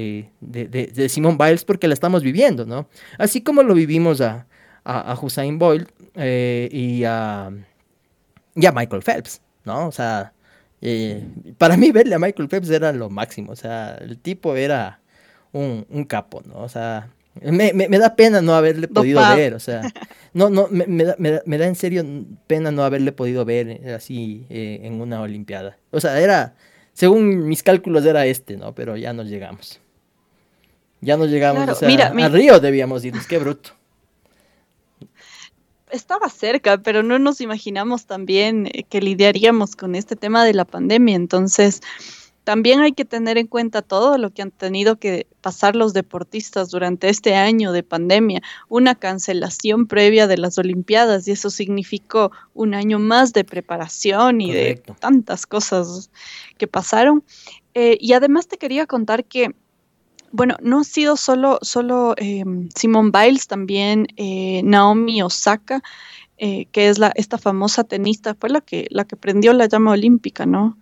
de, 0.41 0.87
de, 0.87 1.09
Simone 1.09 1.37
Biles 1.39 1.65
porque 1.65 1.89
la 1.89 1.95
estamos 1.95 2.23
viviendo, 2.23 2.65
¿no? 2.65 2.89
Así 3.19 3.43
como 3.43 3.63
lo 3.63 3.75
vivimos 3.75 4.23
a, 4.23 4.47
a, 4.85 5.13
a 5.13 5.19
Hussein 5.21 5.59
Boyle 5.59 5.87
eh, 6.15 6.69
y, 6.71 7.05
a, 7.05 7.51
y, 8.55 8.67
a, 8.67 8.73
Michael 8.73 9.03
Phelps, 9.03 9.41
¿no? 9.65 9.89
O 9.89 9.93
sea, 9.93 10.33
para 11.59 11.77
mí 11.77 11.93
verle 11.93 12.15
a 12.15 12.19
Michael 12.19 12.49
Phelps 12.49 12.71
era 12.71 12.93
lo 12.93 13.09
máximo, 13.11 13.53
o 13.53 13.57
sea, 13.57 13.95
el 14.01 14.19
tipo 14.19 14.57
era 14.57 15.01
un, 15.53 15.87
un 15.89 16.05
capo, 16.05 16.43
¿no? 16.45 16.61
O 16.61 16.69
sea, 16.69 17.09
me, 17.41 17.73
me, 17.73 17.99
da 17.99 18.15
pena 18.15 18.43
no 18.43 18.55
haberle 18.55 18.89
podido 18.89 19.21
ver, 19.35 19.55
o 19.55 19.61
sea, 19.61 19.83
no, 20.35 20.51
no, 20.51 20.69
me, 20.71 20.87
me, 20.87 21.05
da, 21.05 21.17
me, 21.19 21.59
da, 21.59 21.67
en 21.67 21.75
serio 21.77 22.05
pena 22.47 22.71
no 22.71 22.85
haberle 22.85 23.13
podido 23.13 23.45
ver 23.45 23.69
eh, 23.69 23.95
así 23.95 24.47
eh, 24.51 24.81
en 24.83 25.01
una 25.01 25.21
Olimpiada. 25.21 25.79
O 25.91 26.01
sea, 26.01 26.21
era, 26.21 26.55
según 26.93 27.47
mis 27.49 27.63
cálculos 27.63 28.05
era 28.05 28.27
este, 28.27 28.57
¿no? 28.57 28.75
Pero 28.75 28.97
ya 28.97 29.13
no 29.13 29.23
llegamos. 29.23 29.81
Ya 31.01 31.17
no 31.17 31.27
llegamos, 31.27 31.69
o 31.69 31.75
sea, 31.75 31.89
a 31.89 32.29
Río 32.29 32.61
debíamos 32.61 33.05
irnos, 33.05 33.27
qué 33.27 33.39
bruto. 33.39 33.71
Estaba 35.93 36.29
cerca, 36.29 36.79
pero 36.79 37.03
no 37.03 37.19
nos 37.19 37.41
imaginamos 37.41 38.07
también 38.07 38.67
eh, 38.67 38.83
que 38.89 39.01
lidiaríamos 39.01 39.77
con 39.77 39.95
este 39.95 40.17
tema 40.17 40.45
de 40.45 40.55
la 40.55 40.65
pandemia, 40.65 41.15
entonces 41.15 41.81
también 42.45 42.81
hay 42.81 42.93
que 42.93 43.05
tener 43.05 43.39
en 43.39 43.47
cuenta 43.47 43.83
todo 43.83 44.19
lo 44.19 44.31
que 44.31 44.43
han 44.43 44.51
tenido 44.51 44.97
que 44.97 45.27
pasar 45.43 45.77
los 45.77 45.93
deportistas 45.93 46.71
durante 46.71 47.09
este 47.09 47.37
año 47.37 47.73
de 47.73 47.85
pandemia, 47.85 48.43
una 48.69 48.95
cancelación 48.95 49.87
previa 49.87 50.27
de 50.27 50.39
las 50.39 50.59
Olimpiadas 50.59 51.29
y 51.29 51.33
eso 51.33 51.51
significó 51.51 52.33
un 52.55 52.75
año 52.75 52.99
más 52.99 53.33
de 53.33 53.45
preparación 53.45 54.41
y 54.41 54.51
de 54.51 54.83
tantas 54.99 55.47
cosas 55.47 56.11
que 56.59 56.67
pasaron. 56.67 57.23
Eh, 57.75 57.97
y 58.01 58.13
además 58.13 58.49
te 58.49 58.59
quería 58.59 58.87
contar 58.87 59.25
que, 59.25 59.55
bueno, 60.33 60.57
no 60.61 60.81
ha 60.81 60.85
sido 60.85 61.17
solo, 61.17 61.59
solo 61.63 62.15
eh, 62.17 62.45
Simone 62.75 63.11
Biles, 63.13 63.47
también 63.47 64.09
eh, 64.17 64.63
Naomi 64.65 65.23
Osaka. 65.23 65.83
que 66.37 66.89
es 66.89 66.99
la, 66.99 67.13
esta 67.15 67.39
famosa 67.39 67.85
tenista, 67.85 68.35
fue 68.35 68.51
la 68.51 68.61
que, 68.61 68.89
la 68.91 69.05
que 69.05 69.15
prendió 69.15 69.53
la 69.53 69.67
llama 69.67 69.93
olímpica, 69.93 70.45
¿no? 70.45 70.77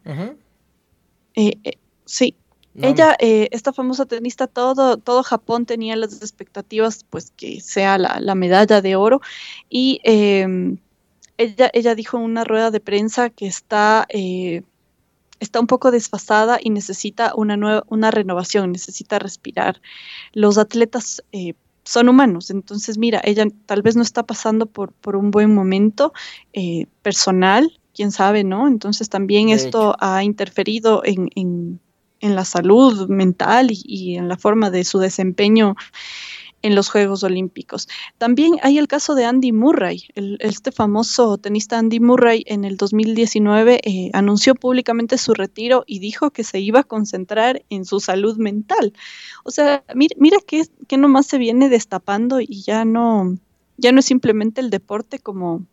Eh, 1.35 1.59
eh, 1.65 1.79
sí, 2.05 2.35
ella, 2.81 3.17
eh, 3.19 3.49
esta 3.51 3.73
famosa 3.73 4.07
tenista, 4.07 4.47
todo, 4.47 4.97
todo 4.97 5.23
Japón 5.23 5.67
tenía 5.67 5.97
las 5.97 6.23
expectativas, 6.23 7.05
pues 7.09 7.33
que 7.37 7.61
sea 7.61 7.99
la, 7.99 8.35
medalla 8.35 8.81
de 8.81 8.97
oro. 8.97 9.21
Y 9.69 10.01
ella, 10.05 11.71
ella 11.73 11.95
dijo 11.95 12.17
en 12.17 12.25
una 12.25 12.45
rueda 12.45 12.71
de 12.71 12.81
prensa 12.81 13.31
que 13.31 13.47
está, 13.47 14.07
está 15.41 15.59
un 15.61 15.67
poco 15.67 15.91
desfasada 15.91 16.59
y 16.63 16.71
necesita 16.71 17.33
una, 17.35 17.57
nueva, 17.57 17.85
una 17.89 18.11
renovación, 18.11 18.73
necesita 18.73 19.19
respirar. 19.19 19.81
Los 20.33 20.59
atletas 20.59 21.23
son 21.85 22.09
humanos, 22.09 22.51
entonces 22.51 22.99
mira, 22.99 23.21
ella 23.25 23.47
tal 23.67 23.83
vez 23.83 23.97
no 23.97 24.03
está 24.03 24.23
pasando 24.23 24.67
por, 24.67 24.93
por 24.93 25.17
un 25.17 25.31
buen 25.31 25.53
momento 25.55 26.13
personal, 27.03 27.81
quién 27.95 28.13
sabe, 28.13 28.45
¿no? 28.45 28.69
Entonces 28.69 29.09
también 29.09 29.49
esto 29.49 29.97
ha 30.01 30.23
interferido 30.23 31.03
en, 31.05 31.31
en, 31.35 31.81
en, 32.21 32.35
la 32.35 32.45
salud 32.45 33.09
mental 33.09 33.69
y, 33.71 34.17
en 34.17 34.29
la 34.29 34.37
forma 34.37 34.71
de 34.71 34.85
su 34.85 34.99
desempeño 34.99 35.77
en 36.63 36.75
los 36.75 36.91
Juegos 36.91 37.23
Olímpicos. 37.23 37.89
También 38.19 38.57
hay 38.63 38.79
el 38.79 38.89
caso 38.89 39.15
de 39.15 39.25
Andy 39.25 39.53
Murray, 39.53 40.05
este 40.15 40.73
famoso 40.73 41.39
tenista 41.39 41.79
Andy 41.79 42.01
Murray 42.01 42.45
en 42.47 42.65
el 42.65 42.77
2019 42.77 43.81
eh, 43.83 44.11
anunció 44.13 44.55
públicamente 44.55 45.19
su 45.19 45.35
retiro 45.35 45.85
y 45.87 45.99
dijo 46.01 46.31
que 46.31 46.45
se 46.45 46.61
iba 46.61 46.81
a 46.81 46.85
concentrar 46.85 47.63
en 47.71 47.85
su 47.85 48.01
salud 48.01 48.37
mental. 48.37 48.93
O 49.45 49.51
sea, 49.51 49.85
mira, 49.95 50.15
mira 50.19 50.39
que, 50.47 50.65
que 50.87 50.99
nomás 50.99 51.27
se 51.27 51.39
viene 51.39 51.69
destapando 51.69 52.41
y 52.41 52.63
ya 52.63 52.85
no, 52.85 53.39
ya 53.77 53.93
no 53.93 54.01
es 54.01 54.07
simplemente 54.07 54.61
el 54.61 54.71
deporte 54.71 55.19
como, 55.19 55.67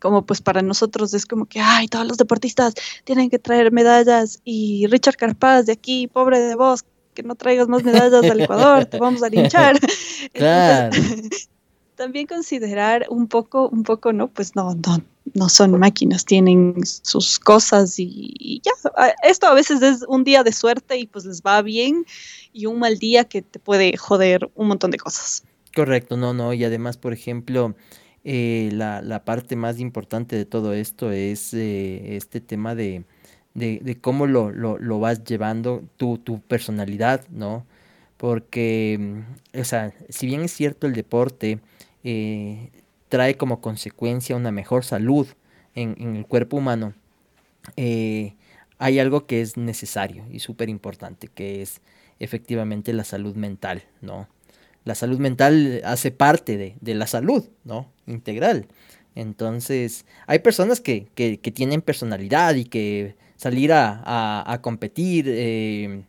como 0.00 0.26
pues 0.26 0.42
para 0.42 0.62
nosotros 0.62 1.14
es 1.14 1.26
como 1.26 1.46
que, 1.46 1.60
ay, 1.60 1.88
todos 1.88 2.06
los 2.06 2.18
deportistas 2.18 2.74
tienen 3.04 3.30
que 3.30 3.38
traer 3.38 3.72
medallas 3.72 4.40
y 4.44 4.86
Richard 4.88 5.16
Carpaz 5.16 5.66
de 5.66 5.72
aquí, 5.72 6.06
pobre 6.08 6.40
de 6.40 6.54
vos, 6.54 6.84
que 7.18 7.24
no 7.24 7.34
traigas 7.34 7.66
más 7.66 7.82
medallas 7.82 8.22
al 8.22 8.40
Ecuador, 8.40 8.84
te 8.84 8.96
vamos 8.98 9.24
a 9.24 9.28
linchar. 9.28 9.76
Claro. 10.32 10.94
también 11.96 12.28
considerar 12.28 13.06
un 13.10 13.26
poco, 13.26 13.68
un 13.68 13.82
poco, 13.82 14.12
no, 14.12 14.28
pues 14.28 14.54
no, 14.54 14.74
no, 14.74 15.02
no 15.34 15.48
son 15.48 15.76
máquinas, 15.80 16.24
tienen 16.24 16.76
sus 16.84 17.40
cosas 17.40 17.96
y, 17.98 18.62
ya, 18.62 18.70
esto 19.24 19.48
a 19.48 19.54
veces 19.54 19.82
es 19.82 20.04
un 20.06 20.22
día 20.22 20.44
de 20.44 20.52
suerte 20.52 20.96
y 20.96 21.08
pues 21.08 21.24
les 21.24 21.42
va 21.42 21.60
bien 21.60 22.04
y 22.52 22.66
un 22.66 22.78
mal 22.78 22.98
día 22.98 23.24
que 23.24 23.42
te 23.42 23.58
puede 23.58 23.96
joder 23.96 24.48
un 24.54 24.68
montón 24.68 24.92
de 24.92 24.98
cosas. 24.98 25.42
Correcto, 25.74 26.16
no, 26.16 26.34
no, 26.34 26.52
y 26.52 26.62
además, 26.62 26.98
por 26.98 27.12
ejemplo, 27.12 27.74
eh, 28.22 28.70
la, 28.72 29.02
la, 29.02 29.24
parte 29.24 29.56
más 29.56 29.80
importante 29.80 30.36
de 30.36 30.44
todo 30.44 30.74
esto 30.74 31.10
es 31.10 31.52
eh, 31.52 32.16
este 32.16 32.40
tema 32.40 32.76
de, 32.76 33.04
de, 33.58 33.98
cómo 34.00 34.26
lo, 34.26 34.50
lo, 34.50 35.00
vas 35.00 35.24
llevando 35.24 35.82
tu, 35.96 36.18
tu 36.18 36.40
personalidad, 36.40 37.26
¿no? 37.30 37.66
Porque, 38.16 38.96
mm, 38.98 39.60
o 39.60 39.64
sea, 39.64 39.92
si 40.08 40.26
bien 40.26 40.42
es 40.42 40.52
cierto 40.52 40.86
el 40.86 40.94
deporte 40.94 41.60
eh, 42.04 42.70
trae 43.08 43.36
como 43.36 43.60
consecuencia 43.60 44.36
una 44.36 44.52
mejor 44.52 44.84
salud 44.84 45.26
en, 45.74 45.96
en 45.98 46.16
el 46.16 46.26
cuerpo 46.26 46.56
humano, 46.56 46.94
hay 47.76 48.98
algo 48.98 49.26
que 49.26 49.40
es 49.42 49.56
necesario 49.56 50.24
y 50.30 50.40
súper 50.40 50.68
importante, 50.68 51.28
que 51.28 51.62
es 51.62 51.80
efectivamente 52.18 52.92
la 52.92 53.04
salud 53.04 53.34
mental, 53.36 53.82
¿no? 54.00 54.28
la 54.88 54.94
salud 54.94 55.18
mental 55.18 55.82
hace 55.84 56.10
parte 56.10 56.74
de, 56.80 56.94
la 56.94 57.06
salud, 57.06 57.44
¿no? 57.64 57.92
Integral. 58.06 58.66
Entonces, 59.14 60.06
hay 60.26 60.38
personas 60.38 60.80
que, 60.80 61.08
tienen 61.54 61.82
personalidad 61.82 62.54
y 62.54 62.64
que 62.64 63.14
salir 63.38 63.72
a, 63.72 64.58
competir 64.60 65.24
eh, 65.26 66.02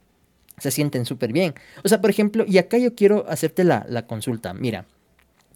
se 0.57 0.71
sienten 0.71 1.05
súper 1.05 1.31
bien. 1.31 1.53
O 1.85 1.87
sea, 1.87 2.01
por 2.01 2.09
ejemplo, 2.09 2.43
y 2.45 2.57
acá 2.57 2.77
yo 2.77 2.93
quiero 2.95 3.25
hacerte 3.29 3.63
la, 3.63 4.05
consulta. 4.07 4.53
Mira, 4.53 4.85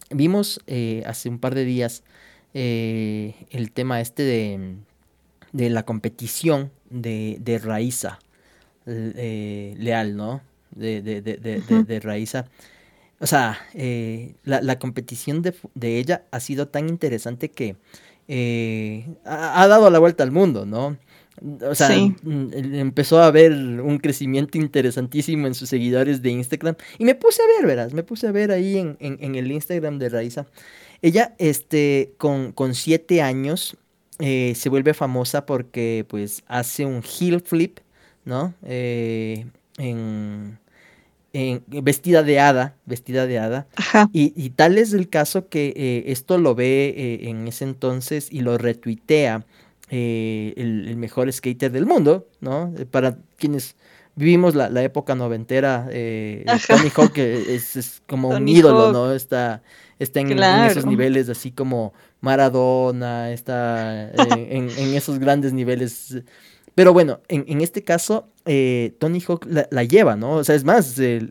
vimos 0.08 0.60
eh, 0.66 1.02
hace 1.06 1.28
un 1.28 1.38
par 1.38 1.54
de 1.54 1.66
días 1.66 2.02
eh, 2.54 3.34
el 3.50 3.70
tema 3.70 4.00
este 4.00 4.22
de, 4.22 5.70
la 5.70 5.82
competición 5.82 6.72
de, 6.88 7.36
de 7.40 7.58
Raiza 7.58 8.18
Leal, 8.86 10.16
¿no? 10.16 10.40
De, 10.70 11.02
de, 11.02 11.20
de, 11.20 11.60
de 11.60 12.00
Raiza 12.00 12.46
o 13.24 13.26
sea, 13.26 13.58
eh, 13.72 14.34
la, 14.44 14.78
competición 14.78 15.40
de, 15.42 15.98
ella 15.98 16.24
ha 16.30 16.40
sido 16.40 16.68
tan 16.68 16.88
interesante 16.88 17.50
que 17.50 17.76
eh, 18.28 19.06
ha, 19.24 19.66
dado 19.66 19.88
la 19.88 19.98
vuelta 19.98 20.24
al 20.24 20.30
mundo, 20.30 20.66
¿no? 20.66 20.98
O 21.62 21.74
sea, 21.74 21.90
mm, 21.90 22.50
empezó 22.74 23.18
a 23.18 23.26
haber 23.26 23.52
un 23.52 23.98
crecimiento 23.98 24.56
interesantísimo 24.58 25.46
en 25.46 25.54
sus 25.54 25.68
seguidores 25.68 26.22
de 26.22 26.30
Instagram. 26.30 26.76
Y 26.98 27.04
me 27.04 27.14
puse 27.14 27.42
a 27.42 27.46
ver, 27.58 27.66
verás, 27.66 27.92
me 27.92 28.02
puse 28.02 28.26
a 28.26 28.32
ver 28.32 28.50
ahí 28.50 28.78
en, 28.78 28.96
el 29.34 29.50
Instagram 29.50 29.98
de 29.98 30.08
Raiza. 30.08 30.46
Ella, 31.02 31.34
este, 31.38 32.14
con, 32.18 32.52
con 32.52 32.74
siete 32.74 33.20
años, 33.20 33.76
eh, 34.20 34.54
se 34.54 34.68
vuelve 34.68 34.94
famosa 34.94 35.44
porque, 35.44 36.06
pues, 36.08 36.44
hace 36.46 36.86
un 36.86 37.02
heel 37.02 37.40
flip, 37.40 37.78
¿no? 38.24 38.54
en 41.34 41.64
vestida 41.66 42.22
de 42.22 42.38
hada, 42.38 42.76
vestida 42.86 43.26
de 43.26 43.38
hada. 43.38 43.66
Y, 44.12 44.50
tal 44.50 44.78
es 44.78 44.92
el 44.92 45.08
caso 45.08 45.48
que 45.48 45.74
eh, 45.76 46.04
esto 46.06 46.38
lo 46.38 46.54
ve 46.54 46.94
eh, 46.96 47.28
en 47.28 47.48
ese 47.48 47.64
entonces 47.64 48.28
y 48.30 48.40
lo 48.40 48.56
retuitea 48.56 49.44
eh, 49.90 50.54
el, 50.56 50.96
mejor 50.96 51.32
skater 51.32 51.70
del 51.70 51.86
mundo, 51.86 52.26
¿no? 52.40 52.72
Para 52.90 53.18
quienes 53.36 53.76
vivimos 54.16 54.54
la, 54.54 54.82
época 54.82 55.14
noventera, 55.14 55.88
eh, 55.90 56.44
Tony 56.66 56.90
Hawk 56.94 57.18
es, 57.18 58.02
como 58.06 58.28
un 58.28 58.48
ídolo, 58.48 58.92
¿no? 58.92 59.12
Está, 59.12 59.62
está 59.98 60.20
en, 60.20 60.42
esos 60.42 60.86
niveles 60.86 61.28
así 61.28 61.50
como 61.50 61.92
Maradona, 62.20 63.30
está 63.32 64.10
en, 64.36 64.70
esos 64.94 65.18
grandes 65.18 65.52
niveles. 65.52 66.22
Pero 66.74 66.92
bueno, 66.92 67.20
en, 67.28 67.60
este 67.60 67.82
caso, 67.84 68.28
eh, 68.46 68.94
Tony 68.98 69.20
Hawk 69.20 69.46
la, 69.48 69.84
lleva, 69.84 70.16
¿no? 70.16 70.36
O 70.36 70.44
sea, 70.44 70.54
es 70.54 70.64
más, 70.64 70.98
el, 70.98 71.30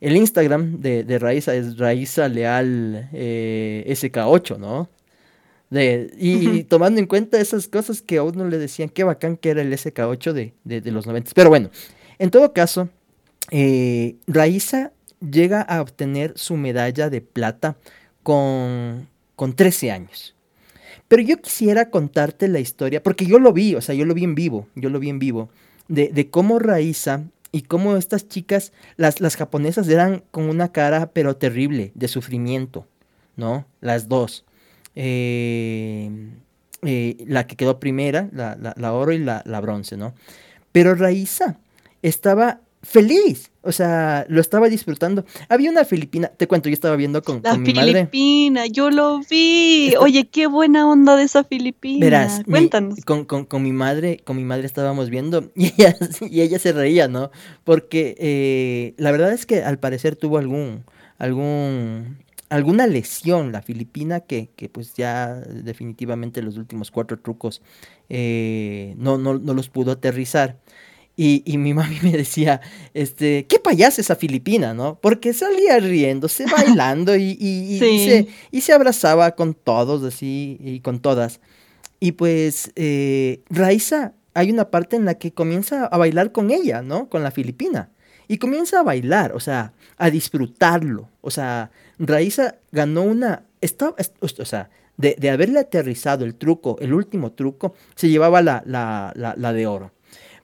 el, 0.00 0.16
Instagram 0.16 0.80
de, 0.80 1.04
de 1.04 1.18
Raiza 1.18 1.54
es 1.54 1.76
Raiza 1.76 2.28
Leal 2.28 3.10
eh, 3.12 3.84
SK8, 3.88 4.58
¿no? 4.58 4.88
Y, 5.80 6.64
tomando 6.64 7.00
en 7.00 7.06
cuenta 7.06 7.40
esas 7.40 7.68
cosas 7.68 8.02
que 8.02 8.18
a 8.18 8.22
uno 8.22 8.46
le 8.46 8.58
decían, 8.58 8.88
qué 8.88 9.04
bacán 9.04 9.36
que 9.36 9.50
era 9.50 9.62
el 9.62 9.72
SK8 9.72 10.32
de, 10.32 10.80
de, 10.80 10.90
los 10.90 11.06
90. 11.06 11.32
Pero 11.34 11.48
bueno, 11.48 11.70
en 12.18 12.30
todo 12.30 12.52
caso, 12.52 12.90
eh, 13.50 14.16
Raiza 14.26 14.92
llega 15.20 15.62
a 15.62 15.80
obtener 15.80 16.34
su 16.36 16.56
medalla 16.56 17.08
de 17.08 17.20
plata 17.20 17.76
con, 18.22 19.08
con 19.34 19.54
13 19.54 19.92
años. 19.92 20.34
Pero 21.08 21.22
yo 21.22 21.40
quisiera 21.40 21.90
contarte 21.90 22.48
la 22.48 22.60
historia, 22.60 23.02
porque 23.02 23.26
yo 23.26 23.38
lo 23.38 23.52
vi, 23.52 23.74
o 23.74 23.80
sea, 23.80 23.94
yo 23.94 24.04
lo 24.04 24.14
vi 24.14 24.24
en 24.24 24.34
vivo, 24.34 24.68
yo 24.74 24.90
lo 24.90 24.98
vi 24.98 25.08
en 25.08 25.18
vivo, 25.18 25.50
de, 25.88 26.08
de 26.08 26.30
cómo 26.30 26.58
Raiza 26.58 27.24
y 27.50 27.62
cómo 27.62 27.96
estas 27.96 28.28
chicas, 28.28 28.72
las, 28.96 29.20
las 29.20 29.36
japonesas 29.36 29.88
eran 29.88 30.24
con 30.30 30.44
una 30.44 30.72
cara 30.72 31.10
pero 31.12 31.36
terrible, 31.36 31.92
de 31.94 32.08
sufrimiento, 32.08 32.86
¿no? 33.36 33.66
Las 33.80 34.08
dos. 34.08 34.44
Eh, 34.94 36.10
eh, 36.84 37.24
la 37.28 37.46
que 37.46 37.54
quedó 37.54 37.78
primera, 37.78 38.28
la, 38.32 38.92
oro 38.92 39.12
y 39.12 39.18
la, 39.18 39.42
bronce, 39.60 39.96
¿no? 39.96 40.14
Pero 40.72 40.94
Raiza 40.94 41.58
estaba 42.02 42.60
feliz, 42.82 43.52
o 43.62 43.70
sea, 43.70 44.26
lo 44.28 44.40
estaba 44.40 44.68
disfrutando. 44.68 45.24
Había 45.48 45.70
una 45.70 45.84
filipina, 45.84 46.26
te 46.26 46.48
cuento, 46.48 46.68
yo 46.68 46.72
estaba 46.72 46.96
viendo 46.96 47.22
con, 47.22 47.40
la 47.44 47.56
mi 47.56 47.72
madre. 47.72 47.92
filipina, 47.92 48.66
yo 48.66 48.90
lo 48.90 49.20
vi. 49.20 49.94
Oye, 50.00 50.26
qué 50.26 50.48
buena 50.48 50.88
onda 50.88 51.14
de 51.14 51.22
esa 51.22 51.44
filipina. 51.44 52.04
Verás, 52.04 52.42
cuéntanos. 52.44 52.98
con, 53.04 53.24
con, 53.24 53.62
mi 53.62 53.72
madre, 53.72 54.20
con 54.24 54.36
mi 54.36 54.44
madre 54.44 54.66
estábamos 54.66 55.08
viendo 55.08 55.52
y 55.54 55.66
ella, 55.66 55.96
y 56.28 56.40
ella 56.40 56.58
se 56.58 56.72
reía, 56.72 57.06
¿no? 57.06 57.30
Porque 57.62 58.16
eh, 58.18 58.94
la 58.96 59.12
verdad 59.12 59.32
es 59.32 59.46
que 59.46 59.62
al 59.62 59.78
parecer 59.78 60.16
tuvo 60.16 60.38
algún, 60.38 60.84
algún 61.18 62.16
alguna 62.52 62.86
lesión 62.86 63.50
la 63.50 63.62
filipina 63.62 64.20
que, 64.20 64.50
que, 64.54 64.68
pues 64.68 64.92
ya 64.94 65.34
definitivamente 65.34 66.42
los 66.42 66.58
últimos 66.58 66.90
cuatro 66.90 67.18
trucos 67.18 67.62
eh, 68.10 68.94
no, 68.98 69.16
no, 69.16 69.38
no, 69.38 69.54
los 69.54 69.70
pudo 69.70 69.92
aterrizar. 69.92 70.58
Y, 71.16 71.42
y, 71.46 71.56
mi 71.56 71.72
mami 71.74 71.98
me 72.02 72.12
decía, 72.12 72.60
este, 72.92 73.46
qué 73.46 73.58
payasa 73.58 74.02
esa 74.02 74.16
filipina, 74.16 74.74
¿no? 74.74 74.98
Porque 75.00 75.32
salía 75.32 75.78
riéndose, 75.78 76.44
bailando 76.44 77.16
y, 77.16 77.38
y, 77.40 77.78
se, 78.08 78.28
y, 78.50 78.60
se, 78.60 78.72
abrazaba 78.74 79.30
con 79.32 79.54
todos 79.54 80.02
así 80.04 80.58
y 80.60 80.80
con 80.80 81.00
todas. 81.00 81.40
Y 82.00 82.12
pues 82.12 82.70
eh, 82.76 83.40
Raiza, 83.48 84.12
hay 84.34 84.50
una 84.50 84.70
parte 84.70 84.96
en 84.96 85.06
la 85.06 85.14
que 85.14 85.32
comienza 85.32 85.86
a 85.86 85.96
bailar 85.96 86.32
con 86.32 86.50
ella, 86.50 86.82
¿no? 86.82 87.08
Con 87.08 87.22
la 87.22 87.30
filipina. 87.30 87.90
Y 88.28 88.38
comienza 88.38 88.80
a 88.80 88.82
bailar, 88.82 89.32
o 89.32 89.40
sea, 89.40 89.72
a 89.96 90.10
disfrutarlo. 90.10 91.08
O 91.20 91.30
sea, 91.30 91.70
Raiza 91.98 92.56
ganó 92.70 93.02
una... 93.02 93.44
o 94.20 94.44
sea, 94.44 94.70
de, 94.96 95.30
haberle 95.30 95.58
aterrizado 95.58 96.24
el 96.24 96.34
truco, 96.34 96.76
el 96.80 96.94
último 96.94 97.32
truco, 97.32 97.74
se 97.94 98.08
llevaba 98.08 98.42
la, 98.42 98.62
la, 98.64 99.52
de 99.52 99.66
oro. 99.66 99.92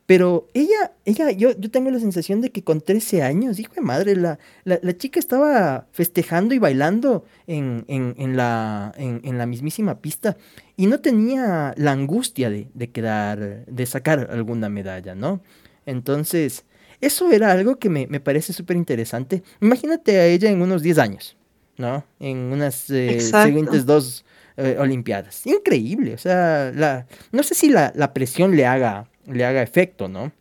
Pero 0.07 0.49
ella, 0.55 0.93
ella, 1.05 1.31
yo, 1.33 1.51
yo 1.59 1.71
tengo 1.71 1.91
la 1.91 2.01
sensación 2.01 2.41
de 2.41 2.51
que 2.51 2.65
con 2.65 2.81
13 2.81 3.23
años, 3.23 3.59
hijo 3.59 3.75
de 3.75 3.83
madre, 3.83 4.17
la, 4.17 4.39
la, 4.65 4.97
chica 4.97 5.21
estaba 5.21 5.87
festejando 5.93 6.55
y 6.55 6.59
bailando 6.59 7.27
en, 7.47 7.85
en, 7.89 8.37
la, 8.37 8.93
en, 8.97 9.37
la 9.37 9.45
mismísima 9.45 10.01
pista 10.01 10.39
y 10.77 10.87
no 10.87 11.01
tenía 11.01 11.75
la 11.77 11.93
angustia 11.93 12.49
de, 12.49 12.69
de 12.73 12.91
quedar, 12.91 13.67
de 13.67 13.87
sacar 13.87 14.29
alguna 14.31 14.71
medalla, 14.71 15.15
¿no? 15.15 15.43
Entonces, 15.85 16.65
eso 17.01 17.31
era 17.31 17.53
algo 17.53 17.77
que 17.77 17.89
me, 17.89 18.07
me 18.07 18.21
parece 18.21 18.53
súper 18.53 18.77
interesante. 18.77 19.43
Imagínate 19.61 20.19
a 20.19 20.27
ella 20.27 20.51
en 20.51 20.63
unos 20.63 20.83
10 20.83 20.99
años. 20.99 21.39
¿no? 21.79 22.05
En 22.19 22.37
unas 22.37 22.91
eh, 22.91 23.21
siguientes 23.21 23.87
dos 23.87 24.25
eh, 24.57 24.77
Olimpiadas. 24.79 25.47
Increíble, 25.47 26.15
o 26.15 26.19
sea, 26.19 26.73
la, 26.75 27.07
no 27.31 27.45
sé 27.45 27.55
si 27.55 27.71
la, 27.71 28.13
presión 28.13 28.57
le 28.57 28.67
haga, 28.67 29.09
le 29.27 29.45
haga 29.45 29.63
efecto, 29.63 30.09
¿no? 30.09 30.33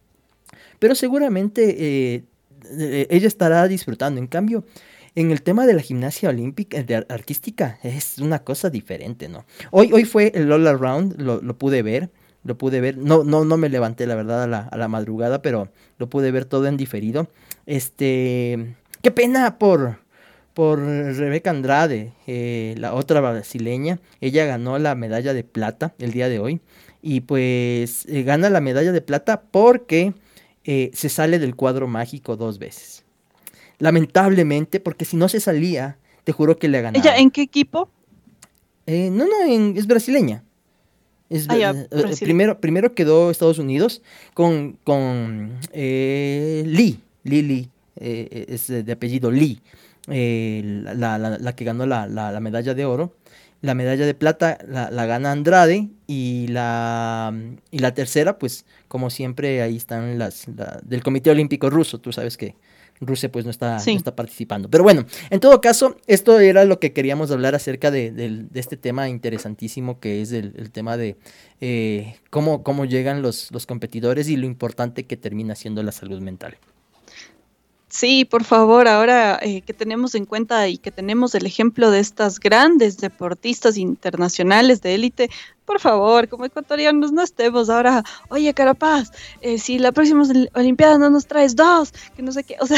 Pero 0.79 0.95
seguramente 0.95 2.15
eh, 2.15 2.23
ella 3.09 3.27
estará 3.27 3.67
disfrutando. 3.67 4.19
En 4.19 4.25
cambio, 4.25 4.65
en 5.13 5.29
el 5.29 5.43
tema 5.43 5.67
de 5.67 5.75
la 5.75 5.81
gimnasia 5.81 6.29
olímpica, 6.29 6.81
de 6.81 6.95
artística, 6.95 7.77
es 7.83 8.17
una 8.17 8.39
cosa 8.39 8.71
diferente, 8.71 9.29
¿no? 9.29 9.45
Hoy, 9.69 9.91
hoy 9.93 10.03
fue 10.03 10.31
el 10.33 10.51
All 10.51 10.65
Around, 10.65 11.21
lo, 11.21 11.39
lo 11.39 11.57
pude 11.57 11.83
ver, 11.83 12.09
lo 12.47 12.57
pude 12.57 12.81
ver. 12.81 12.97
No, 12.97 13.23
no, 13.23 13.43
no 13.45 13.57
me 13.57 13.69
levanté, 13.69 14.07
la 14.07 14.15
verdad, 14.15 14.43
a 14.43 14.47
la, 14.47 14.60
a 14.62 14.77
la 14.77 14.88
madrugada, 14.88 15.41
pero 15.41 15.69
lo 15.97 16.10
pude 16.10 16.31
ver 16.31 16.45
todo 16.45 16.65
en 16.65 16.77
diferido. 16.77 17.29
Este, 17.65 18.75
qué 19.01 19.12
pena 19.12 19.60
por, 19.60 19.99
por 20.53 20.79
Rebeca 20.79 21.49
Andrade, 21.49 22.13
eh, 22.25 22.73
la 22.77 22.93
otra 22.93 23.19
brasileña. 23.19 23.99
Ella 24.21 24.45
ganó 24.45 24.79
la 24.79 24.95
medalla 24.95 25.33
de 25.33 25.43
plata 25.43 25.93
el 25.99 26.13
día 26.13 26.29
de 26.29 26.39
hoy. 26.39 26.62
Y 27.01 27.21
pues 27.21 28.05
eh, 28.07 28.23
gana 28.23 28.49
la 28.49 28.62
medalla 28.62 28.93
de 28.93 29.01
plata 29.01 29.41
porque 29.41 30.13
eh, 30.63 30.89
se 30.93 31.10
sale 31.10 31.38
del 31.38 31.55
cuadro 31.55 31.88
mágico 31.88 32.38
dos 32.38 32.60
veces. 32.60 33.03
Lamentablemente, 33.77 34.79
porque 34.79 35.05
si 35.05 35.17
no 35.17 35.27
se 35.27 35.41
salía, 35.41 35.99
te 36.23 36.31
juro 36.31 36.57
que 36.57 36.69
le 36.69 36.81
ganaba. 36.81 37.03
¿Ella 37.05 37.17
en 37.17 37.29
qué 37.29 37.41
equipo? 37.41 37.89
no, 38.88 39.25
no, 39.25 39.75
es 39.75 39.86
brasileña. 39.86 40.45
Es, 41.29 41.47
ah, 41.49 41.73
primero, 42.19 42.61
primero 42.61 42.93
quedó 42.93 43.31
Estados 43.31 43.59
Unidos 43.59 44.01
con, 44.33 44.77
con 44.83 45.59
Lee. 45.73 46.99
Lee, 47.23 47.69
es 47.95 48.67
de 48.67 48.91
apellido 48.91 49.31
Lee. 49.31 49.61
Eh, 50.09 50.61
la, 50.95 51.17
la, 51.17 51.55
que 51.55 51.65
ganó 51.65 51.85
la, 51.85 52.07
la, 52.07 52.39
medalla 52.39 52.73
de 52.73 52.85
oro. 52.85 53.13
La 53.61 53.73
medalla 53.73 54.05
de 54.05 54.13
plata 54.13 54.57
la, 54.67 55.05
gana 55.05 55.31
Andrade 55.31 55.89
y 56.05 56.47
la, 56.47 57.33
y 57.71 57.79
la 57.79 57.93
tercera, 57.93 58.37
pues 58.37 58.65
como 58.87 59.09
siempre, 59.09 59.61
ahí 59.61 59.75
están 59.75 60.17
las 60.17 60.45
del 60.83 61.03
Comité 61.03 61.31
Olímpico 61.31 61.69
Ruso. 61.69 61.99
Tú 61.99 62.13
sabes 62.13 62.37
que 62.37 62.55
Rusia 62.99 63.31
pues 63.31 63.45
no 63.45 63.51
está, 63.51 63.77
está 63.77 64.15
participando. 64.15 64.69
Pero 64.69 64.83
bueno, 64.83 65.05
en 65.29 65.39
todo 65.39 65.62
caso, 65.62 65.97
esto 66.07 66.39
era 66.39 66.65
lo 66.65 66.79
que 66.79 66.93
queríamos 66.93 67.31
hablar 67.31 67.55
acerca 67.55 67.91
de, 67.91 68.47
este 68.53 68.77
tema 68.77 69.10
interesantísimo 69.10 69.99
que 69.99 70.21
es 70.21 70.31
el, 70.31 70.71
tema 70.71 70.97
de 70.97 71.17
eh, 71.62 72.15
cómo, 72.29 72.63
cómo 72.63 72.86
llegan 72.86 73.21
los, 73.21 73.51
los 73.51 73.65
competidores 73.65 74.29
y 74.29 74.38
lo 74.38 74.45
importante 74.45 75.05
que 75.05 75.17
termina 75.17 75.55
siendo 75.55 75.83
la 75.83 75.91
salud 75.91 76.21
mental. 76.21 76.57
Sí, 77.89 78.25
por 78.25 78.43
favor, 78.43 78.88
ahora 78.88 79.39
eh, 79.41 79.62
que 79.62 79.73
tenemos 79.73 80.13
en 80.13 80.25
cuenta 80.25 80.67
y 80.67 80.77
que 80.77 80.91
tenemos 80.91 81.33
el 81.36 81.45
ejemplo 81.45 81.89
de 81.89 81.99
estas 81.99 82.39
grandes 82.39 82.97
deportistas 82.97 83.77
internacionales 83.77 84.81
de 84.81 84.95
élite, 84.95 85.29
por 85.67 85.82
favor, 85.82 86.30
como 86.30 86.45
ecuatorianos 86.45 87.12
no 87.12 87.21
estemos 87.21 87.69
ahora, 87.69 88.03
oye 88.30 88.53
Carapaz, 88.53 89.12
eh, 89.41 89.60
si 89.60 89.77
la 89.77 89.91
próxima 89.91 90.23
Olimpiada 90.53 90.97
no 90.97 91.10
nos 91.10 91.27
traes 91.27 91.56
dos, 91.56 91.93
que 92.15 92.23
no 92.23 92.32
sé 92.32 92.45
qué, 92.45 92.56
o 92.62 92.65
sea, 92.65 92.77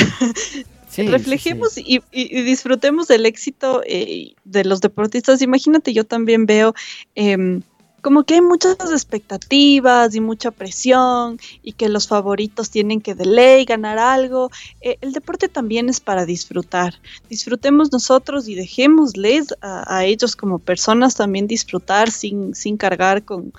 reflejemos 0.97 1.77
Y, 1.77 2.01
disfrutemos 2.41 3.07
del 3.07 3.27
éxito 3.27 3.83
eh, 3.85 4.33
de 4.43 4.65
los 4.65 4.81
deportistas. 4.81 5.41
Imagínate, 5.41 5.93
yo 5.93 6.03
también 6.03 6.45
veo... 6.45 6.73
Em, 7.15 7.61
como 8.01 8.23
que 8.23 8.35
hay 8.35 8.41
muchas 8.41 8.77
expectativas 8.91 10.15
y 10.15 10.21
mucha 10.21 10.51
presión 10.51 11.39
y 11.63 11.73
que 11.73 11.89
los 11.89 12.07
favoritos 12.07 12.69
tienen 12.69 13.01
que 13.01 13.15
de 13.15 13.25
ley 13.25 13.65
ganar 13.65 13.97
algo. 13.97 14.49
Eh, 14.81 14.97
el 15.01 15.11
deporte 15.11 15.49
también 15.49 15.89
es 15.89 15.99
para 15.99 16.25
disfrutar. 16.25 16.95
Disfrutemos 17.29 17.91
nosotros 17.91 18.47
y 18.47 18.55
dejémosles 18.55 19.55
a, 19.61 20.05
ellos 20.05 20.35
como 20.35 20.59
personas 20.59 21.15
también 21.15 21.47
disfrutar 21.47 22.11
sin, 22.11 22.55
sin 22.55 22.77
cargar 22.77 23.23
con, 23.23 23.53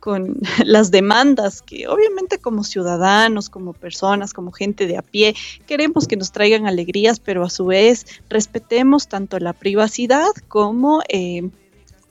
con 0.00 0.36
las 0.64 0.90
demandas 0.90 1.62
que 1.62 1.88
obviamente 1.88 2.38
como 2.38 2.62
ciudadanos, 2.62 3.50
como 3.50 3.72
personas, 3.72 4.32
como 4.32 4.52
gente 4.52 4.86
de 4.86 4.96
a 4.96 5.02
pie, 5.02 5.34
queremos 5.66 6.06
que 6.06 6.16
nos 6.16 6.32
traigan 6.32 6.66
alegrías, 6.66 7.18
pero 7.18 7.44
a 7.44 7.50
su 7.50 7.66
vez 7.66 8.06
respetemos 8.28 9.08
tanto 9.08 9.38
la 9.38 9.52
privacidad 9.52 10.30
como... 10.48 11.02
Eh, 11.08 11.50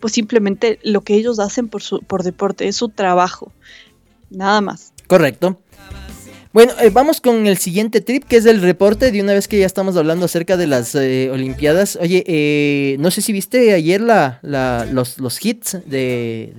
pues 0.06 0.14
simplemente 0.14 0.78
lo 0.84 1.02
que 1.02 1.16
ellos 1.16 1.40
hacen 1.40 1.68
por, 1.68 1.82
su, 1.82 2.00
por 2.00 2.22
deporte, 2.22 2.68
es 2.68 2.76
su 2.76 2.90
trabajo, 2.90 3.52
nada 4.30 4.62
más. 4.62 4.94
Correcto. 5.08 5.60
Bueno, 6.54 6.74
eh, 6.80 6.92
vamos 6.92 7.22
con 7.22 7.48
el 7.48 7.58
siguiente 7.58 8.02
trip, 8.02 8.24
que 8.24 8.38
es 8.38 8.46
el 8.46 8.62
reporte 8.62 9.12
de 9.12 9.20
una 9.20 9.34
vez 9.34 9.48
que 9.48 9.58
ya 9.58 9.66
estamos 9.66 9.98
hablando 9.98 10.26
acerca 10.28 10.58
de 10.58 10.68
las 10.68 10.94
eh, 10.94 11.32
Olimpiadas. 11.32 11.98
Oye, 12.00 12.24
eh, 12.28 12.98
no 13.00 13.10
sé 13.10 13.24
si 13.24 13.34
viste 13.34 13.74
ayer 13.74 14.00
la, 14.00 14.40
los, 14.92 15.18
los 15.18 15.44
hits 15.44 15.80
de, 15.88 16.54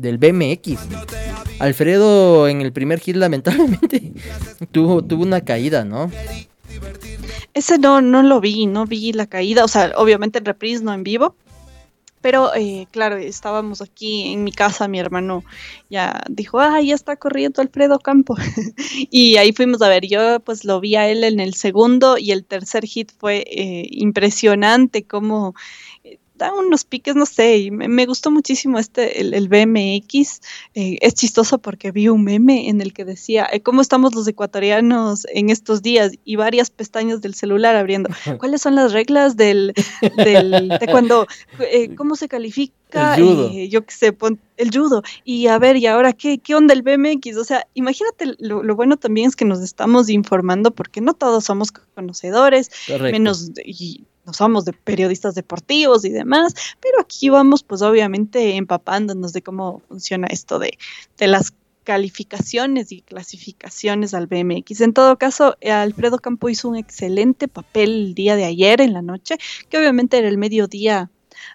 del 0.00 0.18
BMX. 0.18 0.80
Alfredo 1.60 2.48
en 2.48 2.62
el 2.62 2.72
primer 2.72 2.98
hit 2.98 3.14
lamentablemente 3.14 4.12
tuvo, 4.72 5.04
tuvo 5.04 5.22
una 5.22 5.42
caída, 5.42 5.84
¿no? 5.84 6.10
Ese 7.54 7.78
no, 7.78 8.00
no 8.00 8.24
lo 8.24 8.40
vi, 8.40 8.66
no 8.66 8.86
vi 8.86 9.12
la 9.12 9.26
caída, 9.26 9.64
o 9.64 9.68
sea, 9.68 9.92
obviamente 9.94 10.40
en 10.40 10.46
reprise, 10.46 10.82
no 10.82 10.92
en 10.92 11.04
vivo, 11.04 11.36
pero 12.22 12.54
eh, 12.54 12.86
claro, 12.90 13.16
estábamos 13.16 13.82
aquí 13.82 14.32
en 14.32 14.44
mi 14.44 14.52
casa, 14.52 14.88
mi 14.88 14.98
hermano 15.00 15.44
ya 15.90 16.22
dijo, 16.30 16.60
ah, 16.60 16.80
ya 16.80 16.94
está 16.94 17.16
corriendo 17.16 17.60
Alfredo 17.60 17.98
Campo. 17.98 18.36
y 19.10 19.36
ahí 19.36 19.52
fuimos 19.52 19.82
a 19.82 19.88
ver, 19.88 20.06
yo 20.06 20.40
pues 20.40 20.64
lo 20.64 20.80
vi 20.80 20.96
a 20.96 21.08
él 21.08 21.24
en 21.24 21.40
el 21.40 21.54
segundo 21.54 22.16
y 22.16 22.30
el 22.30 22.44
tercer 22.44 22.86
hit 22.86 23.12
fue 23.18 23.44
eh, 23.50 23.88
impresionante 23.90 25.04
como 25.04 25.54
unos 26.50 26.84
piques, 26.84 27.14
no 27.14 27.26
sé, 27.26 27.68
me, 27.70 28.06
gustó 28.06 28.30
muchísimo 28.30 28.78
este, 28.78 29.20
el, 29.20 29.48
BMX. 29.48 30.40
Eh, 30.74 30.98
es 31.00 31.14
chistoso 31.14 31.58
porque 31.58 31.92
vi 31.92 32.08
un 32.08 32.24
meme 32.24 32.68
en 32.68 32.80
el 32.80 32.92
que 32.92 33.04
decía, 33.04 33.46
eh, 33.52 33.60
¿cómo 33.60 33.80
estamos 33.80 34.14
los 34.14 34.26
ecuatorianos 34.26 35.26
en 35.32 35.50
estos 35.50 35.82
días? 35.82 36.12
Y 36.24 36.36
varias 36.36 36.70
pestañas 36.70 37.20
del 37.20 37.34
celular 37.34 37.76
abriendo. 37.76 38.10
¿Cuáles 38.38 38.62
son 38.62 38.74
las 38.74 38.92
reglas 38.92 39.36
del, 39.36 39.74
del 40.16 40.70
cuando, 40.90 41.26
eh, 41.60 41.94
cómo 41.94 42.16
se 42.16 42.28
califica? 42.28 42.72
El 43.16 43.22
judo. 43.22 43.50
yo 43.70 43.86
qué 43.86 43.94
sé, 43.94 44.16
el 44.58 44.70
judo. 44.70 45.02
Y 45.24 45.46
a 45.46 45.58
ver, 45.58 45.76
¿y 45.76 45.86
ahora 45.86 46.12
qué, 46.12 46.38
qué 46.38 46.54
onda 46.54 46.74
el 46.74 46.82
BMX? 46.82 47.36
O 47.38 47.44
sea, 47.44 47.66
imagínate, 47.72 48.34
lo, 48.38 48.76
bueno 48.76 48.98
también 48.98 49.28
es 49.28 49.36
que 49.36 49.46
nos 49.46 49.62
estamos 49.62 50.10
informando 50.10 50.72
porque 50.72 51.00
no 51.00 51.14
todos 51.14 51.44
somos 51.44 51.72
conocedores, 51.94 52.70
menos... 53.00 53.50
Y, 53.64 54.04
no 54.24 54.32
somos 54.32 54.64
de 54.64 54.72
periodistas 54.72 55.34
deportivos 55.34 56.04
y 56.04 56.10
demás, 56.10 56.54
pero 56.80 57.00
aquí 57.00 57.28
vamos 57.28 57.62
pues 57.62 57.82
obviamente 57.82 58.56
empapándonos 58.56 59.32
de 59.32 59.42
cómo 59.42 59.82
funciona 59.88 60.28
esto 60.28 60.58
de, 60.58 60.78
las 61.18 61.52
calificaciones 61.84 62.92
y 62.92 63.02
clasificaciones 63.02 64.14
al 64.14 64.28
BMX. 64.28 64.82
En 64.82 64.92
todo 64.92 65.18
caso, 65.18 65.56
Alfredo 65.68 66.18
Campo 66.18 66.48
hizo 66.48 66.68
un 66.68 66.76
excelente 66.76 67.48
papel 67.48 67.90
el 67.90 68.14
día 68.14 68.36
de 68.36 68.44
ayer 68.44 68.80
en 68.80 68.92
la 68.92 69.02
noche, 69.02 69.36
que 69.68 69.78
obviamente 69.78 70.18
era 70.18 70.28
el 70.28 70.38
mediodía 70.38 71.10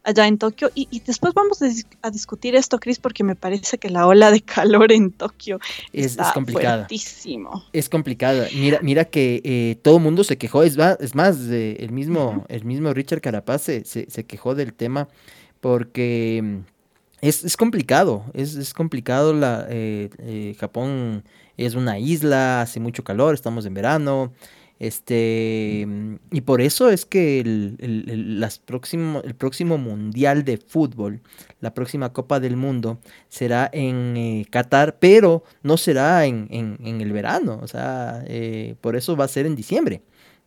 allá 0.08 0.26
en 0.26 0.38
Tokio. 0.38 0.72
Y, 0.74 1.02
después 1.06 1.34
vamos 1.34 1.62
a, 1.62 2.10
discutir 2.10 2.56
esto, 2.56 2.80
Chris, 2.80 2.98
porque 2.98 3.24
me 3.24 3.36
parece 3.36 3.78
que 3.78 3.90
la 3.90 4.08
ola 4.08 4.32
de 4.32 4.42
calor 4.56 4.92
en 4.92 5.12
Tokio 5.12 5.60
es, 5.92 6.06
está 6.12 6.30
es 6.30 6.34
complicada. 6.34 6.78
Fuertísimo. 6.88 7.64
Es 7.74 7.90
complicada. 7.90 8.48
Mira, 8.56 8.80
mira 8.82 9.06
que 9.06 9.42
eh, 9.44 9.78
todo 9.82 9.98
el 9.98 10.04
mundo 10.04 10.24
se 10.24 10.38
quejó. 10.38 10.64
Es, 10.64 10.78
es 11.00 11.14
más, 11.14 11.38
el, 11.50 11.92
mismo, 11.92 12.46
el 12.48 12.64
mismo 12.64 12.94
Richard 12.94 13.22
Carapaz 13.22 13.64
se, 13.64 13.84
se, 13.86 14.26
quejó 14.26 14.56
del 14.56 14.74
tema 14.74 15.10
porque 15.60 16.42
mm, 16.42 16.58
es, 17.22 17.58
complicado. 17.58 18.24
Es, 18.34 18.74
complicado. 18.74 19.34
La, 19.34 19.68
eh, 19.70 20.10
eh, 20.20 20.56
Japón 20.58 21.26
es 21.58 21.76
una 21.76 22.00
isla, 22.00 22.62
hace 22.62 22.80
mucho 22.80 23.04
calor, 23.04 23.34
estamos 23.34 23.66
en 23.66 23.74
verano. 23.74 24.32
Este, 24.80 25.88
y 26.32 26.42
por 26.42 26.62
eso 26.62 26.90
es 26.92 27.06
que 27.06 27.40
el, 27.40 28.40
las 28.40 28.60
próximo, 28.60 29.22
el 29.24 29.34
próximo 29.34 29.78
Mundial 29.78 30.44
de 30.46 30.58
Fútbol, 30.58 31.22
la 31.62 31.74
próxima 31.74 32.14
Copa 32.14 32.40
del 32.40 32.58
Mundo, 32.58 33.00
será 33.28 33.70
en 33.74 34.16
eh, 34.16 34.46
Qatar, 34.50 34.98
pero 35.00 35.44
no 35.64 35.78
será 35.78 36.26
en, 36.26 36.48
en, 36.52 37.02
el 37.02 37.12
verano, 37.12 37.60
o 37.62 37.68
sea, 37.68 38.24
eh, 38.28 38.76
por 38.82 38.96
eso 38.96 39.16
va 39.16 39.26
a 39.26 39.30
ser 39.30 39.48
en 39.48 39.56
diciembre, 39.56 40.04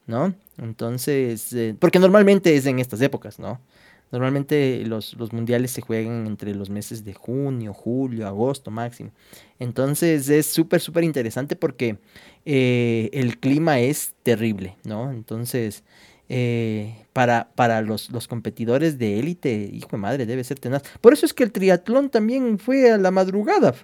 ¿no? 0.07 0.35
Entonces, 0.59 1.53
eh, 1.53 1.75
porque 1.79 1.99
normalmente 1.99 2.55
es 2.55 2.66
en 2.66 2.79
estas 2.79 3.01
épocas, 3.01 3.38
¿no? 3.40 3.61
Normalmente 4.11 4.85
los, 4.87 5.14
los, 5.14 5.33
mundiales 5.33 5.70
se 5.70 5.83
juegan 5.83 6.27
entre 6.27 6.55
los 6.55 6.68
meses 6.68 7.05
de 7.05 7.14
junio, 7.14 7.73
julio, 7.73 8.27
agosto 8.27 8.70
máximo. 8.70 9.12
Entonces 9.59 10.29
es 10.29 10.46
súper, 10.46 10.81
súper 10.81 11.05
interesante 11.05 11.55
porque 11.55 11.99
eh, 12.44 13.11
el 13.12 13.38
clima 13.38 13.79
es 13.79 14.14
terrible, 14.25 14.77
¿no? 14.85 15.12
Entonces, 15.12 15.85
eh, 16.29 17.07
para, 17.12 17.51
para 17.55 17.83
los, 17.83 18.11
los, 18.11 18.27
competidores 18.27 18.99
de 18.99 19.18
élite, 19.20 19.70
hijo 19.73 19.90
de 19.92 19.99
madre, 19.99 20.27
debe 20.27 20.42
ser 20.42 20.59
tenaz. 20.59 20.83
Por 21.01 21.12
eso 21.12 21.25
es 21.25 21.33
que 21.33 21.44
el 21.44 21.53
triatlón 21.53 22.11
también 22.11 22.59
fue 22.59 22.90
a 22.90 22.99
la 22.99 23.11
madrugada. 23.11 23.75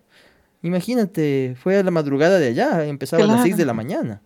Imagínate, 0.62 1.56
fue 1.60 1.76
a 1.76 1.82
la 1.82 1.90
madrugada 1.90 2.38
de 2.38 2.48
allá, 2.48 2.84
empezaba 2.86 3.22
a 3.22 3.26
las 3.26 3.42
6 3.42 3.56
de 3.56 3.64
la 3.64 3.72
mañana. 3.72 4.22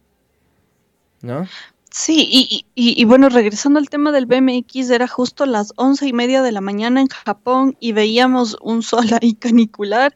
¿No? 1.23 1.47
Sí, 1.93 2.65
y, 2.77 3.05
bueno, 3.05 3.29
regresando 3.31 3.81
al 3.81 3.89
tema 3.89 4.13
del 4.13 4.27
BMX, 4.27 4.91
era 4.91 5.09
justo 5.09 5.45
las 5.45 5.73
once 5.75 6.07
y 6.07 6.13
media 6.13 6.41
de 6.41 6.53
la 6.53 6.61
mañana 6.61 7.01
en 7.01 7.09
Japón 7.09 7.77
y 7.81 7.91
veíamos 7.91 8.57
un 8.63 8.85
sol 8.85 9.07
ahí 9.21 9.35
canicular. 9.35 10.15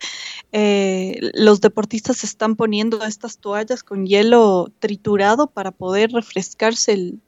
Eh, 0.52 1.18
los 1.34 1.60
deportistas 1.60 2.22
están 2.22 2.54
poniendo 2.54 3.02
estas 3.04 3.38
toallas 3.38 3.82
con 3.82 4.06
hielo 4.06 4.70
triturado 4.78 5.48
para 5.48 5.72
poder 5.72 6.12
refrescarse, 6.12 6.92
el, 6.92 7.20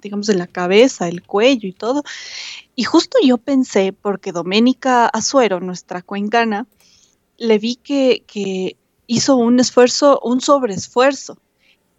digamos, 0.00 0.26
de 0.26 0.34
la 0.34 0.46
cabeza, 0.46 1.06
el 1.06 1.22
cuello 1.22 1.68
y 1.68 1.72
todo. 1.74 2.02
Y 2.74 2.84
justo 2.84 3.18
yo 3.22 3.36
pensé, 3.36 3.92
porque 3.92 4.32
Doménica 4.32 5.06
Azuero, 5.08 5.60
nuestra 5.60 6.00
cuencana, 6.00 6.66
le 7.36 7.58
vi 7.58 7.76
que, 7.76 8.24
que 8.26 8.76
hizo 9.06 9.36
un 9.36 9.60
esfuerzo, 9.60 10.20
un 10.24 10.40
sobreesfuerzo 10.40 11.36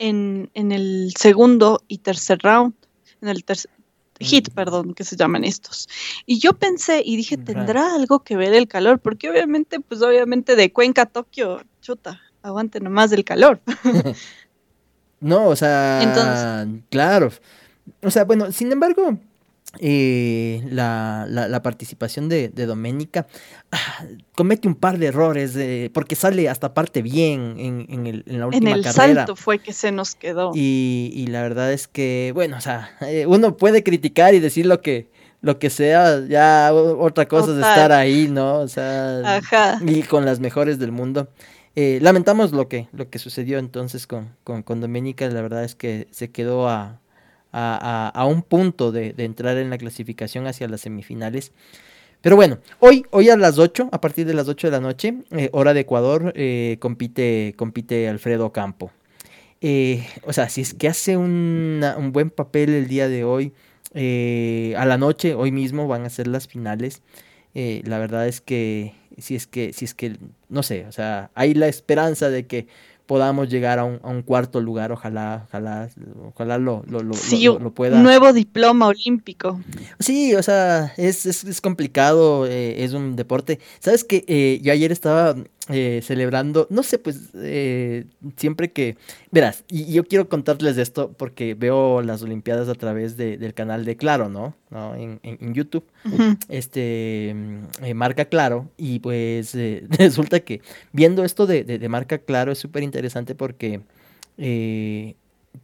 en, 0.01 0.49
en 0.55 0.71
el 0.71 1.13
segundo 1.15 1.83
y 1.87 1.99
tercer 1.99 2.39
round, 2.41 2.73
en 3.21 3.29
el 3.29 3.45
tercer 3.45 3.69
hit, 4.19 4.49
perdón, 4.53 4.93
que 4.93 5.03
se 5.03 5.15
llaman 5.15 5.43
estos. 5.43 5.87
Y 6.25 6.39
yo 6.39 6.53
pensé 6.53 7.01
y 7.05 7.15
dije, 7.17 7.37
¿tendrá 7.37 7.95
algo 7.95 8.23
que 8.23 8.35
ver 8.35 8.53
el 8.53 8.67
calor? 8.67 8.99
Porque 8.99 9.29
obviamente, 9.29 9.79
pues 9.79 10.01
obviamente 10.01 10.55
de 10.55 10.71
Cuenca 10.71 11.03
a 11.03 11.05
Tokio, 11.05 11.63
chuta, 11.81 12.21
aguante 12.41 12.79
nomás 12.79 13.09
del 13.11 13.23
calor. 13.23 13.61
no, 15.19 15.47
o 15.47 15.55
sea, 15.55 16.01
Entonces, 16.01 16.83
claro. 16.89 17.31
O 18.03 18.11
sea, 18.11 18.23
bueno, 18.25 18.51
sin 18.51 18.71
embargo, 18.71 19.17
eh, 19.79 20.61
la, 20.69 21.25
la, 21.29 21.61
participación 21.63 22.27
de, 22.27 22.49
de 22.49 22.65
Doménica 22.65 23.27
ah, 23.71 24.03
comete 24.35 24.67
un 24.67 24.75
par 24.75 24.97
de 24.97 25.07
errores 25.07 25.57
porque 25.93 26.15
sale 26.15 26.49
hasta 26.49 26.73
parte 26.73 27.01
bien 27.01 27.55
en, 27.57 27.85
en, 27.87 28.05
el, 28.05 28.23
en 28.27 28.39
la 28.41 28.47
última 28.47 28.71
carrera. 28.71 28.79
En 28.79 29.09
el 29.11 29.15
salto 29.15 29.35
fue 29.37 29.59
que 29.59 29.71
se 29.71 29.93
nos 29.93 30.15
quedó. 30.15 30.51
Y, 30.53 31.13
y, 31.15 31.27
la 31.27 31.41
verdad 31.41 31.71
es 31.71 31.87
que, 31.87 32.31
bueno, 32.33 32.57
o 32.57 32.61
sea, 32.61 32.91
eh, 33.01 33.25
uno 33.25 33.55
puede 33.55 33.81
criticar 33.81 34.35
y 34.35 34.41
decir 34.41 34.65
lo 34.65 34.81
que, 34.81 35.09
lo 35.39 35.57
que 35.57 35.69
sea, 35.69 36.19
ya 36.27 36.73
otra 36.73 37.29
cosa 37.29 37.51
es 37.51 37.57
estar 37.57 37.93
ahí, 37.93 38.27
¿no? 38.27 38.59
O 38.59 38.67
sea, 38.67 39.39
y 39.85 40.03
con 40.03 40.25
las 40.25 40.41
mejores 40.41 40.79
del 40.79 40.91
mundo. 40.91 41.29
Eh, 41.77 41.99
lamentamos 42.01 42.51
lo 42.51 42.67
que, 42.67 42.89
lo 42.91 43.09
que 43.09 43.19
sucedió 43.19 43.57
entonces 43.57 44.05
con, 44.05 44.35
con, 44.43 44.63
con 44.63 44.81
Doménica, 44.81 45.29
la 45.29 45.41
verdad 45.41 45.63
es 45.63 45.75
que 45.75 46.09
se 46.11 46.29
quedó 46.29 46.67
a, 46.67 46.99
a, 47.51 48.25
un 48.27 48.41
punto 48.43 48.91
de, 48.91 49.13
entrar 49.17 49.57
en 49.57 49.69
la 49.69 49.77
clasificación 49.77 50.47
hacia 50.47 50.67
las 50.67 50.81
semifinales. 50.81 51.51
Pero 52.21 52.35
bueno, 52.35 52.59
hoy, 52.79 53.05
hoy 53.09 53.29
a 53.29 53.37
las 53.37 53.57
8, 53.57 53.89
a 53.91 54.01
partir 54.01 54.27
de 54.27 54.33
las 54.33 54.47
8 54.47 54.67
de 54.67 54.71
la 54.71 54.79
noche, 54.79 55.15
eh, 55.31 55.49
hora 55.53 55.73
de 55.73 55.81
Ecuador, 55.81 56.33
eh, 56.35 56.77
compite, 56.79 57.55
compite 57.57 58.07
Alfredo 58.07 58.51
Campo. 58.51 58.91
Eh, 59.59 60.05
o 60.23 60.33
sea, 60.33 60.49
si 60.49 60.61
es 60.61 60.73
que 60.73 60.87
hace 60.87 61.17
un 61.17 62.11
buen 62.13 62.29
papel 62.29 62.69
el 62.71 62.87
día 62.87 63.09
de 63.09 63.23
hoy, 63.23 63.53
a 63.93 64.85
la 64.85 64.97
noche, 64.97 65.33
hoy 65.33 65.51
mismo 65.51 65.87
van 65.87 66.05
a 66.05 66.09
ser 66.09 66.27
las 66.27 66.47
finales. 66.47 67.01
la 67.53 67.99
verdad 67.99 68.27
es 68.27 68.39
que 68.41 68.93
si 69.17 69.35
es 69.35 69.47
que, 69.47 69.73
si 69.73 69.85
es 69.85 69.93
que, 69.93 70.17
no 70.49 70.63
sé, 70.63 70.85
o 70.87 70.91
sea, 70.91 71.31
hay 71.35 71.53
la 71.53 71.67
esperanza 71.67 72.29
de 72.29 72.47
que 72.47 72.67
podamos 73.05 73.49
llegar 73.49 73.79
a 73.79 73.83
un, 73.83 73.99
a 74.03 74.09
un 74.09 74.21
cuarto 74.21 74.61
lugar, 74.61 74.91
ojalá, 74.91 75.45
ojalá, 75.47 75.89
ojalá 76.23 76.57
lo, 76.57 76.83
lo, 76.87 77.01
lo, 77.01 77.13
lo, 77.59 77.71
pueda. 77.73 77.99
Nuevo 78.01 78.31
diploma 78.33 78.87
olímpico. 78.87 79.59
Sí, 79.99 80.33
o 80.35 80.43
sea, 80.43 80.93
es, 80.97 81.25
es, 81.25 81.43
es 81.43 81.61
complicado, 81.61 82.45
eh, 82.47 82.83
es 82.83 82.93
un 82.93 83.15
deporte. 83.15 83.59
Sabes 83.79 84.03
que 84.03 84.23
eh, 84.27 84.59
yo 84.61 84.71
ayer 84.71 84.91
estaba 84.91 85.35
eh, 85.71 86.01
celebrando, 86.03 86.67
no 86.69 86.83
sé, 86.83 86.99
pues 86.99 87.29
eh, 87.35 88.05
siempre 88.37 88.71
que, 88.71 88.97
verás, 89.31 89.63
y 89.69 89.93
yo 89.93 90.03
quiero 90.03 90.27
contarles 90.29 90.75
de 90.75 90.81
esto 90.81 91.13
porque 91.13 91.53
veo 91.53 92.01
las 92.01 92.21
Olimpiadas 92.21 92.69
a 92.69 92.75
través 92.75 93.17
de, 93.17 93.37
del 93.37 93.53
canal 93.53 93.85
de 93.85 93.95
Claro, 93.97 94.29
¿no? 94.29 94.55
¿No? 94.69 94.95
En, 94.95 95.19
en, 95.23 95.53
YouTube, 95.53 95.85
este, 96.49 97.33
mm, 97.35 97.85
eh, 97.85 97.93
marca 97.93 98.25
Claro, 98.25 98.69
y 98.77 98.99
pues 98.99 99.55
resulta 99.89 100.39
que 100.41 100.61
viendo 100.91 101.23
esto 101.23 101.47
de, 101.47 101.63
de, 101.63 101.89
marca 101.89 102.17
Claro 102.19 102.51
es 102.51 102.57
súper 102.57 102.83
interesante 102.83 103.35
porque 103.35 103.81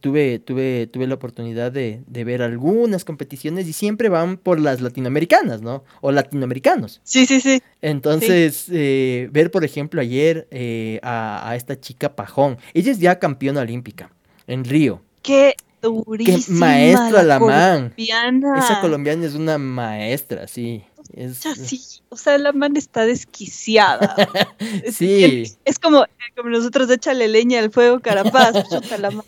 tuve, 0.00 0.38
tuve, 0.38 0.86
tuve 0.86 1.06
la 1.06 1.14
oportunidad 1.14 1.72
de, 1.72 2.02
ver 2.06 2.42
algunas 2.42 3.04
competiciones 3.04 3.66
y 3.68 3.72
siempre 3.72 4.08
van 4.08 4.36
por 4.36 4.60
las 4.60 4.80
latinoamericanas, 4.80 5.62
¿no? 5.62 5.84
O 6.00 6.12
latinoamericanos. 6.12 7.00
Sí, 7.04 7.26
sí, 7.26 7.40
sí. 7.40 7.62
Entonces, 7.82 8.66
eh, 8.70 9.28
ver, 9.32 9.50
por 9.50 9.64
ejemplo, 9.64 10.00
ayer 10.00 10.46
eh, 10.50 11.00
a, 11.02 11.54
esta 11.56 11.80
chica 11.80 12.14
Pajón, 12.14 12.58
ella 12.74 12.92
es 12.92 12.98
ya 12.98 13.18
campeona 13.18 13.60
olímpica 13.60 14.10
en 14.46 14.64
Río. 14.64 15.02
Qué 15.22 15.54
durísima. 15.82 16.36
Qué 16.46 16.52
maestra 16.52 17.22
la, 17.22 17.38
man. 17.38 17.94
Esa 17.96 18.80
colombiana 18.80 19.26
es 19.26 19.34
una 19.34 19.58
maestra, 19.58 20.46
sí. 20.46 20.84
Es, 21.14 21.38
sí, 21.38 21.80
o 22.10 22.16
sea, 22.16 22.36
la 22.36 22.52
man 22.52 22.76
está 22.76 23.06
desquiciada. 23.06 24.14
sí. 24.92 25.44
Es, 25.64 25.78
como, 25.78 26.04
como 26.36 26.50
nosotros 26.50 26.90
échale 26.90 27.28
leña 27.28 27.60
al 27.60 27.70
fuego, 27.70 28.00
carapaz, 28.00 28.52
la 29.00 29.10
man 29.10 29.24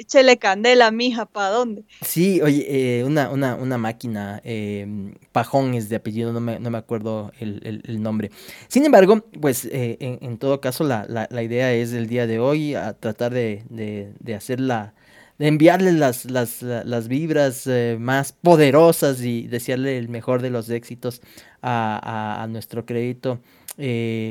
Échele 0.00 0.38
candela, 0.38 0.90
mija, 0.90 1.26
¿para 1.26 1.50
dónde? 1.50 1.84
Sí, 2.00 2.40
oye, 2.40 2.64
eh, 3.00 3.04
una, 3.04 3.28
una, 3.28 3.54
una 3.54 3.76
máquina, 3.76 4.40
eh, 4.44 5.12
Pajón 5.30 5.74
es 5.74 5.90
de 5.90 5.96
apellido, 5.96 6.32
no 6.32 6.40
me, 6.40 6.58
no 6.58 6.70
me 6.70 6.78
acuerdo 6.78 7.32
el, 7.38 8.02
nombre. 8.02 8.30
Sin 8.68 8.86
embargo, 8.86 9.22
pues 9.42 9.66
eh, 9.66 9.98
en, 10.00 10.38
todo 10.38 10.62
caso 10.62 10.84
la, 10.84 11.06
la, 11.06 11.42
idea 11.42 11.74
es 11.74 11.92
el 11.92 12.06
día 12.06 12.26
de 12.26 12.38
hoy 12.38 12.74
a 12.74 12.94
tratar 12.94 13.34
de, 13.34 13.62
de, 13.68 14.14
de 14.20 14.34
hacerla, 14.34 14.94
de 15.36 15.48
enviarle 15.48 15.92
las, 15.92 16.24
las, 16.24 16.62
las 16.62 17.06
vibras 17.08 17.66
eh, 17.66 17.98
más 18.00 18.32
poderosas 18.32 19.20
y 19.20 19.48
desearle 19.48 19.98
el 19.98 20.08
mejor 20.08 20.40
de 20.40 20.48
los 20.48 20.70
éxitos 20.70 21.20
a, 21.60 22.42
a 22.42 22.46
nuestro 22.46 22.86
crédito 22.86 23.38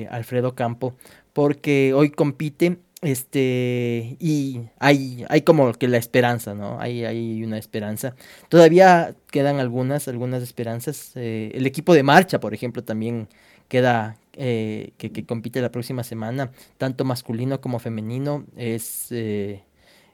Alfredo 0.09 0.55
Campo, 0.55 0.95
porque 1.33 1.93
hoy 1.93 2.09
compite 2.09 2.79
este, 3.01 4.17
y 4.19 4.61
hay, 4.77 5.25
hay 5.29 5.41
como 5.43 5.71
que 5.73 5.87
la 5.87 5.97
esperanza, 5.97 6.53
¿no? 6.53 6.79
Hay, 6.81 7.05
hay 7.05 7.43
una 7.43 7.57
esperanza. 7.57 8.15
Todavía 8.49 9.15
quedan 9.31 9.59
algunas, 9.59 10.07
algunas 10.07 10.43
esperanzas. 10.43 11.13
Eh, 11.15 11.51
el 11.53 11.65
equipo 11.65 11.93
de 11.93 12.03
marcha, 12.03 12.39
por 12.39 12.53
ejemplo, 12.53 12.83
también 12.83 13.29
queda, 13.69 14.17
eh, 14.33 14.91
que, 14.97 15.25
compite 15.25 15.61
la 15.61 15.71
próxima 15.71 16.03
semana, 16.03 16.51
tanto 16.77 17.05
masculino 17.05 17.61
como 17.61 17.79
femenino, 17.79 18.45
es... 18.57 19.07
Eh, 19.11 19.63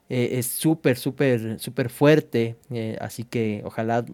es 0.08 0.46
súper, 0.46 0.98
súper, 0.98 1.60
súper 1.60 1.90
fuerte, 1.90 2.58
así 3.02 3.24
que 3.24 3.64
ojalá 3.66 4.06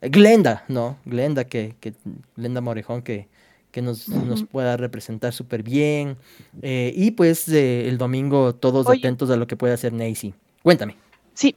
Glenda, 0.00 0.64
¿no? 0.66 0.98
Glenda, 1.04 1.44
que, 1.44 1.76
que 1.78 1.94
Glenda 2.34 2.60
Morejón, 2.60 3.02
que, 3.02 3.28
que 3.76 3.82
nos, 3.82 4.08
nos 4.08 4.42
pueda 4.42 4.78
representar 4.78 5.34
súper 5.34 5.62
bien. 5.62 6.16
Eh, 6.62 6.94
y 6.96 7.10
pues 7.10 7.46
eh, 7.48 7.86
el 7.90 7.98
domingo 7.98 8.54
todos 8.54 8.88
atentos 8.88 9.28
a 9.28 9.36
lo 9.36 9.46
que 9.46 9.54
puede 9.54 9.74
hacer 9.74 9.92
Nacy. 9.92 10.32
Cuéntame. 10.62 10.96
Sí, 11.34 11.54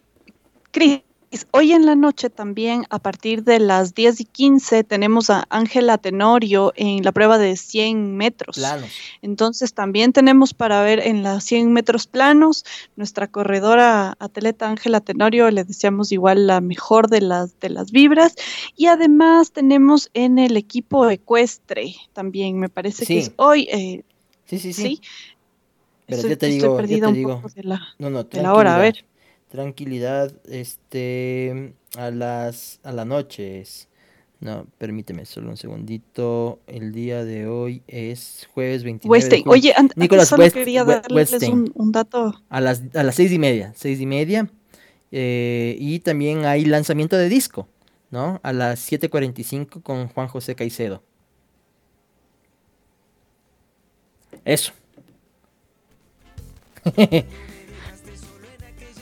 Cris, 0.70 1.00
Hoy 1.52 1.74
en 1.74 1.86
la 1.86 1.96
noche 1.96 2.32
también, 2.32 2.86
a 2.90 2.98
partir 2.98 3.44
de 3.44 3.60
las 3.60 3.94
10 3.94 4.22
y 4.22 4.26
15, 4.26 4.84
tenemos 4.84 5.30
a 5.30 5.46
Ángela 5.50 6.00
Tenorio 6.00 6.74
en 6.76 7.04
la 7.04 7.12
prueba 7.12 7.38
de 7.38 7.56
100 7.56 8.18
metros. 8.18 8.58
Planos. 8.58 8.90
Entonces 9.22 9.74
también 9.76 10.12
tenemos 10.12 10.56
para 10.56 10.82
ver 10.82 11.00
en 11.00 11.22
las 11.22 11.44
100 11.44 11.72
metros 11.72 12.08
planos, 12.08 12.66
nuestra 12.96 13.28
corredora 13.28 14.16
atleta 14.18 14.70
Ángela 14.70 15.02
Tenorio, 15.02 15.52
le 15.52 15.64
deseamos 15.64 16.12
igual 16.12 16.48
la 16.48 16.62
mejor 16.62 17.10
de 17.10 17.22
las, 17.22 17.60
de 17.60 17.70
las 17.70 17.92
vibras. 17.92 18.34
Y 18.76 18.88
además 18.88 19.52
tenemos 19.52 20.10
en 20.16 20.40
el 20.40 20.58
equipo 20.58 21.08
ecuestre 21.12 21.94
también, 22.14 22.58
me 22.58 22.70
parece 22.70 23.06
que 23.06 23.20
es 23.20 23.32
hoy. 23.36 23.68
Eh, 23.72 24.04
sí, 24.46 24.58
sí, 24.58 24.74
sí. 24.74 25.02
Pero 26.08 26.22
estoy, 26.22 26.38
te 26.38 26.48
digo, 26.48 26.76
un 27.10 27.24
poco 27.24 27.50
de 27.50 27.64
la, 27.64 27.82
no, 28.00 28.10
no, 28.10 28.24
de 28.24 28.42
la 28.42 28.56
hora, 28.56 28.76
a 28.76 28.80
ver 28.80 29.06
tranquilidad 29.50 30.32
este 30.48 31.74
a 31.98 32.12
las 32.12 32.80
a 32.84 32.92
la 32.92 33.04
noche 33.04 33.64
no 34.40 34.68
permíteme 34.78 35.26
solo 35.26 35.50
un 35.50 35.58
segundito 35.58 36.60
el 36.68 36.94
día 36.94 37.26
de 37.26 37.48
hoy 37.48 37.82
es 37.88 38.48
jueves 38.54 38.84
29 38.84 39.44
oye 39.48 39.74
Nicolás 39.96 40.30
solo 40.30 40.50
quería 40.52 40.84
darles 40.86 41.34
un, 41.50 41.92
dato. 41.92 42.42
A 42.50 42.62
las 42.62 42.84
a 42.94 43.04
las 43.04 43.16
seis 43.16 43.32
y 43.32 43.40
media 43.40 43.74
seis 43.76 44.00
y 44.00 44.06
media 44.06 44.50
eh, 45.12 45.76
y 45.80 46.00
también 46.00 46.46
hay 46.46 46.66
lanzamiento 46.66 47.18
de 47.18 47.28
disco 47.28 47.68
no 48.12 48.40
a 48.44 48.54
las 48.54 48.92
7:45 48.92 49.82
con 49.84 50.08
Juan 50.08 50.28
José 50.28 50.56
Caicedo. 50.56 51.04
Eso 54.46 54.72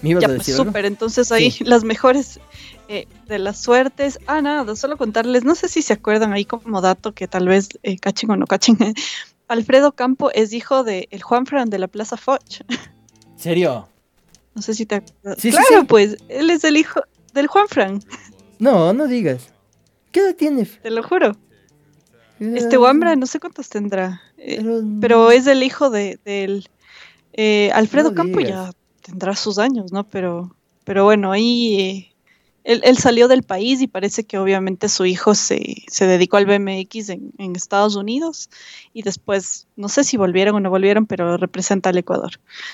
ya, 0.02 0.28
pues, 0.28 0.46
súper, 0.46 0.86
entonces 0.86 1.32
ahí 1.32 1.54
las 1.62 1.84
mejores 1.84 2.40
eh, 2.88 3.08
de 3.28 3.40
las 3.40 3.62
suertes. 3.62 4.20
Ah, 4.28 4.42
nada, 4.42 4.76
solo 4.76 4.98
contarles, 4.98 5.44
no 5.44 5.56
sé 5.56 5.68
si 5.68 5.82
se 5.82 5.94
acuerdan 5.94 6.34
ahí 6.34 6.46
como 6.46 6.82
dato 6.82 7.14
que 7.14 7.28
tal 7.28 7.48
vez 7.48 7.70
eh, 7.84 7.98
cachen 7.98 8.32
o 8.32 8.38
no 8.38 8.46
cachen. 8.46 8.78
Alfredo 9.48 9.94
Campo 9.94 10.30
es 10.32 10.54
hijo 10.54 10.84
de 10.84 11.08
el 11.12 11.24
Juanfran 11.24 11.70
de 11.70 11.80
la 11.80 11.88
Plaza 11.88 12.18
Foch. 12.18 12.62
¿Serio? 13.38 13.88
No 14.56 14.62
sé 14.62 14.74
si 14.74 14.86
te 14.86 14.96
acuerdas. 14.96 15.42
claro, 15.42 15.86
pues, 15.86 16.18
él 16.28 16.50
es 16.50 16.64
el 16.64 16.78
hijo 16.78 17.02
del 17.34 17.48
Juanfran. 17.48 18.02
No, 18.60 18.92
no 18.94 19.08
digas. 19.08 19.50
¿Qué 20.12 20.22
edad 20.22 20.36
tiene? 20.36 20.66
Te 20.66 20.90
lo 20.90 21.04
juro. 21.04 21.36
Este 22.40 22.78
Juanfran, 22.78 23.20
no 23.20 23.26
sé 23.26 23.40
cuántos 23.40 23.70
tendrá. 23.70 24.22
Eh, 24.38 24.64
pero, 25.00 25.32
es 25.32 25.48
el 25.48 25.64
hijo 25.64 25.90
de, 25.90 26.20
del 26.26 26.68
Alfredo 27.74 28.14
Campo 28.14 28.40
ya 28.40 28.72
tendrá 29.08 29.36
sus 29.36 29.58
años, 29.58 29.92
¿no? 29.92 30.04
Pero, 30.04 30.56
pero 30.84 31.06
bueno, 31.06 31.32
ahí 31.32 31.80
eh, 31.80 32.82
él, 32.84 32.98
salió 32.98 33.30
del 33.30 33.44
país 33.44 33.82
y 33.82 33.88
parece 33.88 34.26
que 34.26 34.38
obviamente 34.38 34.90
su 34.90 35.06
hijo 35.06 35.34
se, 35.36 35.84
se 35.88 36.06
dedicó 36.06 36.36
al 36.36 36.46
BMX 36.46 37.10
en, 37.10 37.32
en, 37.38 37.56
Estados 37.56 37.96
Unidos 37.96 38.50
y 38.94 39.04
después, 39.04 39.68
no 39.78 39.88
sé 39.88 40.04
si 40.04 40.18
volvieron 40.18 40.56
o 40.56 40.60
no 40.60 40.70
volvieron, 40.70 41.06
pero 41.06 41.38
representa 41.38 41.90
al 41.90 41.98
Ecuador. 41.98 42.34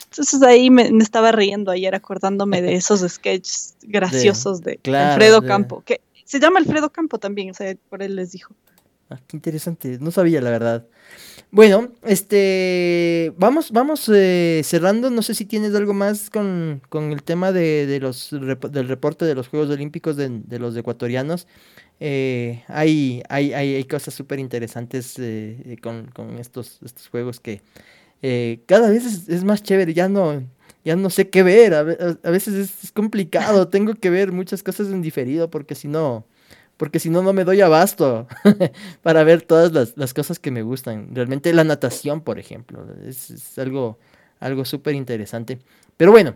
Entonces 0.09 0.41
ahí 0.41 0.71
me, 0.71 0.89
estaba 0.99 1.31
riendo 1.31 1.71
ayer 1.71 1.93
acordándome 1.93 2.63
de 2.63 2.73
esos 2.73 3.01
sketches 3.07 3.75
graciosos 3.84 4.61
de, 4.61 4.79
Alfredo 4.91 5.43
Campo, 5.43 5.84
que 5.86 6.01
se 6.25 6.39
llama 6.39 6.59
Alfredo 6.59 6.89
Campo 6.89 7.19
también, 7.19 7.51
o 7.51 7.53
sea, 7.53 7.75
por 7.89 8.01
él 8.01 8.15
les 8.15 8.31
dijo. 8.31 8.55
Ah, 9.14 9.20
qué 9.28 9.38
interesante, 9.38 9.99
no 10.01 10.09
sabía 10.09 10.41
la 10.41 10.49
verdad. 10.49 10.88
Bueno, 11.51 11.91
este, 12.01 13.32
vamos, 13.38 13.72
vamos 13.72 14.09
eh, 14.11 14.61
cerrando. 14.64 15.11
No 15.11 15.22
sé 15.22 15.36
si 15.36 15.45
tienes 15.45 15.76
algo 15.76 15.93
más 15.93 16.32
con, 16.32 16.82
el 16.91 17.24
tema 17.24 17.51
de, 17.51 17.99
los 18.01 18.32
del 18.32 18.88
reporte 18.88 19.26
de 19.26 19.36
los 19.36 19.49
Juegos 19.49 19.70
Olímpicos 19.70 20.16
de, 20.18 20.41
los 20.57 20.76
ecuatorianos. 20.76 21.47
Eh, 21.99 22.64
hay, 22.68 23.22
hay, 23.30 23.53
hay, 23.53 23.84
cosas 23.84 24.16
súper 24.16 24.39
interesantes 24.39 25.14
eh, 25.20 25.78
con, 25.80 26.39
estos, 26.39 26.80
estos 26.84 27.07
juegos 27.07 27.39
que 27.39 27.61
cada 28.66 28.89
vez 28.89 29.28
es, 29.28 29.43
más 29.43 29.61
chévere. 29.61 29.93
Ya 29.93 30.09
no, 30.09 30.41
ya 30.84 30.95
no 30.95 31.11
sé 31.11 31.30
qué 31.30 31.43
ver. 31.43 31.76
A, 31.76 31.84
veces 31.84 32.55
es, 32.55 32.86
es 32.86 32.91
complicado. 32.91 33.68
Tengo 33.70 33.93
que 33.93 34.09
ver 34.09 34.32
muchas 34.32 34.64
cosas 34.64 34.88
en 34.88 35.03
diferido 35.03 35.51
porque 35.51 35.76
si 35.76 35.88
no 35.88 36.26
porque 36.78 36.99
si 36.99 37.09
no, 37.09 37.21
no 37.21 37.34
me 37.34 37.43
doy 37.43 37.61
abasto 37.61 38.28
para 39.01 39.24
ver 39.24 39.41
todas 39.41 39.95
las, 39.95 40.13
cosas 40.13 40.39
que 40.39 40.51
me 40.51 40.63
gustan. 40.63 41.13
Realmente 41.13 41.53
la 41.53 41.63
natación, 41.63 42.21
por 42.21 42.39
ejemplo, 42.39 42.86
es, 43.05 43.57
algo, 43.57 43.99
algo 44.39 44.65
súper 44.65 44.95
interesante. 44.95 45.59
Pero 45.97 46.11
bueno, 46.11 46.36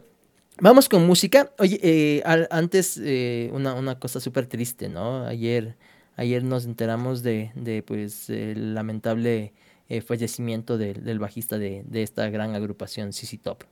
vamos 0.59 0.89
con 0.89 1.05
música. 1.05 1.51
Oye, 1.57 1.79
eh, 1.81 2.23
antes 2.51 2.99
eh, 3.03 3.49
una, 3.53 3.99
cosa 3.99 4.19
súper 4.19 4.45
triste, 4.47 4.89
¿no? 4.89 5.25
Ayer, 5.25 5.75
ayer 6.15 6.43
nos 6.43 6.65
enteramos 6.65 7.23
de, 7.23 7.51
de 7.55 7.81
pues, 7.81 8.29
el 8.29 8.75
lamentable 8.75 9.53
eh, 9.89 10.01
fallecimiento 10.01 10.77
del 10.77 11.19
bajista 11.19 11.57
de, 11.57 11.83
de, 11.85 12.03
esta 12.03 12.29
gran 12.29 12.53
agrupación, 12.55 13.11
CC 13.11 13.37
Top. 13.37 13.63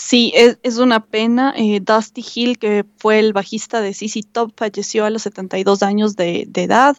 Sí, 0.00 0.32
es, 0.36 0.78
una 0.78 1.04
pena. 1.04 1.52
Eh, 1.56 1.80
Dusty 1.80 2.24
Hill, 2.34 2.58
que 2.58 2.86
fue 2.98 3.18
el 3.18 3.32
bajista 3.32 3.80
de 3.80 3.92
CC 3.92 4.22
Top, 4.22 4.52
falleció 4.56 5.04
a 5.04 5.10
los 5.10 5.22
72 5.22 5.82
años 5.82 6.14
de, 6.14 6.48
edad. 6.54 6.96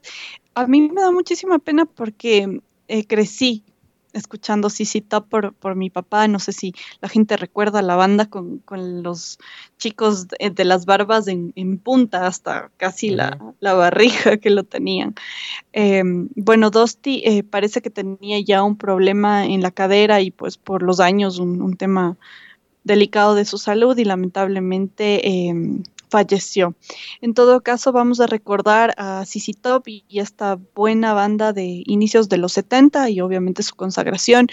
A 0.53 0.67
mí 0.67 0.81
me 0.81 1.01
da 1.01 1.09
muchísima 1.09 1.59
pena 1.59 1.85
porque 1.85 2.61
eh, 2.89 3.07
crecí 3.07 3.63
escuchando 4.11 4.69
CC 4.69 4.99
Top 4.99 5.29
por, 5.29 5.75
mi 5.77 5.89
papá. 5.89 6.27
No 6.27 6.39
sé 6.39 6.51
si 6.51 6.73
la 6.99 7.07
gente 7.07 7.37
recuerda 7.37 7.81
la 7.81 7.95
banda 7.95 8.25
con, 8.25 8.61
los 9.01 9.39
chicos 9.77 10.27
de, 10.27 10.65
las 10.65 10.85
barbas 10.85 11.29
en, 11.29 11.77
punta 11.77 12.27
hasta 12.27 12.69
casi 12.75 13.11
la, 13.11 13.39
barriga 13.61 14.35
que 14.35 14.49
lo 14.49 14.65
tenían. 14.65 15.15
Em, 15.71 16.27
bueno, 16.35 16.69
Dusty 16.69 17.21
eh, 17.23 17.43
parece 17.43 17.81
que 17.81 17.89
tenía 17.89 18.41
ya 18.41 18.61
un 18.61 18.75
problema 18.75 19.45
en 19.45 19.61
la 19.61 19.71
cadera 19.71 20.19
y 20.19 20.31
pues 20.31 20.57
por 20.57 20.83
los 20.83 20.99
años 20.99 21.39
un 21.39 21.77
tema 21.77 22.17
delicado 22.83 23.35
de 23.35 23.45
su 23.45 23.57
salud 23.57 23.97
y 23.97 24.05
lamentablemente 24.05 25.47
em, 25.47 25.83
falleció. 26.09 26.75
En 27.21 27.33
todo 27.33 27.61
caso, 27.61 27.91
vamos 27.91 28.19
a 28.19 28.27
recordar 28.27 28.93
a 28.97 29.25
Sisi 29.25 29.53
Top 29.53 29.87
y, 29.87 30.03
esta 30.09 30.59
buena 30.75 31.13
banda 31.13 31.53
de 31.53 31.83
inicios 31.85 32.29
de 32.29 32.37
los 32.37 32.53
70 32.53 33.09
y 33.09 33.21
obviamente 33.21 33.63
su 33.63 33.75
consagración 33.75 34.47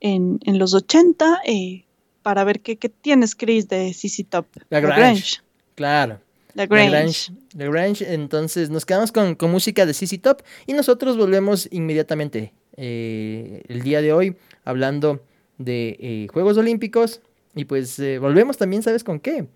en, 0.00 0.38
los 0.58 0.74
80. 0.74 1.40
Eh, 1.46 1.84
para 2.22 2.44
ver 2.44 2.60
qué, 2.60 2.76
qué 2.76 2.88
tienes, 2.88 3.34
Chris, 3.34 3.68
de 3.68 3.94
CC 3.94 4.24
Top. 4.24 4.46
La 4.68 4.80
Grange. 4.80 5.40
Claro. 5.74 6.20
La 6.54 6.66
Grange. 6.66 7.32
La 7.56 7.66
Grange. 7.66 8.12
Entonces 8.12 8.68
nos 8.68 8.84
quedamos 8.84 9.12
con, 9.12 9.36
música 9.42 9.86
de 9.86 9.94
CC 9.94 10.18
Top 10.18 10.42
y 10.66 10.72
nosotros 10.72 11.16
volvemos 11.16 11.68
inmediatamente 11.70 12.52
eh, 12.76 13.62
el 13.68 13.82
día 13.82 14.02
de 14.02 14.12
hoy 14.12 14.36
hablando 14.64 15.22
de 15.58 15.96
eh, 16.00 16.26
Juegos 16.32 16.58
Olímpicos. 16.58 17.20
Y 17.54 17.64
pues 17.64 17.98
eh, 17.98 18.18
volvemos 18.18 18.56
también, 18.56 18.82
¿sabes 18.82 19.04
con 19.04 19.20
qué? 19.20 19.48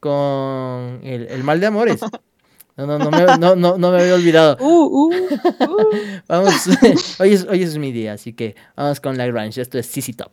Con 0.00 1.00
el, 1.02 1.42
mal 1.42 1.60
de 1.60 1.66
amores. 1.66 2.00
No, 2.78 2.84
no, 2.86 2.98
no 2.98 3.10
me, 3.10 3.24
no, 3.38 3.56
no, 3.56 3.78
no 3.78 3.90
me 3.90 4.02
había 4.02 4.14
olvidado. 4.16 4.58
Uh, 4.60 4.66
uh, 4.66 5.10
uh. 5.10 6.20
vamos, 6.28 6.68
hoy 7.18 7.32
es, 7.32 7.46
hoy 7.46 7.62
es 7.62 7.78
mi 7.78 7.90
día, 7.90 8.12
así 8.12 8.34
que 8.34 8.54
vamos 8.76 9.00
con 9.00 9.16
la 9.16 9.26
Grange. 9.26 9.62
Esto 9.62 9.78
es 9.78 9.86
CC 9.86 10.12
Top. 10.12 10.32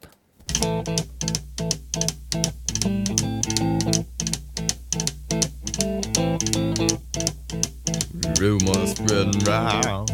Rumors 8.41 8.91
spreading 8.91 9.39
round 9.45 10.11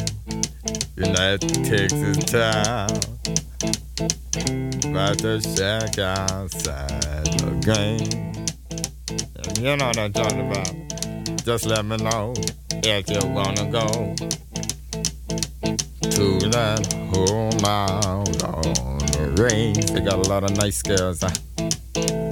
in 0.98 1.64
Texas 1.64 2.26
town 2.26 2.90
about 4.00 5.18
the 5.18 5.42
shack 5.56 6.00
outside 6.00 7.26
the 7.40 7.52
game. 7.68 8.46
you 9.58 9.76
know 9.76 9.88
what 9.88 9.98
I'm 9.98 10.14
talking 10.14 10.50
about. 10.50 10.74
Just 11.44 11.66
let 11.66 11.84
me 11.84 11.98
know 11.98 12.34
if 12.84 13.10
you 13.10 13.20
wanna 13.30 13.70
go 13.70 14.16
to 16.02 16.50
that 16.50 16.94
home 17.12 17.66
out 17.66 18.44
on 18.44 19.00
the 19.00 19.44
range. 19.44 19.92
They 19.92 20.00
got 20.00 20.26
a 20.26 20.30
lot 20.30 20.46
of 20.46 20.56
nice 20.56 20.82
girls. 20.82 21.22
Huh? 21.22 22.29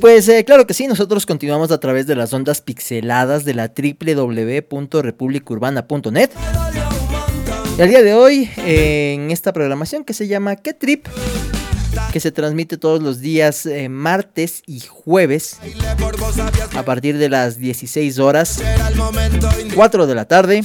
Pues 0.00 0.28
eh, 0.28 0.44
claro 0.44 0.66
que 0.66 0.74
sí, 0.74 0.86
nosotros 0.86 1.24
continuamos 1.26 1.70
a 1.70 1.78
través 1.78 2.06
de 2.06 2.16
las 2.16 2.32
ondas 2.32 2.60
pixeladas 2.60 3.44
de 3.44 3.54
la 3.54 3.68
www.republicurbana.net. 3.68 6.30
Y 7.78 7.82
al 7.82 7.88
día 7.88 8.02
de 8.02 8.14
hoy, 8.14 8.50
en 8.56 9.30
esta 9.30 9.52
programación 9.52 10.04
que 10.04 10.14
se 10.14 10.26
llama 10.26 10.56
¿Qué 10.56 10.74
Trip? 10.74 11.06
Que 12.12 12.20
se 12.20 12.32
transmite 12.32 12.76
todos 12.76 13.02
los 13.02 13.20
días 13.20 13.66
eh, 13.66 13.88
martes 13.88 14.62
y 14.66 14.80
jueves 14.80 15.58
a 16.74 16.84
partir 16.84 17.18
de 17.18 17.28
las 17.28 17.58
16 17.58 18.18
horas, 18.18 18.62
4 19.74 20.06
de 20.06 20.14
la 20.14 20.24
tarde. 20.26 20.62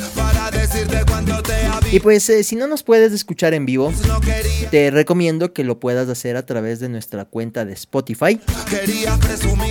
Y 1.92 2.00
pues 2.00 2.30
eh, 2.30 2.44
si 2.44 2.56
no 2.56 2.68
nos 2.68 2.84
puedes 2.84 3.14
escuchar 3.14 3.54
en 3.54 3.66
vivo, 3.66 3.94
te 4.72 4.92
recomiendo 4.92 5.54
que 5.54 5.64
lo 5.64 5.80
puedas 5.80 6.10
hacer 6.10 6.36
a 6.36 6.46
través 6.46 6.80
de 6.80 6.90
nuestra 6.90 7.26
cuenta 7.26 7.66
de 7.66 7.74
Spotify 7.74 8.40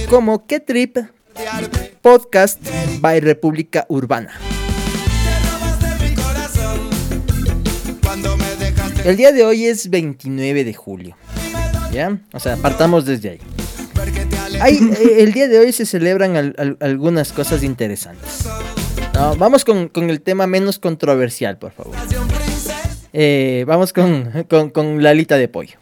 como 0.08 0.46
Que 0.46 0.60
Trip 0.60 0.98
Podcast 2.00 2.60
by 3.00 3.20
República 3.20 3.86
Urbana. 3.88 4.38
El 9.04 9.18
día 9.18 9.32
de 9.32 9.44
hoy 9.44 9.66
es 9.66 9.90
29 9.90 10.64
de 10.64 10.72
julio. 10.72 11.16
¿Ya? 11.94 12.18
O 12.32 12.40
sea, 12.40 12.56
partamos 12.56 13.04
desde 13.04 13.30
ahí. 13.30 13.38
Eh, 14.66 15.22
el 15.22 15.32
día 15.32 15.46
de 15.46 15.60
hoy 15.60 15.72
se 15.72 15.86
celebran 15.86 16.54
algunas 16.80 17.32
cosas 17.32 17.62
interesantes. 17.62 18.48
vamos 19.38 19.64
con, 19.64 19.90
el 19.94 20.20
tema 20.20 20.48
menos 20.48 20.80
controversial, 20.80 21.56
por 21.56 21.70
favor. 21.70 21.94
Eh, 23.12 23.64
vamos 23.68 23.92
con, 23.92 24.44
con, 24.72 25.04
la 25.04 25.10
alita 25.10 25.36
de 25.36 25.46
pollo. 25.46 25.78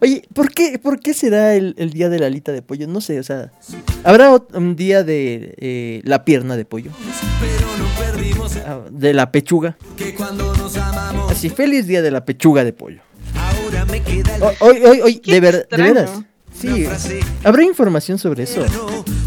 Oye, 0.00 0.22
¿por 0.32 0.52
qué, 0.52 0.78
¿por 0.78 1.00
qué 1.00 1.12
será 1.12 1.54
el, 1.56 1.74
día 1.92 2.08
de 2.08 2.20
la 2.20 2.26
alita 2.26 2.52
de 2.52 2.62
pollo? 2.62 2.86
No 2.86 3.00
sé, 3.00 3.18
o 3.18 3.24
sea, 3.24 3.50
¿habrá 4.04 4.30
un 4.54 4.76
día 4.76 5.02
de 5.02 5.56
eh, 5.58 6.02
la 6.04 6.24
pierna 6.24 6.56
de 6.56 6.64
pollo? 6.64 6.92
Ah, 8.64 8.80
de 8.90 9.12
la 9.12 9.32
pechuga. 9.32 9.76
Así, 11.28 11.50
feliz 11.50 11.88
día 11.88 12.00
de 12.00 12.12
la 12.12 12.24
pechuga 12.24 12.62
de 12.62 12.72
pollo. 12.72 13.05
Hoy, 14.60 14.82
hoy, 14.84 15.00
hoy, 15.00 15.22
de, 15.24 15.40
ver, 15.40 15.68
de 15.70 15.82
veras. 15.82 16.10
Sí, 16.52 16.86
habrá 17.44 17.62
información 17.62 18.18
sobre 18.18 18.44
eso. 18.44 18.64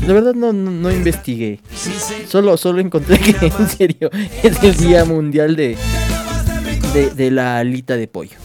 De 0.06 0.14
verdad 0.14 0.34
no, 0.34 0.52
no, 0.54 0.92
investigué. 0.92 1.60
Solo, 2.28 2.58
solo 2.58 2.80
encontré 2.80 3.20
que 3.20 3.36
en 3.60 3.70
serio 3.70 4.10
es 4.44 4.64
el 4.64 4.76
día 4.78 5.06
mundial 5.06 5.56
de, 5.56 5.78
de, 7.16 7.32
la 7.32 7.60
alita 7.60 7.96
de 7.96 8.08
pollo. 8.08 8.38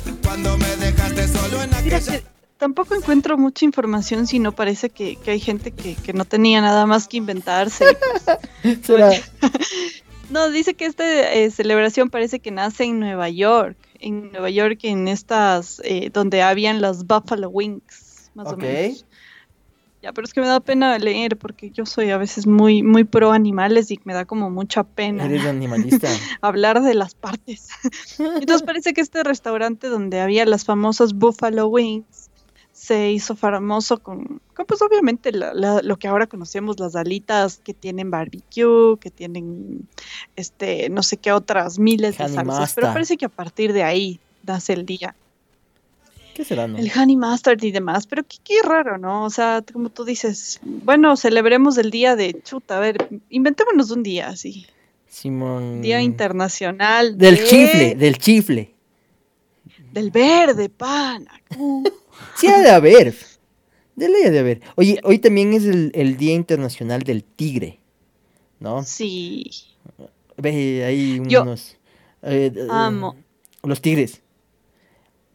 tampoco 2.58 2.94
encuentro 2.94 3.38
mucha 3.38 3.64
información, 3.64 4.26
sino 4.26 4.52
parece 4.52 4.90
que, 4.90 5.18
hay 5.26 5.40
gente 5.40 5.70
que, 5.70 6.12
no 6.12 6.24
tenía 6.24 6.60
nada 6.60 6.86
más 6.86 7.08
que 7.08 7.16
inventarse. 7.16 7.84
Pues, 8.86 9.22
no, 10.30 10.50
dice 10.50 10.72
que 10.72 10.86
esta 10.86 11.04
eh, 11.34 11.50
celebración 11.50 12.08
parece 12.08 12.40
que 12.40 12.50
nace 12.50 12.84
en 12.84 12.98
Nueva 12.98 13.28
York 13.28 13.76
en 14.04 14.32
Nueva 14.32 14.50
York, 14.50 14.80
en 14.82 15.08
estas, 15.08 15.80
eh, 15.84 16.10
donde 16.12 16.42
habían 16.42 16.80
las 16.80 17.06
Buffalo 17.06 17.48
Wings, 17.48 18.30
más 18.34 18.52
o 18.52 18.56
menos. 18.56 19.04
Ya, 20.02 20.12
pero 20.12 20.26
es 20.26 20.34
que 20.34 20.42
me 20.42 20.46
da 20.46 20.60
pena 20.60 20.98
leer 20.98 21.38
porque 21.38 21.70
yo 21.70 21.86
soy 21.86 22.10
a 22.10 22.18
veces 22.18 22.46
muy, 22.46 22.82
muy 22.82 23.04
pro 23.04 23.32
animales 23.32 23.90
y 23.90 23.98
me 24.04 24.12
da 24.12 24.26
como 24.26 24.50
mucha 24.50 24.84
pena. 24.84 25.24
Eres 25.24 25.46
animalista. 25.46 26.08
hablar 26.42 26.82
de 26.82 26.92
las 26.92 27.14
partes. 27.14 27.70
Entonces 28.18 28.62
parece 28.64 28.92
que 28.92 29.00
este 29.00 29.24
restaurante 29.24 29.88
donde 29.88 30.20
había 30.20 30.44
las 30.44 30.66
famosas 30.66 31.14
Buffalo 31.14 31.68
Wings 31.68 32.23
se 32.84 33.12
hizo 33.12 33.34
famoso 33.34 33.96
con, 33.96 34.42
pues 34.68 34.82
obviamente 34.82 35.32
lo 35.32 35.96
que 35.96 36.06
ahora 36.06 36.26
conocemos, 36.26 36.78
las 36.78 36.94
alitas 36.94 37.56
que 37.64 37.72
tienen 37.72 38.10
barbecue, 38.10 38.98
que 39.00 39.10
tienen 39.10 39.88
este 40.36 40.90
no 40.90 41.02
sé 41.02 41.16
qué 41.16 41.32
otras 41.32 41.78
miles 41.78 42.18
de 42.18 42.28
salsas, 42.28 42.74
pero 42.74 42.92
parece 42.92 43.16
que 43.16 43.24
a 43.24 43.30
partir 43.30 43.72
de 43.72 43.84
ahí 43.84 44.20
nace 44.46 44.74
el 44.74 44.84
día. 44.84 45.16
¿Qué 46.34 46.44
será, 46.44 46.64
El 46.64 46.92
honey 46.94 47.16
mustard 47.16 47.62
y 47.62 47.70
demás, 47.70 48.06
pero 48.06 48.22
qué, 48.22 48.36
qué, 48.44 48.60
raro, 48.62 48.98
¿no? 48.98 49.24
O 49.24 49.30
sea, 49.30 49.64
como 49.72 49.88
tú 49.88 50.04
dices, 50.04 50.60
bueno, 50.62 51.16
celebremos 51.16 51.78
el 51.78 51.90
día 51.90 52.16
de 52.16 52.38
chuta, 52.42 52.76
a 52.76 52.80
ver, 52.80 53.08
inventémonos 53.30 53.92
un 53.92 54.02
día 54.02 54.28
así. 54.28 54.66
Simón. 55.08 55.80
Día 55.80 56.02
internacional. 56.02 57.16
Del 57.16 57.42
chifle, 57.42 57.94
del 57.94 58.18
chifle. 58.18 58.74
Del 59.90 60.10
verde, 60.10 60.68
pana. 60.68 61.40
Sí, 62.36 62.46
ha 62.48 62.60
de 62.60 62.70
haber. 62.70 63.14
De 63.96 64.08
ley 64.08 64.30
de 64.30 64.38
haber. 64.38 64.60
Oye, 64.76 65.00
hoy 65.04 65.18
también 65.18 65.52
es 65.52 65.64
el, 65.64 66.16
Día 66.16 66.34
Internacional 66.34 67.02
del 67.02 67.22
Tigre, 67.22 67.78
¿no? 68.58 68.82
Sí. 68.82 69.50
Ve, 70.36 70.84
hay 70.84 71.20
unos... 71.20 71.76
Eh, 72.22 72.50
eh, 72.54 72.66
amo. 72.70 73.16
Los 73.62 73.80
tigres. 73.80 74.20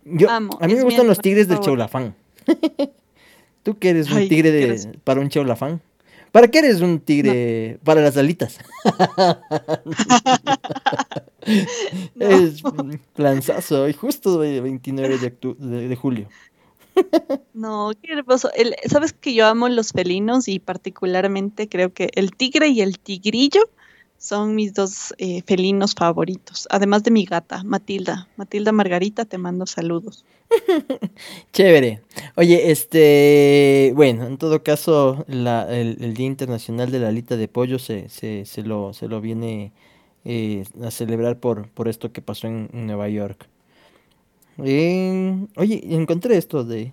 Yo, 0.03 0.29
amo. 0.29 0.57
A 0.59 0.67
mí 0.67 0.75
me 0.75 0.83
gustan 0.83 1.07
los 1.07 1.19
tigres 1.19 1.47
del 1.47 1.59
Chaulafán. 1.59 2.15
¿Tú 3.63 3.77
qué 3.77 3.89
eres 3.91 4.09
un 4.11 4.27
tigre 4.27 4.51
de, 4.51 4.99
para 5.03 5.21
un 5.21 5.29
Chaulafán? 5.29 5.81
¿Para 6.31 6.47
qué 6.47 6.59
eres 6.59 6.81
un 6.81 6.99
tigre? 6.99 7.79
Para 7.83 8.01
las 8.01 8.17
alitas. 8.17 8.59
Es 12.19 12.61
planzazo. 13.15 13.87
Y 13.87 13.93
justo 13.93 14.43
el 14.43 14.61
29 14.61 15.17
de 15.59 15.95
julio. 15.95 16.27
No, 17.53 17.91
qué 18.01 18.13
hermoso. 18.13 18.49
Sabes 18.87 19.13
que 19.13 19.33
yo 19.33 19.45
amo 19.45 19.67
los 19.69 19.91
felinos 19.91 20.47
y 20.47 20.59
particularmente 20.59 21.67
creo 21.67 21.93
que 21.93 22.09
el 22.15 22.31
tigre 22.31 22.69
y 22.69 22.81
el 22.81 22.99
tigrillo 22.99 23.61
son 24.17 24.55
mis 24.55 24.73
dos 24.73 25.13
eh, 25.17 25.41
felinos 25.45 25.93
favoritos. 25.95 26.67
Además 26.69 27.03
de 27.03 27.11
mi 27.11 27.25
gata, 27.25 27.63
Matilda. 27.63 28.27
Matilda 28.35 28.71
Margarita, 28.71 29.25
te 29.25 29.37
mando 29.37 29.65
saludos. 29.65 30.25
Chévere. 31.53 32.01
Oye, 32.35 32.71
este, 32.71 33.91
bueno, 33.95 34.25
en 34.25 34.37
todo 34.37 34.61
caso, 34.63 35.25
el, 35.27 36.13
Día 36.13 36.25
Internacional 36.25 36.91
de 36.91 36.99
la 36.99 37.09
Alita 37.09 37.37
de 37.37 37.47
Pollo 37.47 37.79
se, 37.79 38.09
se, 38.09 38.45
se, 38.45 38.61
lo, 38.63 38.93
se 38.93 39.07
lo 39.07 39.21
viene 39.21 39.71
eh, 40.25 40.65
a 40.83 40.91
celebrar 40.91 41.39
por, 41.39 41.69
por 41.69 41.87
esto 41.87 42.11
que 42.11 42.21
pasó 42.21 42.47
en 42.47 42.69
Nueva 42.73 43.07
York 43.09 43.47
oye, 44.59 45.81
encontré 45.95 46.37
esto 46.37 46.63
de 46.63 46.91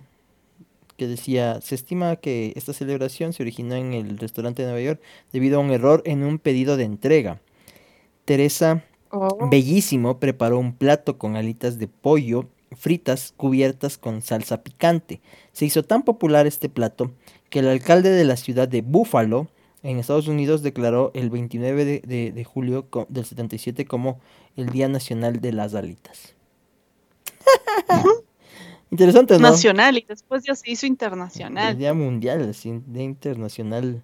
que 0.97 1.07
decía, 1.07 1.61
se 1.61 1.75
estima 1.75 2.15
que 2.15 2.53
esta 2.55 2.73
celebración 2.73 3.31
se 3.31 3.43
originó 3.43 3.75
en 3.75 3.93
el 3.93 4.17
restaurante 4.17 4.63
de 4.63 4.69
Nueva 4.69 4.83
York 4.83 5.01
debido 5.31 5.57
a 5.57 5.61
un 5.61 5.71
error 5.71 6.01
en 6.05 6.23
un 6.23 6.39
pedido 6.39 6.75
de 6.75 6.85
entrega. 6.85 7.39
Teresa 8.25 8.83
oh. 9.11 9.47
Bellísimo 9.49 10.19
preparó 10.19 10.57
un 10.57 10.73
plato 10.73 11.17
con 11.17 11.35
alitas 11.35 11.77
de 11.77 11.87
pollo 11.87 12.49
fritas 12.75 13.33
cubiertas 13.37 13.97
con 13.97 14.21
salsa 14.21 14.63
picante. 14.63 15.21
Se 15.53 15.65
hizo 15.65 15.83
tan 15.83 16.03
popular 16.03 16.47
este 16.47 16.69
plato 16.69 17.11
que 17.49 17.59
el 17.59 17.67
alcalde 17.67 18.09
de 18.09 18.25
la 18.25 18.35
ciudad 18.35 18.67
de 18.67 18.81
Buffalo, 18.81 19.47
en 19.83 19.99
Estados 19.99 20.27
Unidos, 20.27 20.63
declaró 20.63 21.11
el 21.13 21.29
29 21.29 21.85
de, 21.85 22.31
de 22.31 22.43
julio 22.43 22.87
del 23.07 23.25
77 23.25 23.85
como 23.85 24.19
el 24.55 24.69
Día 24.69 24.89
Nacional 24.89 25.39
de 25.39 25.53
las 25.53 25.75
Alitas. 25.75 26.36
Interesante, 28.91 29.33
¿no? 29.33 29.49
Nacional 29.49 29.97
y 29.97 30.05
después 30.07 30.43
ya 30.45 30.55
se 30.55 30.71
hizo 30.71 30.85
internacional. 30.85 31.73
El 31.73 31.77
día 31.77 31.93
mundial, 31.93 32.53
sí, 32.53 32.81
día 32.85 33.03
internacional 33.03 34.01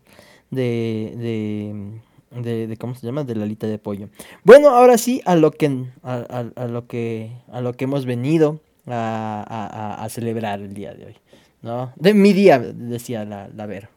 de, 0.52 2.02
de, 2.32 2.78
¿cómo 2.78 2.96
se 2.96 3.06
llama? 3.06 3.24
De 3.24 3.36
la 3.36 3.46
alita 3.46 3.68
de 3.68 3.78
pollo. 3.78 4.10
Bueno, 4.44 4.70
ahora 4.70 4.98
sí 4.98 5.22
a 5.26 5.36
lo 5.36 5.52
que 5.52 5.86
a, 6.04 6.68
lo 6.68 6.88
que 6.88 7.32
a 7.52 7.62
lo 7.62 7.74
que 7.74 7.86
hemos 7.86 8.06
venido 8.06 8.60
a, 8.86 10.06
celebrar 10.10 10.60
el 10.60 10.74
día 10.74 10.94
de 10.94 11.06
hoy, 11.06 11.16
¿no? 11.62 11.94
De 11.96 12.14
mi 12.14 12.34
día, 12.34 12.60
decía 12.60 13.24
la, 13.24 13.48
la 13.48 13.66
Vero. 13.66 13.88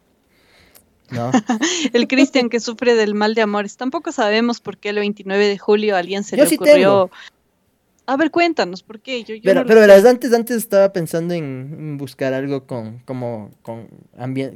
¿No? 1.09 1.31
el 1.93 2.07
Cristian 2.07 2.49
que 2.49 2.59
sufre 2.59 2.95
del 2.95 3.13
mal 3.13 3.33
de 3.33 3.41
amores. 3.41 3.77
Tampoco 3.77 4.11
sabemos 4.11 4.59
por 4.59 4.77
qué 4.77 4.89
el 4.89 4.99
29 4.99 5.47
de 5.47 5.57
julio 5.57 5.95
a 5.95 5.99
alguien 5.99 6.23
se 6.23 6.35
le 6.35 6.43
ocurrió 6.43 7.09
a 8.09 8.15
ver, 8.15 8.31
cuéntanos, 8.31 8.83
¿por 8.83 9.01
qué? 9.01 9.21
Yo, 9.25 9.35
pero, 9.43 9.65
pero 9.65 9.81
verás, 9.81 10.05
antes, 10.05 10.33
antes 10.33 10.55
estaba 10.55 10.93
pensando 10.93 11.33
en 11.33 11.97
buscar 11.97 12.33
algo 12.33 12.65
con, 12.65 12.99
como, 12.99 13.51
con, 13.61 13.89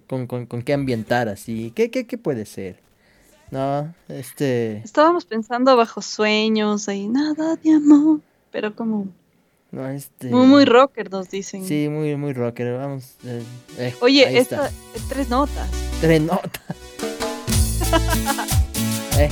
con, 0.08 0.26
con, 0.26 0.46
con, 0.46 0.62
qué 0.62 0.74
ambientar, 0.74 1.28
así. 1.28 1.74
¿Qué, 1.76 1.92
qué, 1.92 2.08
qué 2.08 2.18
puede 2.18 2.46
ser? 2.46 2.80
No, 3.52 3.94
este... 4.08 4.78
Estábamos 4.78 5.26
pensando 5.26 5.76
bajo 5.76 6.02
sueños, 6.02 6.88
ahí, 6.88 7.10
nada 7.10 7.58
de 7.58 7.74
amor, 7.74 8.22
pero 8.52 8.74
como... 8.74 9.10
No, 9.72 9.86
este... 9.90 10.30
Muy, 10.30 10.48
muy 10.48 10.64
rocker 10.64 11.12
nos 11.12 11.30
dicen. 11.30 11.66
Sí, 11.66 11.90
muy, 11.90 12.16
muy 12.16 12.32
rocker, 12.32 12.78
vamos. 12.78 13.18
Eh, 13.26 13.44
eh, 13.78 13.96
Oye, 14.00 14.38
esta, 14.38 14.68
es 14.96 15.08
tres 15.10 15.28
notas. 15.28 15.70
Tres 16.00 16.22
notas. 16.22 16.64
eh. 19.20 19.30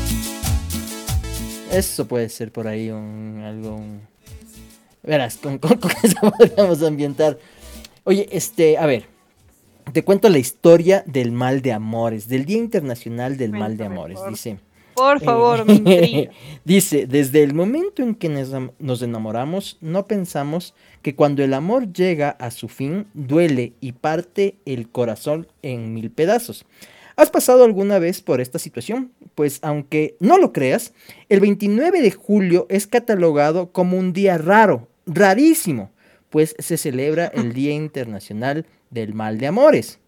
Eso 1.72 2.08
puede 2.08 2.30
ser 2.30 2.52
por 2.52 2.68
ahí 2.68 2.90
un, 2.90 3.42
algo... 3.46 3.80
Verás, 5.04 5.38
con, 5.38 5.58
con, 5.60 5.80
eso 6.04 6.18
podríamos 6.38 6.82
ambientar. 6.84 7.38
Oye, 8.04 8.28
este, 8.32 8.78
a 8.78 8.86
ver. 8.86 9.06
te 9.94 10.04
cuento 10.04 10.30
la 10.30 10.40
historia 10.40 11.04
del 11.06 11.32
mal 11.32 11.62
de 11.62 11.72
amores, 11.72 12.28
del 12.28 12.46
Día 12.46 12.58
Internacional 12.58 13.38
del 13.38 13.52
Mal 13.52 13.78
de 13.78 13.86
Amores. 13.86 14.20
Dice. 14.30 14.58
Por 15.00 15.22
favor, 15.22 15.66
Dice, 16.66 17.08
desde 17.08 17.44
el 17.44 17.54
momento 17.54 18.04
en 18.04 18.16
que 18.16 18.28
nos 18.28 19.02
enamoramos, 19.02 19.78
no 19.80 20.08
pensamos 20.08 20.74
que 21.02 21.16
cuando 21.16 21.42
el 21.42 21.54
amor 21.54 21.94
llega 21.94 22.32
a 22.32 22.52
su 22.52 22.68
fin, 22.68 23.08
duele 23.14 23.72
y 23.80 23.94
parte 23.94 24.56
el 24.66 24.90
corazón 24.90 25.48
en 25.62 25.94
mil 25.94 26.12
pedazos. 26.12 26.66
¿Has 27.16 27.30
pasado 27.30 27.64
alguna 27.64 28.00
vez 28.00 28.22
por 28.22 28.42
esta 28.42 28.60
situación? 28.60 29.12
Pues 29.40 29.60
aunque 29.62 30.18
no 30.20 30.38
lo 30.38 30.52
creas, 30.52 30.92
el 31.30 31.40
29 31.40 32.02
de 32.02 32.12
julio 32.12 32.68
es 32.70 32.88
catalogado 32.88 33.72
como 33.72 33.98
un 33.98 34.12
día 34.12 34.38
raro, 34.38 34.90
rarísimo, 35.06 35.92
pues 36.30 36.58
se 36.60 36.76
celebra 36.76 37.28
el 37.28 37.54
Día 37.54 37.72
Internacional 37.72 38.66
del 38.90 39.14
Mal 39.14 39.38
de 39.38 39.48
Amores. 39.48 40.00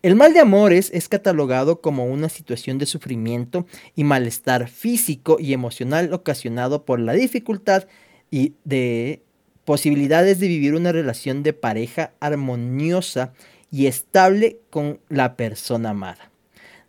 El 0.00 0.16
mal 0.16 0.32
de 0.32 0.40
amores 0.40 0.90
es 0.94 1.10
catalogado 1.10 1.82
como 1.82 2.06
una 2.06 2.30
situación 2.30 2.78
de 2.78 2.86
sufrimiento 2.86 3.66
y 3.94 4.04
malestar 4.04 4.70
físico 4.70 5.36
y 5.38 5.52
emocional 5.52 6.14
ocasionado 6.14 6.86
por 6.86 6.98
la 6.98 7.12
dificultad 7.12 7.88
y 8.30 8.54
de 8.64 9.22
posibilidades 9.66 10.40
de 10.40 10.48
vivir 10.48 10.74
una 10.74 10.92
relación 10.92 11.42
de 11.42 11.52
pareja 11.52 12.14
armoniosa 12.20 13.34
y 13.70 13.84
estable 13.84 14.60
con 14.70 14.98
la 15.10 15.36
persona 15.36 15.90
amada. 15.90 16.29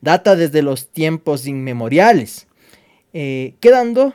Data 0.02 0.36
desde 0.36 0.62
los 0.62 0.92
tiempos 0.92 1.48
inmemoriales, 1.48 2.48
eh, 3.14 3.56
quedando 3.60 4.14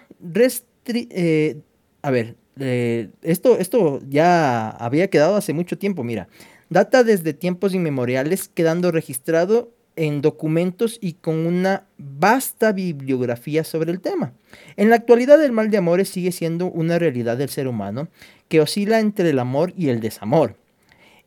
eh, 0.84 1.60
a 2.02 2.10
ver, 2.10 2.36
eh, 2.58 3.08
esto, 3.22 3.58
esto 3.58 4.00
ya 4.08 4.70
había 4.70 5.08
quedado 5.08 5.36
hace 5.36 5.52
mucho 5.52 5.78
tiempo, 5.78 6.04
mira, 6.04 6.28
data 6.70 7.04
desde 7.04 7.34
tiempos 7.34 7.74
inmemoriales, 7.74 8.48
quedando 8.48 8.90
registrado 8.90 9.70
en 9.96 10.20
documentos 10.20 10.98
y 11.00 11.14
con 11.14 11.46
una 11.46 11.86
vasta 11.96 12.72
bibliografía 12.72 13.64
sobre 13.64 13.92
el 13.92 14.00
tema. 14.00 14.32
En 14.76 14.90
la 14.90 14.96
actualidad 14.96 15.42
el 15.42 15.52
mal 15.52 15.70
de 15.70 15.78
amores 15.78 16.08
sigue 16.08 16.32
siendo 16.32 16.66
una 16.66 16.98
realidad 16.98 17.36
del 17.36 17.48
ser 17.48 17.66
humano 17.66 18.08
que 18.48 18.60
oscila 18.60 19.00
entre 19.00 19.30
el 19.30 19.38
amor 19.38 19.72
y 19.76 19.88
el 19.88 20.00
desamor. 20.00 20.56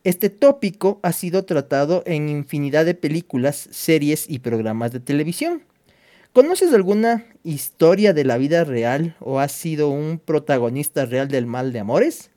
Este 0.02 0.30
tópico 0.30 0.98
ha 1.02 1.12
sido 1.12 1.44
tratado 1.44 2.02
en 2.06 2.30
infinidad 2.30 2.86
de 2.86 2.94
películas, 2.94 3.68
series 3.70 4.30
y 4.30 4.38
programas 4.38 4.92
de 4.92 5.00
televisión. 5.00 5.62
¿Conoces 6.32 6.72
alguna 6.72 7.26
historia 7.44 8.14
de 8.14 8.24
la 8.24 8.38
vida 8.38 8.64
real 8.64 9.14
o 9.20 9.40
has 9.40 9.52
sido 9.52 9.90
un 9.90 10.18
protagonista 10.18 11.04
real 11.04 11.28
del 11.28 11.44
mal 11.44 11.72
de 11.72 11.80
amores? 11.80 12.30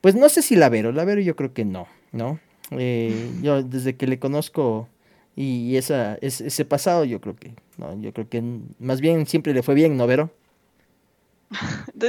Pues 0.00 0.16
no 0.16 0.28
sé 0.28 0.42
si 0.42 0.56
la 0.56 0.68
vero, 0.68 0.90
la 0.90 1.04
vero 1.04 1.20
yo 1.20 1.36
creo 1.36 1.52
que 1.52 1.64
no, 1.64 1.86
¿no? 2.10 2.40
Eh, 2.72 3.30
yo 3.42 3.62
desde 3.62 3.94
que 3.94 4.08
le 4.08 4.18
conozco 4.18 4.88
y 5.36 5.76
esa, 5.76 6.16
ese 6.22 6.64
pasado 6.64 7.04
yo 7.04 7.20
creo 7.20 7.36
que, 7.36 7.52
no, 7.76 8.00
yo 8.00 8.12
creo 8.14 8.28
que 8.28 8.42
más 8.80 9.00
bien 9.00 9.26
siempre 9.26 9.52
le 9.54 9.62
fue 9.62 9.74
bien, 9.74 9.96
¿no, 9.96 10.06
Vero? 10.08 10.32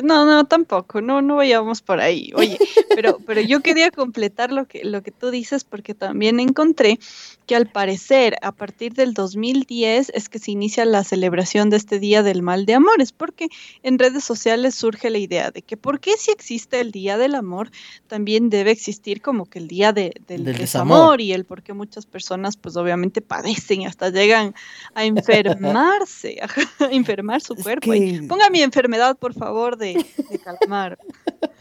No, 0.04 0.26
no, 0.26 0.46
tampoco, 0.46 1.02
no, 1.02 1.22
no 1.22 1.36
vayamos 1.38 1.82
por 1.82 2.02
ahí. 2.02 2.32
Oye, 2.36 2.58
pero, 2.96 3.20
pero 3.26 3.42
yo 3.42 3.62
quería 3.62 3.92
completar 3.92 4.52
lo 4.52 4.66
que, 4.66 4.84
lo 4.84 5.02
que 5.02 5.12
tú 5.12 5.32
dices 5.32 5.64
porque 5.64 5.94
también 5.94 6.40
encontré 6.40 7.00
que 7.48 7.56
al 7.56 7.66
parecer 7.66 8.36
a 8.42 8.52
partir 8.52 8.94
del 8.94 9.14
2010 9.14 10.12
es 10.14 10.28
que 10.28 10.38
se 10.38 10.52
inicia 10.52 10.84
la 10.86 11.06
celebración 11.06 11.70
de 11.70 11.78
este 11.78 11.98
Día 11.98 12.22
del 12.22 12.42
Mal 12.42 12.66
de 12.66 12.74
Amores, 12.74 13.14
porque 13.14 13.48
en 13.84 13.98
redes 13.98 14.26
sociales 14.26 14.76
surge 14.76 15.10
la 15.10 15.18
idea 15.18 15.50
de 15.50 15.62
que 15.62 15.78
por 15.78 16.02
qué 16.02 16.12
si 16.18 16.30
existe 16.30 16.82
el 16.82 16.92
Día 16.92 17.18
del 17.18 17.36
Amor, 17.36 17.72
también 18.08 18.50
debe 18.50 18.72
existir 18.72 19.22
como 19.22 19.46
que 19.46 19.60
el 19.60 19.70
Día 19.70 19.94
del, 19.94 20.14
desamor, 20.28 21.22
y 21.22 21.32
el 21.32 21.46
por 21.46 21.64
qué 21.64 21.72
muchas 21.72 22.06
personas 22.06 22.58
pues 22.58 22.76
obviamente 22.76 23.22
padecen 23.22 23.82
y 23.82 23.86
hasta 23.86 24.10
llegan 24.10 24.54
a 24.94 25.06
enfermarse, 25.06 26.40
a 26.80 26.86
enfermar 26.92 27.40
su 27.40 27.56
cuerpo. 27.56 27.94
ponga 28.28 28.50
mi 28.50 28.62
enfermedad, 28.62 29.18
por 29.18 29.34
favor, 29.34 29.78
de, 29.78 30.06
calmar. 30.44 31.00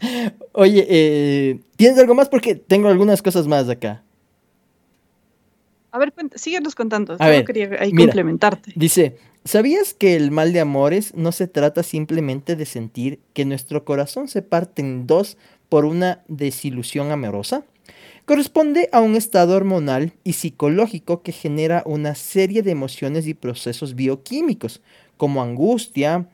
Oye, 0.51 0.85
eh, 0.89 1.59
¿tienes 1.77 1.97
algo 1.97 2.13
más? 2.13 2.27
Porque 2.27 2.55
tengo 2.55 2.89
algunas 2.89 3.21
cosas 3.21 3.47
más 3.47 3.69
acá. 3.69 4.03
A 5.97 5.99
ver, 5.99 6.13
síguenos 6.35 6.75
contando. 6.75 7.15
A 7.17 7.27
ver, 7.27 7.43
quería 7.43 7.71
ahí 7.79 7.91
complementarte. 7.91 8.71
Dice, 8.75 9.17
¿sabías 9.45 9.95
que 9.95 10.15
el 10.15 10.29
mal 10.29 10.53
de 10.53 10.59
amores 10.59 11.15
no 11.15 11.31
se 11.31 11.47
trata 11.47 11.81
simplemente 11.81 12.55
de 12.55 12.67
sentir 12.67 13.19
que 13.33 13.45
nuestro 13.45 13.83
corazón 13.83 14.27
se 14.27 14.43
parte 14.43 14.83
en 14.83 15.07
dos 15.07 15.37
por 15.69 15.85
una 15.85 16.21
desilusión 16.27 17.11
amorosa? 17.11 17.63
Corresponde 18.25 18.89
a 18.91 19.01
un 19.01 19.15
estado 19.15 19.55
hormonal 19.55 20.13
y 20.23 20.33
psicológico 20.33 21.23
que 21.23 21.31
genera 21.31 21.81
una 21.87 22.13
serie 22.13 22.61
de 22.61 22.69
emociones 22.69 23.25
y 23.25 23.33
procesos 23.33 23.95
bioquímicos, 23.95 24.81
como 25.17 25.41
angustia, 25.41 26.27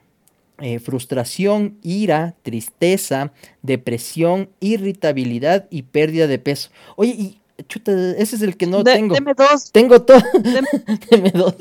eh, 0.59 0.79
frustración, 0.79 1.77
ira, 1.83 2.35
tristeza, 2.41 3.31
depresión, 3.61 4.49
irritabilidad 4.59 5.67
y 5.69 5.83
pérdida 5.83 6.27
de 6.27 6.37
peso. 6.37 6.69
Oye, 6.97 7.11
y 7.11 7.39
chuta, 7.67 7.91
ese 8.17 8.35
es 8.35 8.41
el 8.41 8.57
que 8.57 8.67
no 8.67 8.83
tengo. 8.83 9.15
Deme 9.15 9.33
dos. 9.33 9.71
Tengo 9.71 10.01
todo. 10.01 10.21
Deme, 11.09 11.31
dos. 11.31 11.55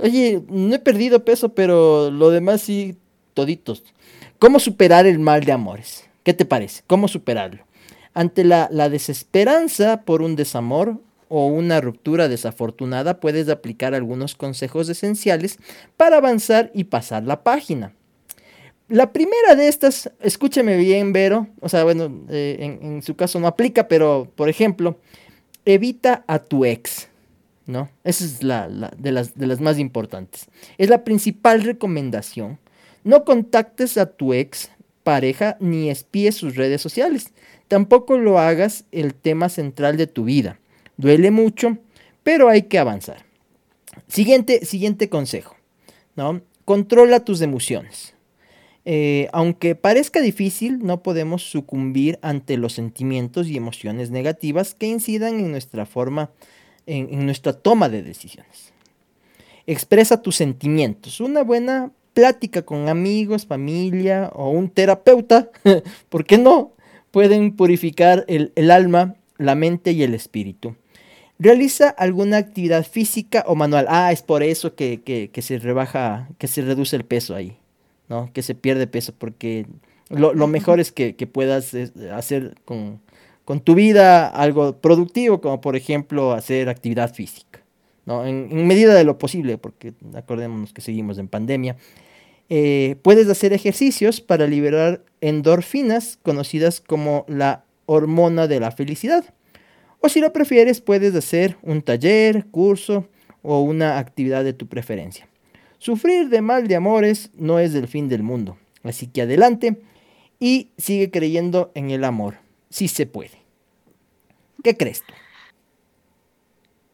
Oye, 0.00 0.42
no 0.48 0.74
he 0.74 0.78
perdido 0.78 1.24
peso, 1.24 1.54
pero 1.54 2.10
lo 2.10 2.30
demás 2.30 2.62
sí, 2.62 2.96
toditos. 3.34 3.84
¿Cómo 4.38 4.58
superar 4.58 5.06
el 5.06 5.18
mal 5.18 5.44
de 5.44 5.52
amores? 5.52 6.04
¿Qué 6.22 6.34
te 6.34 6.44
parece? 6.44 6.82
¿Cómo 6.86 7.08
superarlo? 7.08 7.64
Ante 8.12 8.44
la, 8.44 8.68
la 8.70 8.88
desesperanza 8.88 10.02
por 10.02 10.22
un 10.22 10.36
desamor 10.36 11.00
o 11.28 11.46
una 11.46 11.80
ruptura 11.80 12.28
desafortunada, 12.28 13.20
puedes 13.20 13.48
aplicar 13.48 13.94
algunos 13.94 14.34
consejos 14.34 14.88
esenciales 14.88 15.58
para 15.96 16.18
avanzar 16.18 16.70
y 16.74 16.84
pasar 16.84 17.24
la 17.24 17.42
página. 17.42 17.92
La 18.94 19.12
primera 19.12 19.56
de 19.56 19.66
estas, 19.66 20.08
escúcheme 20.20 20.76
bien, 20.76 21.12
Vero, 21.12 21.48
o 21.60 21.68
sea, 21.68 21.82
bueno, 21.82 22.26
eh, 22.28 22.78
en, 22.80 23.02
su 23.02 23.16
caso 23.16 23.40
no 23.40 23.48
aplica, 23.48 23.88
pero 23.88 24.30
por 24.36 24.48
ejemplo, 24.48 25.00
evita 25.64 26.22
a 26.28 26.38
tu 26.38 26.64
ex, 26.64 27.08
¿no? 27.66 27.90
Esa 28.04 28.24
es 28.24 28.44
la, 28.44 28.68
de, 28.96 29.10
las, 29.10 29.60
más 29.60 29.80
importantes. 29.80 30.46
Es 30.78 30.90
la 30.90 31.02
principal 31.02 31.64
recomendación. 31.64 32.60
No 33.02 33.24
contactes 33.24 33.98
a 33.98 34.06
tu 34.06 34.32
ex 34.32 34.70
pareja 35.02 35.56
ni 35.58 35.90
espíes 35.90 36.36
sus 36.36 36.54
redes 36.54 36.80
sociales. 36.80 37.32
Tampoco 37.66 38.16
lo 38.16 38.38
hagas 38.38 38.84
el 38.92 39.12
tema 39.12 39.48
central 39.48 39.96
de 39.96 40.06
tu 40.06 40.22
vida. 40.22 40.60
Duele 40.98 41.32
mucho, 41.32 41.78
pero 42.22 42.48
hay 42.48 42.62
que 42.62 42.78
avanzar. 42.78 43.24
Siguiente, 44.06 44.64
siguiente 44.64 45.08
consejo, 45.08 45.56
¿no? 46.14 46.42
Controla 46.64 47.24
tus 47.24 47.40
emociones. 47.40 48.13
Eh, 48.86 49.28
aunque 49.32 49.74
parezca 49.74 50.20
difícil, 50.20 50.80
no 50.80 51.02
podemos 51.02 51.42
sucumbir 51.42 52.18
ante 52.22 52.58
los 52.58 52.74
sentimientos 52.74 53.48
y 53.48 53.56
emociones 53.56 54.10
negativas 54.10 54.74
que 54.74 54.86
incidan 54.86 55.40
en 55.40 55.50
nuestra 55.50 55.86
forma, 55.86 56.30
en, 56.86 57.24
nuestra 57.24 57.54
toma 57.54 57.88
de 57.88 58.02
decisiones. 58.02 58.72
Expresa 59.66 60.20
tus 60.20 60.36
sentimientos. 60.36 61.20
Una 61.20 61.42
buena 61.42 61.92
plática 62.12 62.62
con 62.62 62.88
amigos, 62.88 63.46
familia 63.46 64.30
o 64.34 64.50
un 64.50 64.68
terapeuta, 64.68 65.50
¿por 66.10 66.26
qué 66.26 66.36
no? 66.36 66.72
Pueden 67.10 67.56
purificar 67.56 68.24
el, 68.28 68.70
alma, 68.70 69.14
la 69.38 69.54
mente 69.54 69.92
y 69.92 70.02
el 70.02 70.14
espíritu. 70.14 70.76
Realiza 71.38 71.88
alguna 71.88 72.36
actividad 72.36 72.84
física 72.84 73.44
o 73.46 73.54
manual. 73.54 73.86
Ah, 73.88 74.12
es 74.12 74.22
por 74.22 74.42
eso 74.42 74.74
que 74.74 75.30
se 75.40 75.58
rebaja, 75.58 76.28
que 76.38 76.48
se 76.48 76.62
reduce 76.62 76.96
el 76.96 77.04
peso 77.04 77.34
ahí. 77.34 77.56
¿No? 78.08 78.30
Que 78.32 78.42
se 78.42 78.54
pierde 78.54 78.86
peso, 78.86 79.14
porque 79.16 79.66
lo, 80.10 80.46
mejor 80.46 80.80
es 80.80 80.92
que, 80.92 81.14
puedas 81.26 81.74
hacer 82.12 82.54
con, 82.64 83.00
tu 83.62 83.74
vida 83.74 84.28
algo 84.28 84.78
productivo, 84.78 85.40
como 85.40 85.60
por 85.60 85.76
ejemplo 85.76 86.32
hacer 86.32 86.68
actividad 86.68 87.14
física, 87.14 87.60
¿no? 88.06 88.26
En, 88.26 88.66
medida 88.66 88.94
de 88.94 89.04
lo 89.04 89.18
posible, 89.18 89.58
porque 89.58 89.94
acordémonos 90.14 90.72
que 90.72 90.80
seguimos 90.80 91.18
en 91.18 91.28
pandemia. 91.28 91.76
Eh, 92.50 92.96
puedes 93.02 93.28
hacer 93.28 93.52
ejercicios 93.52 94.20
para 94.20 94.46
liberar 94.46 95.02
endorfinas, 95.20 96.18
conocidas 96.22 96.80
como 96.80 97.24
la 97.26 97.64
hormona 97.86 98.46
de 98.46 98.60
la 98.60 98.70
felicidad. 98.70 99.24
O 100.00 100.10
si 100.10 100.20
lo 100.20 100.32
prefieres, 100.32 100.82
puedes 100.82 101.14
hacer 101.14 101.56
un 101.62 101.80
taller, 101.80 102.46
curso 102.50 103.08
o 103.42 103.62
una 103.62 103.98
actividad 103.98 104.44
de 104.44 104.52
tu 104.52 104.66
preferencia. 104.66 105.28
Sufrir 105.84 106.30
de 106.30 106.40
mal 106.40 106.66
de 106.66 106.76
amores 106.76 107.28
no 107.34 107.58
es 107.58 107.74
el 107.74 107.88
fin 107.88 108.08
del 108.08 108.22
mundo. 108.22 108.56
Así 108.84 109.06
que 109.06 109.20
adelante 109.20 109.82
y 110.40 110.70
sigue 110.78 111.10
creyendo 111.10 111.72
en 111.74 111.90
el 111.90 112.04
amor. 112.04 112.38
Si 112.70 112.88
se 112.88 113.04
puede. 113.04 113.42
¿Qué 114.62 114.78
crees 114.78 115.02
tú? 115.06 115.12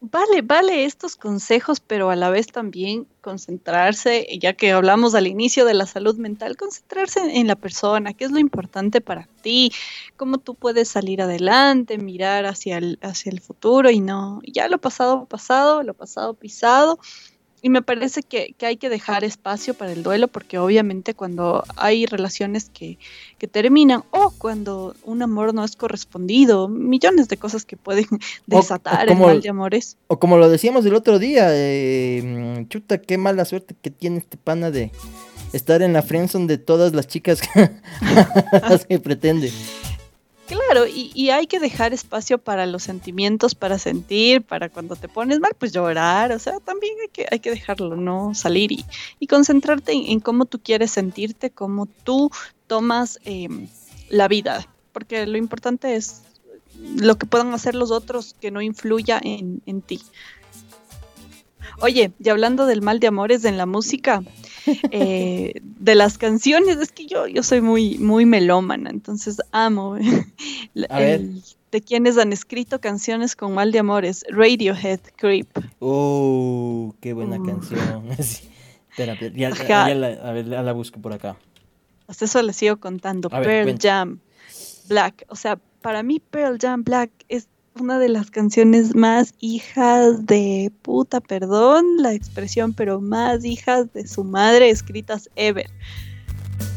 vale, 0.01 0.41
vale 0.41 0.85
estos 0.85 1.15
consejos, 1.15 1.79
pero 1.79 2.09
a 2.09 2.15
la 2.15 2.31
vez 2.31 2.47
también 2.47 3.07
concentrarse, 3.21 4.27
ya 4.39 4.53
que 4.53 4.71
hablamos 4.71 5.13
al 5.13 5.27
inicio 5.27 5.63
de 5.63 5.75
la 5.75 5.85
salud 5.85 6.17
mental, 6.17 6.57
concentrarse 6.57 7.19
en, 7.19 7.47
la 7.47 7.55
persona, 7.55 8.13
qué 8.13 8.25
es 8.25 8.31
lo 8.31 8.39
importante 8.39 8.99
para 8.99 9.27
ti, 9.41 9.71
cómo 10.17 10.39
tú 10.39 10.55
puedes 10.55 10.89
salir 10.89 11.21
adelante, 11.21 11.99
mirar 11.99 12.47
hacia 12.47 12.79
el, 12.79 12.97
hacia 13.03 13.31
el 13.31 13.41
futuro 13.41 13.91
y 13.91 13.99
no, 13.99 14.41
ya 14.43 14.67
lo 14.67 14.79
pasado 14.79 15.25
pasado, 15.25 15.83
lo 15.83 15.93
pasado 15.93 16.33
pisado 16.33 16.99
y 17.61 17.69
me 17.69 17.81
parece 17.81 18.23
que, 18.23 18.55
hay 18.61 18.77
que 18.77 18.89
dejar 18.89 19.23
espacio 19.23 19.73
para 19.73 19.91
el 19.91 20.03
duelo 20.03 20.27
porque 20.27 20.57
obviamente 20.57 21.13
cuando 21.13 21.63
hay 21.75 22.05
relaciones 22.05 22.69
que, 22.69 22.97
terminan 23.51 24.03
o 24.11 24.31
cuando 24.37 24.95
un 25.03 25.23
amor 25.23 25.53
no 25.53 25.63
es 25.63 25.75
correspondido, 25.75 26.67
millones 26.67 27.27
de 27.27 27.37
cosas 27.37 27.65
que 27.65 27.75
pueden 27.75 28.05
desatar 28.47 29.09
el 29.09 29.17
mal 29.17 29.41
de 29.41 29.49
amores. 29.49 29.97
O 30.07 30.19
como 30.19 30.37
lo 30.37 30.49
decíamos 30.49 30.85
el 30.85 30.93
otro 30.93 31.19
día, 31.19 31.47
eh, 31.51 32.65
chuta, 32.69 32.99
qué 32.99 33.17
mala 33.17 33.45
suerte 33.45 33.75
que 33.81 33.89
tiene 33.89 34.19
este 34.19 34.37
pana 34.37 34.71
de 34.71 34.91
estar 35.53 35.81
en 35.81 35.93
la 35.93 36.01
friendzone 36.01 36.47
de 36.47 36.57
todas 36.57 36.93
las 36.93 37.07
chicas 37.07 37.41
que 38.87 38.99
pretende. 38.99 39.51
Claro, 40.51 40.85
y, 40.85 41.29
hay 41.29 41.47
que 41.47 41.59
dejar 41.61 41.93
espacio 41.93 42.37
para 42.37 42.65
los 42.65 42.83
sentimientos, 42.83 43.55
para 43.55 43.79
sentir, 43.79 44.41
para 44.41 44.67
cuando 44.67 44.97
te 44.97 45.07
pones 45.07 45.39
mal, 45.39 45.53
pues 45.57 45.71
llorar, 45.71 46.33
o 46.33 46.39
sea, 46.39 46.59
también 46.59 46.93
hay 47.01 47.07
que, 47.07 47.25
hay 47.31 47.39
que 47.39 47.51
dejarlo, 47.51 47.95
¿no? 47.95 48.35
Salir 48.35 48.71
y, 49.19 49.27
concentrarte 49.27 49.93
en, 49.93 50.19
cómo 50.19 50.45
tú 50.45 50.59
quieres 50.61 50.91
sentirte, 50.91 51.51
cómo 51.51 51.85
tú 51.85 52.29
tomas 52.67 53.17
em, 53.23 53.69
la 54.09 54.27
vida, 54.27 54.67
porque 54.91 55.25
lo 55.25 55.37
importante 55.37 55.95
es 55.95 56.23
lo 56.97 57.17
que 57.17 57.27
puedan 57.27 57.53
hacer 57.53 57.73
los 57.73 57.89
otros 57.89 58.35
que 58.41 58.51
no 58.51 58.61
influya 58.61 59.21
en, 59.23 59.61
en 59.65 59.81
ti. 59.81 60.01
Oye, 61.81 62.11
y 62.19 62.29
hablando 62.29 62.65
del 62.65 62.81
mal 62.81 62.99
de 62.99 63.07
amores 63.07 63.45
en 63.45 63.57
la 63.57 63.65
música, 63.65 64.23
eh, 64.91 65.53
de 65.63 65.95
las 65.95 66.17
canciones, 66.17 66.77
es 66.77 66.91
que 66.91 67.05
yo, 67.07 67.27
yo 67.27 67.43
soy 67.43 67.61
muy, 67.61 67.97
muy 67.97 68.25
melómana, 68.25 68.89
entonces 68.89 69.37
amo 69.51 69.95
de 70.73 71.81
quienes 71.81 72.17
han 72.17 72.33
escrito 72.33 72.79
canciones 72.79 73.35
con 73.35 73.53
mal 73.53 73.71
de 73.71 73.79
amores, 73.79 74.25
Radiohead 74.29 74.99
Creep. 75.15 75.49
Oh, 75.79 76.93
qué 76.99 77.13
buena 77.13 77.37
uh. 77.39 77.45
canción. 77.45 78.07
Espera, 78.91 79.17
ya, 79.33 79.95
la, 79.95 80.07
a 80.07 80.31
ver, 80.33 80.47
la 80.47 80.73
busco 80.73 80.99
por 80.99 81.13
acá. 81.13 81.37
Hasta 82.07 82.25
eso 82.25 82.41
le 82.41 82.51
sigo 82.51 82.75
contando. 82.75 83.29
Pearl 83.29 83.77
Jam, 83.79 84.19
Black. 84.89 85.25
O 85.29 85.37
sea, 85.37 85.57
para 85.81 86.03
mí 86.03 86.19
Pearl 86.19 86.57
Jam 86.59 86.83
Black 86.83 87.09
es 87.29 87.47
una 87.79 87.99
de 87.99 88.09
las 88.09 88.31
canciones 88.31 88.95
más 88.95 89.33
hijas 89.39 90.25
de 90.25 90.71
puta, 90.81 91.21
perdón 91.21 91.85
la 91.99 92.13
expresión, 92.13 92.73
pero 92.73 92.99
más 92.99 93.45
hijas 93.45 93.91
de 93.93 94.07
su 94.07 94.23
madre 94.23 94.69
escritas 94.69 95.29
ever. 95.35 95.69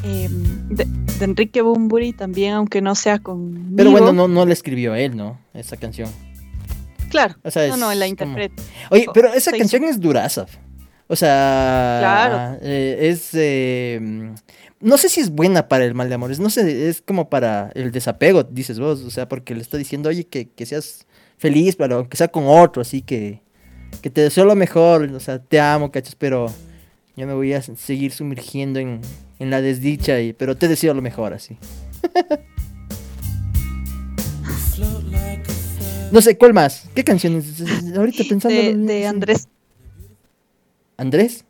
Em, 0.03 0.69
de, 0.69 0.87
Enrique 1.21 1.63
Bumburi 1.63 2.13
también, 2.13 2.55
aunque 2.55 2.81
no 2.81 2.95
sea 2.95 3.19
con. 3.19 3.75
Pero 3.77 3.91
bueno, 3.91 4.13
no, 4.13 4.29
no 4.29 4.45
la 4.45 4.53
escribió 4.53 4.95
él, 4.95 5.17
¿no? 5.17 5.39
Esa 5.53 5.77
canción. 5.77 6.11
Claro. 7.11 7.37
no, 7.45 7.77
no, 7.77 7.95
la 7.95 8.07
interpreta. 8.07 8.63
Oye, 8.91 9.07
pero 9.15 9.33
esa 9.33 9.53
canción 9.53 9.85
es 9.85 10.01
duraza. 10.01 10.47
O 11.07 11.17
sea, 11.17 11.99
claro. 12.01 12.59
Eh, 12.63 13.11
es. 13.11 13.31
Eh, 13.35 14.33
no 14.85 14.99
sé 14.99 15.09
si 15.09 15.21
es 15.21 15.31
buena 15.31 15.67
para 15.67 15.87
el 15.87 15.95
mal 15.95 16.11
de 16.11 16.15
amores, 16.15 16.39
no 16.39 16.51
sé, 16.51 16.91
es 16.91 17.01
como 17.01 17.31
para 17.31 17.73
el 17.75 17.91
desapego, 17.91 18.45
dices 18.45 18.79
vos, 18.79 19.01
o 19.01 19.11
sea, 19.11 19.27
porque 19.27 19.55
le 19.55 19.63
está 19.63 19.79
diciendo, 19.79 20.11
oye, 20.11 20.25
que, 20.25 20.67
seas 20.67 21.07
feliz, 21.39 21.75
pero 21.77 21.97
aunque 21.97 22.19
sea 22.19 22.29
con 22.29 22.45
otro, 22.47 22.83
así 22.83 23.01
que, 23.01 23.41
que 24.03 24.11
te 24.11 24.21
deseo 24.21 24.45
lo 24.45 24.55
mejor, 24.55 25.05
o 25.05 25.21
sea, 25.21 25.39
te 25.39 25.59
amo, 25.59 25.91
cachas, 25.91 26.15
pero 26.15 26.53
yo 27.17 27.27
me 27.27 27.33
voy 27.33 27.55
a 27.55 27.63
seguir 27.63 28.13
sumergiendo 28.13 28.79
en, 28.79 29.01
la 29.39 29.63
desdicha, 29.63 30.21
y, 30.21 30.35
pero 30.35 30.55
te 30.55 30.69
deseo 30.69 30.93
lo 30.93 31.01
mejor, 31.01 31.33
así. 31.33 31.57
no 36.13 36.21
sé, 36.21 36.37
¿cuál 36.37 36.53
más? 36.53 36.91
¿Qué 36.95 37.05
canciones? 37.05 37.63
Ahorita 37.97 38.23
pensando. 38.29 38.87
de 38.87 39.07
Andrés. 39.07 39.49
¿Andrés? 40.99 41.47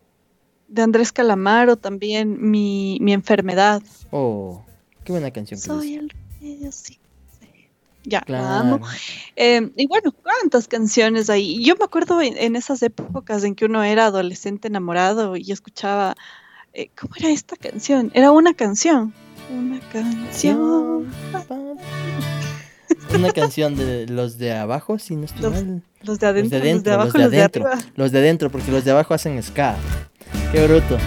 De 0.68 0.82
Andrés 0.82 1.12
Calamaro 1.12 1.76
también, 1.76 2.36
mi, 2.50 2.98
enfermedad. 3.12 3.82
Oh, 4.10 4.64
qué 5.04 5.12
buena 5.12 5.30
canción. 5.30 5.60
Soy 5.60 5.94
el 5.94 6.12
sí. 6.72 6.98
Ya, 8.06 8.22
la 8.26 8.60
amo. 8.60 8.80
Eh, 9.34 9.70
y 9.76 9.86
bueno, 9.86 10.12
¿cuántas 10.12 10.68
canciones 10.68 11.30
hay? 11.30 11.64
Yo 11.64 11.74
me 11.76 11.84
acuerdo 11.84 12.20
en, 12.20 12.54
esas 12.54 12.82
épocas 12.82 13.44
en 13.44 13.54
que 13.54 13.64
uno 13.64 13.82
era 13.82 14.06
adolescente 14.06 14.68
enamorado 14.68 15.36
y 15.36 15.50
escuchaba, 15.50 16.14
eh, 16.74 16.90
¿cómo 17.00 17.14
era 17.16 17.30
esta 17.30 17.56
canción? 17.56 18.10
Era 18.14 18.30
una 18.30 18.52
canción. 18.52 19.14
Una 19.50 19.80
canción. 19.90 21.10
Una 23.14 23.32
canción 23.32 23.76
de 23.76 24.06
los 24.06 24.36
de 24.36 24.52
abajo, 24.52 24.98
si 24.98 25.16
no 25.16 25.24
estoy 25.24 25.42
los, 25.42 25.52
mal. 25.52 25.82
Los 26.02 26.18
de 26.18 26.26
adentro, 26.26 26.58
los 26.58 26.82
de, 26.82 26.92
abajo, 26.92 27.18
los 27.18 27.30
de, 27.30 27.38
adentro. 27.38 27.70
Los 27.94 28.12
de 28.12 28.18
adentro, 28.18 28.50
porque 28.50 28.70
los 28.70 28.84
de 28.84 28.90
abajo 28.90 29.14
hacen 29.14 29.42
ska. 29.42 29.76
Qué 30.54 30.64
bruto. 30.68 30.98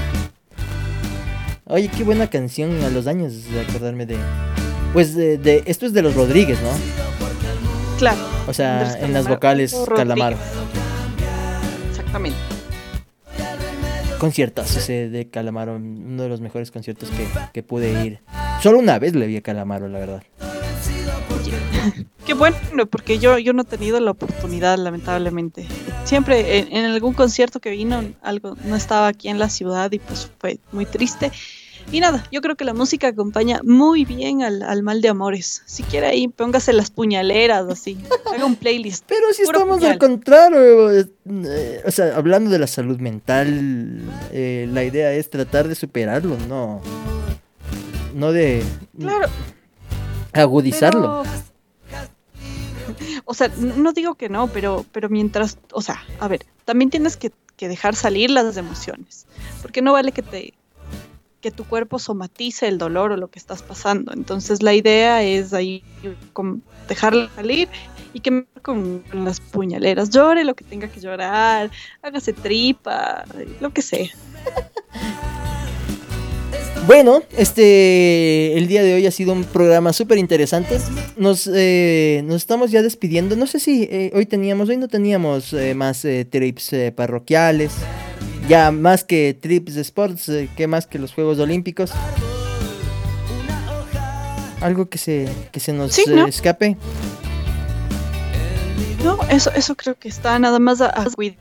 Oye, 1.67 1.87
qué 1.87 2.03
buena 2.03 2.29
canción 2.29 2.83
a 2.83 2.89
los 2.89 3.07
años 3.07 3.49
de 3.49 3.61
acordarme 3.61 4.05
de. 4.05 4.17
Pues 4.91 5.15
de, 5.15 5.63
esto 5.65 5.85
es 5.85 5.93
de 5.93 6.01
los 6.01 6.15
Rodríguez, 6.15 6.59
¿no? 6.61 6.69
Claro. 7.97 8.19
O 8.45 8.51
sea, 8.51 8.99
en 8.99 9.13
las 9.13 9.25
vocales 9.25 9.73
Calamaro. 9.95 10.35
Exactamente. 11.89 12.37
Conciertos 14.17 14.75
ese 14.75 15.07
de 15.07 15.29
Calamaro, 15.29 15.77
uno 15.77 16.23
de 16.23 16.27
los 16.27 16.41
mejores 16.41 16.69
conciertos 16.69 17.09
que, 17.11 17.25
que 17.53 17.63
pude 17.63 18.03
ir. 18.03 18.19
Solo 18.61 18.79
una 18.79 18.99
vez 18.99 19.15
le 19.15 19.27
vi 19.27 19.37
a 19.37 19.41
Calamaro, 19.41 19.87
la 19.87 19.99
verdad. 19.99 20.23
Qué 22.25 22.33
bueno, 22.33 22.57
porque 22.89 23.19
yo, 23.19 23.37
yo 23.37 23.53
no 23.53 23.61
he 23.61 23.65
tenido 23.65 23.99
la 23.99 24.11
oportunidad, 24.11 24.77
lamentablemente. 24.77 25.67
Siempre 26.03 26.59
en, 26.59 26.85
algún 26.85 27.13
concierto 27.13 27.59
que 27.59 27.71
vino, 27.71 28.03
algo 28.21 28.55
no 28.65 28.75
estaba 28.75 29.07
aquí 29.07 29.29
en 29.29 29.39
la 29.39 29.49
ciudad 29.49 29.91
y 29.91 29.99
pues 29.99 30.29
fue 30.39 30.59
muy 30.71 30.85
triste. 30.85 31.31
Y 31.89 32.01
nada, 32.01 32.25
yo 32.31 32.41
creo 32.41 32.55
que 32.55 32.65
la 32.65 32.73
música 32.73 33.07
acompaña 33.07 33.61
muy 33.63 34.03
bien 34.03 34.43
al, 34.43 34.83
mal 34.83 35.01
de 35.01 35.07
amores. 35.07 35.63
Si 35.65 35.83
quiere 35.83 36.07
ahí, 36.07 36.27
póngase 36.27 36.73
las 36.73 36.91
puñaleras, 36.91 37.65
así. 37.69 37.97
Haga 38.33 38.45
un 38.45 38.57
playlist. 38.57 39.05
Pero 39.07 39.31
si 39.33 39.43
estamos 39.43 39.81
al 39.83 39.97
contrario. 39.97 40.91
Eh, 40.91 41.05
o 41.85 41.91
sea, 41.91 42.17
hablando 42.17 42.49
de 42.49 42.59
la 42.59 42.67
salud 42.67 42.99
mental, 42.99 44.01
eh, 44.33 44.67
la 44.69 44.83
idea 44.83 45.13
es 45.13 45.29
tratar 45.29 45.69
de 45.69 45.75
superarlo, 45.75 46.37
no. 46.49 46.81
No 48.13 48.33
de. 48.33 48.63
Claro. 48.99 49.29
Agudizarlo. 50.33 51.23
O 53.25 53.33
sea, 53.33 53.49
no 53.57 53.93
digo 53.93 54.15
que 54.15 54.29
no, 54.29 54.47
pero, 54.47 54.85
pero 54.91 55.09
mientras, 55.09 55.57
o 55.71 55.81
sea, 55.81 56.03
a 56.19 56.27
ver, 56.27 56.45
también 56.65 56.89
tienes 56.89 57.17
que, 57.17 57.31
dejar 57.59 57.95
salir 57.95 58.29
las 58.29 58.55
emociones, 58.55 59.25
porque 59.63 59.81
no 59.81 59.93
vale 59.93 60.11
que 60.11 60.21
te 60.21 60.53
que 61.41 61.51
tu 61.51 61.65
cuerpo 61.65 61.99
somatice 61.99 62.67
el 62.67 62.77
dolor 62.77 63.11
o 63.11 63.17
lo 63.17 63.29
que 63.29 63.39
estás 63.39 63.63
pasando. 63.63 64.11
Entonces 64.13 64.61
la 64.61 64.73
idea 64.73 65.23
es 65.23 65.53
ahí 65.53 65.83
dejarlo 66.87 67.29
salir 67.35 67.67
y 68.13 68.19
que 68.19 68.45
con, 68.61 68.99
con 69.09 69.25
las 69.25 69.39
puñaleras 69.39 70.09
llore 70.09 70.43
lo 70.43 70.55
que 70.55 70.63
tenga 70.63 70.87
que 70.87 70.99
llorar, 70.99 71.71
hágase 72.01 72.33
tripa, 72.33 73.23
lo 73.59 73.71
que 73.71 73.81
sea. 73.81 74.09
Bueno, 76.87 77.21
este, 77.35 78.57
el 78.57 78.69
día 78.69 78.81
de 78.81 78.93
hoy 78.93 79.05
ha 79.05 79.11
sido 79.11 79.33
un 79.33 79.43
programa 79.43 79.91
súper 79.91 80.17
interesante. 80.19 80.79
Nos, 81.17 81.45
eh, 81.53 82.21
nos 82.23 82.37
estamos 82.37 82.71
ya 82.71 82.81
despidiendo. 82.81 83.35
No 83.35 83.45
sé 83.45 83.59
si 83.59 83.83
eh, 83.91 84.09
hoy 84.15 84.25
teníamos, 84.25 84.69
hoy 84.69 84.77
no 84.77 84.87
teníamos 84.87 85.51
eh, 85.51 85.75
más 85.75 86.07
trips 86.29 86.71
parroquiales. 86.95 87.73
Ya 88.47 88.71
más 88.71 89.03
que 89.03 89.37
trips 89.37 89.75
de 89.75 89.81
sports, 89.81 90.31
que 90.55 90.67
más 90.67 90.87
que 90.87 90.97
los 90.97 91.13
Juegos 91.13 91.39
Olímpicos. 91.39 91.91
Algo 94.61 94.87
que 94.87 94.97
se, 94.97 95.27
que 95.51 95.59
se 95.59 95.73
nos 95.73 95.97
escape. 95.99 96.77
No, 99.03 99.19
eso, 99.29 99.51
eso 99.53 99.75
creo 99.75 99.95
que 99.99 100.07
está 100.07 100.39
nada 100.39 100.59
más 100.59 100.79
a, 100.79 101.01
a 101.01 101.05
cuidar, 101.09 101.35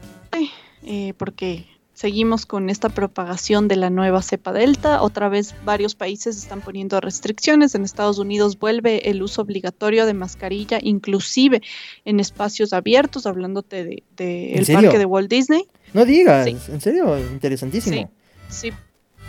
porque 1.17 1.67
Seguimos 1.97 2.45
con 2.45 2.69
esta 2.69 2.91
propagación 2.91 3.69
de 3.69 3.77
la 3.77 3.89
nueva 3.89 4.21
cepa 4.21 4.53
delta. 4.53 5.01
Otra 5.01 5.31
vez 5.31 5.55
varios 5.65 5.95
países 5.95 6.37
están 6.37 6.61
poniendo 6.61 7.01
restricciones. 7.01 7.75
En 7.75 7.85
Estados 7.85 8.19
Unidos 8.19 8.59
vuelve 8.59 9.09
el 9.09 9.23
uso 9.23 9.41
obligatorio 9.41 10.05
de 10.05 10.13
mascarilla, 10.13 10.79
inclusive 10.83 11.63
en 12.05 12.21
espacios 12.21 12.75
abiertos, 12.75 13.25
hablándote 13.25 13.83
del 13.85 14.03
de, 14.15 14.53
el 14.57 14.67
parque 14.67 14.99
de 14.99 15.07
Walt 15.07 15.31
Disney. 15.31 15.69
No 15.95 16.05
digas, 16.05 16.47
en 16.47 16.83
serio, 16.83 17.19
interesantísimo. 17.19 18.11
Sí, 18.51 18.75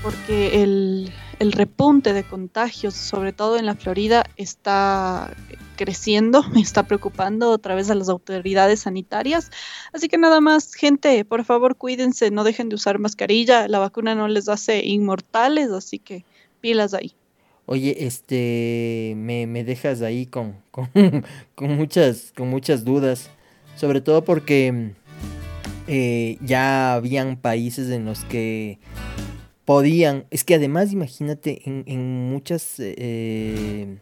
porque 0.02 0.64
el, 0.64 1.12
el 1.40 1.52
repunte 1.52 2.14
de 2.14 2.24
contagios, 2.24 2.94
sobre 2.94 3.34
todo 3.34 3.58
en 3.58 3.66
la 3.66 3.76
Florida, 3.76 4.24
está 4.36 5.34
creciendo, 5.76 6.44
me 6.50 6.62
está 6.62 6.84
preocupando 6.84 7.52
otra 7.52 7.76
vez 7.76 7.90
a 7.90 7.96
las 7.96 8.10
autoridades 8.10 8.82
sanitarias. 8.82 9.52
Así 9.94 10.08
que 10.08 10.18
nada 10.18 10.42
más, 10.42 10.74
gente, 10.74 11.24
por 11.26 11.46
favor 11.46 11.76
cuídense, 11.76 12.32
no 12.32 12.44
dejen 12.44 12.70
de 12.70 12.76
usar 12.76 13.00
mascarilla, 13.00 13.68
la 13.68 13.80
vacuna 13.80 14.16
no 14.16 14.28
les 14.28 14.50
hace 14.50 14.86
inmortales, 14.86 15.70
así 15.72 16.00
que 16.00 16.26
pilas 16.62 16.94
ahí. 16.94 17.14
Oye, 17.66 18.06
este, 18.06 19.14
me, 19.18 19.46
me 19.46 19.64
dejas 19.64 20.02
ahí 20.02 20.26
con, 20.26 20.56
con, 20.72 20.90
con, 21.56 21.76
muchas, 21.76 22.34
con 22.36 22.50
muchas 22.50 22.86
dudas, 22.86 23.30
sobre 23.76 24.02
todo 24.02 24.24
porque 24.24 24.94
eh, 25.88 26.38
ya 26.42 26.94
habían 26.94 27.38
países 27.38 27.90
en 27.90 28.06
los 28.06 28.24
que 28.26 28.80
podían, 29.68 30.26
es 30.32 30.46
que 30.46 30.56
además 30.56 30.94
imagínate 30.94 31.62
en, 31.66 31.84
en 31.88 32.30
muchas, 32.30 32.76
eh, 32.78 33.98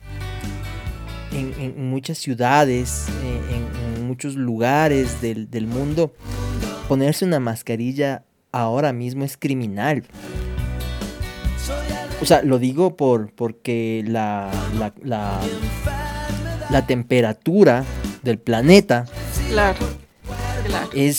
en, 1.32 1.54
en, 1.60 1.90
muchas 1.90 2.20
ciudades, 2.20 3.08
en, 3.50 3.98
en 3.98 4.06
muchos 4.08 4.36
lugares 4.36 5.24
del, 5.24 5.50
del 5.50 5.66
mundo, 5.66 6.14
ponerse 6.88 7.26
una 7.26 7.40
mascarilla 7.40 8.26
ahora 8.52 8.94
mismo 8.94 9.24
es 9.26 9.38
criminal. 9.38 10.04
O 12.22 12.26
sea, 12.26 12.44
lo 12.44 12.60
digo 12.60 12.96
por 12.96 13.32
porque 13.32 14.04
la, 14.06 14.52
la, 15.04 16.86
temperatura 16.86 17.84
del 18.22 18.38
planeta 18.38 19.06
claro. 20.68 20.90
es 20.94 21.18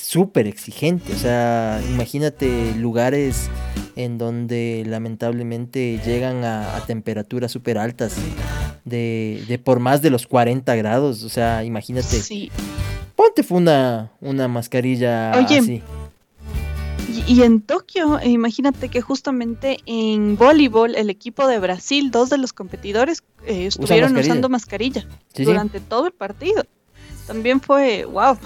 súper 0.00 0.46
eh, 0.46 0.50
exigente. 0.50 1.12
O 1.12 1.16
sea, 1.16 1.80
imagínate 1.90 2.74
lugares 2.76 3.48
en 3.96 4.18
donde 4.18 4.84
lamentablemente 4.86 6.00
llegan 6.04 6.44
a, 6.44 6.76
a 6.76 6.86
temperaturas 6.86 7.52
súper 7.52 7.78
altas 7.78 8.16
de, 8.84 9.44
de, 9.48 9.58
por 9.58 9.80
más 9.80 10.02
de 10.02 10.10
los 10.10 10.26
40 10.26 10.74
grados. 10.76 11.22
O 11.24 11.28
sea, 11.28 11.64
imagínate. 11.64 12.20
Sí. 12.20 12.50
Ponte 13.16 13.44
una, 13.50 14.10
una 14.20 14.48
mascarilla 14.48 15.32
Oye, 15.36 15.58
así. 15.58 15.82
Y, 17.28 17.42
en 17.42 17.60
Tokio, 17.62 18.18
imagínate 18.24 18.88
que 18.88 19.00
justamente 19.00 19.78
en 19.86 20.36
voleibol 20.36 20.94
el 20.96 21.10
equipo 21.10 21.46
de 21.46 21.58
Brasil, 21.58 22.10
dos 22.10 22.28
de 22.28 22.38
los 22.38 22.52
competidores 22.52 23.22
eh, 23.46 23.66
estuvieron 23.66 24.12
mascarilla. 24.12 24.32
usando 24.32 24.48
mascarilla 24.48 25.00
Sí, 25.02 25.08
sí. 25.36 25.44
durante 25.44 25.80
todo 25.80 26.06
el 26.06 26.12
partido. 26.12 26.64
También 27.26 27.60
fue, 27.60 28.04
wow. 28.04 28.36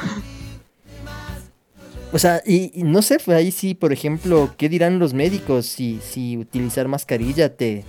O 2.13 2.19
sea, 2.19 2.43
y, 2.47 2.71
y 2.75 2.85
no 2.85 3.03
sé, 3.03 3.19
ahí 3.35 3.51
sí, 3.53 3.75
por 3.75 3.93
ejemplo, 3.93 4.55
¿qué 4.57 4.69
dirán 4.69 4.99
los 4.99 5.13
médicos 5.13 5.67
si, 5.67 6.01
si 6.03 6.39
utilizar 6.39 6.89
mascarilla 6.89 7.55
te, 7.55 7.85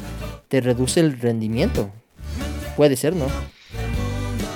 te 0.50 0.60
reduce 0.60 1.00
el 1.00 1.18
rendimiento? 1.20 1.90
Puede 2.76 2.98
ser, 2.98 3.16
¿no? 3.16 3.28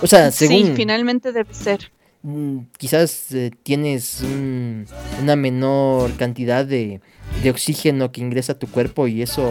O 0.01 0.07
sea, 0.07 0.31
según... 0.31 0.67
Sí, 0.67 0.73
finalmente 0.75 1.31
debe 1.31 1.53
ser. 1.53 1.91
mm, 2.23 2.57
quizás 2.77 3.31
eh, 3.31 3.51
tienes 3.63 4.19
un- 4.21 4.85
una 5.21 5.37
menor 5.37 6.11
cantidad 6.17 6.65
de, 6.65 6.99
de 7.41 7.49
oxígeno 7.49 8.11
que 8.11 8.19
ingresa 8.19 8.53
a 8.53 8.59
tu 8.59 8.67
cuerpo 8.67 9.07
y 9.07 9.21
eso 9.21 9.49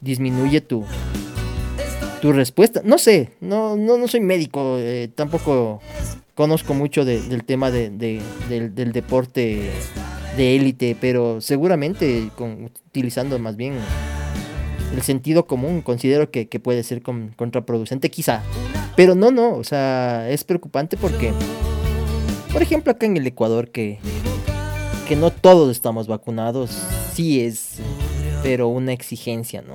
disminuye 0.00 0.60
tu, 0.60 0.84
tu 2.20 2.32
respuesta. 2.32 2.82
No 2.84 2.98
sé, 2.98 3.30
no, 3.40 3.76
no, 3.76 3.96
no 3.96 4.08
soy 4.08 4.20
médico, 4.20 4.76
eh, 4.78 5.08
tampoco 5.14 5.80
conozco 6.34 6.74
mucho 6.74 7.04
de- 7.04 7.20
del 7.22 7.44
tema 7.44 7.70
de- 7.70 7.90
de- 7.90 8.20
del, 8.48 8.74
del 8.74 8.92
deporte 8.92 9.70
de 10.36 10.56
élite, 10.56 10.96
pero 11.00 11.40
seguramente 11.40 12.30
con, 12.36 12.64
utilizando 12.86 13.38
más 13.38 13.56
bien 13.56 13.74
el 14.94 15.02
sentido 15.02 15.46
común 15.46 15.82
considero 15.82 16.30
que, 16.30 16.46
puede 16.60 16.82
ser 16.82 17.02
con- 17.02 17.32
contraproducente, 17.36 18.10
quizá. 18.10 18.42
Pero 18.96 19.14
no, 19.14 19.30
no, 19.30 19.54
o 19.54 19.64
sea, 19.64 20.28
es 20.30 20.44
preocupante 20.44 20.96
porque, 20.96 21.32
por 22.52 22.60
ejemplo, 22.62 22.92
acá 22.92 23.06
en 23.06 23.16
el 23.16 23.26
Ecuador, 23.26 23.70
que, 23.70 23.98
que 25.08 25.16
no 25.16 25.30
todos 25.30 25.70
estamos 25.70 26.06
vacunados, 26.06 26.70
sí 27.14 27.40
es, 27.40 27.76
pero 28.42 28.68
una 28.68 28.92
exigencia, 28.92 29.62
¿no? 29.62 29.74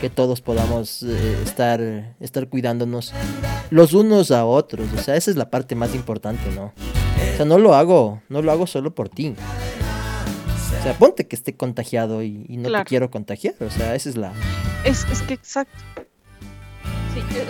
Que 0.00 0.10
todos 0.10 0.40
podamos 0.40 1.02
eh, 1.02 1.38
estar, 1.42 1.80
estar 2.20 2.48
cuidándonos 2.48 3.12
los 3.70 3.92
unos 3.94 4.30
a 4.30 4.44
otros, 4.44 4.88
o 4.96 4.98
sea, 4.98 5.16
esa 5.16 5.30
es 5.30 5.36
la 5.36 5.50
parte 5.50 5.74
más 5.74 5.94
importante, 5.94 6.50
¿no? 6.54 6.66
O 7.32 7.36
sea, 7.36 7.44
no 7.44 7.58
lo 7.58 7.74
hago, 7.74 8.22
no 8.28 8.40
lo 8.40 8.52
hago 8.52 8.66
solo 8.68 8.94
por 8.94 9.08
ti. 9.08 9.34
O 10.78 10.82
sea, 10.82 10.94
ponte 10.96 11.26
que 11.26 11.34
esté 11.34 11.56
contagiado 11.56 12.22
y, 12.22 12.46
y 12.48 12.56
no 12.58 12.68
Claro. 12.68 12.84
te 12.84 12.88
quiero 12.88 13.10
contagiar, 13.10 13.54
o 13.60 13.70
sea, 13.70 13.94
esa 13.96 14.08
es 14.08 14.16
la... 14.16 14.32
Es, 14.84 15.04
es 15.10 15.22
que 15.22 15.34
exacto. 15.34 15.76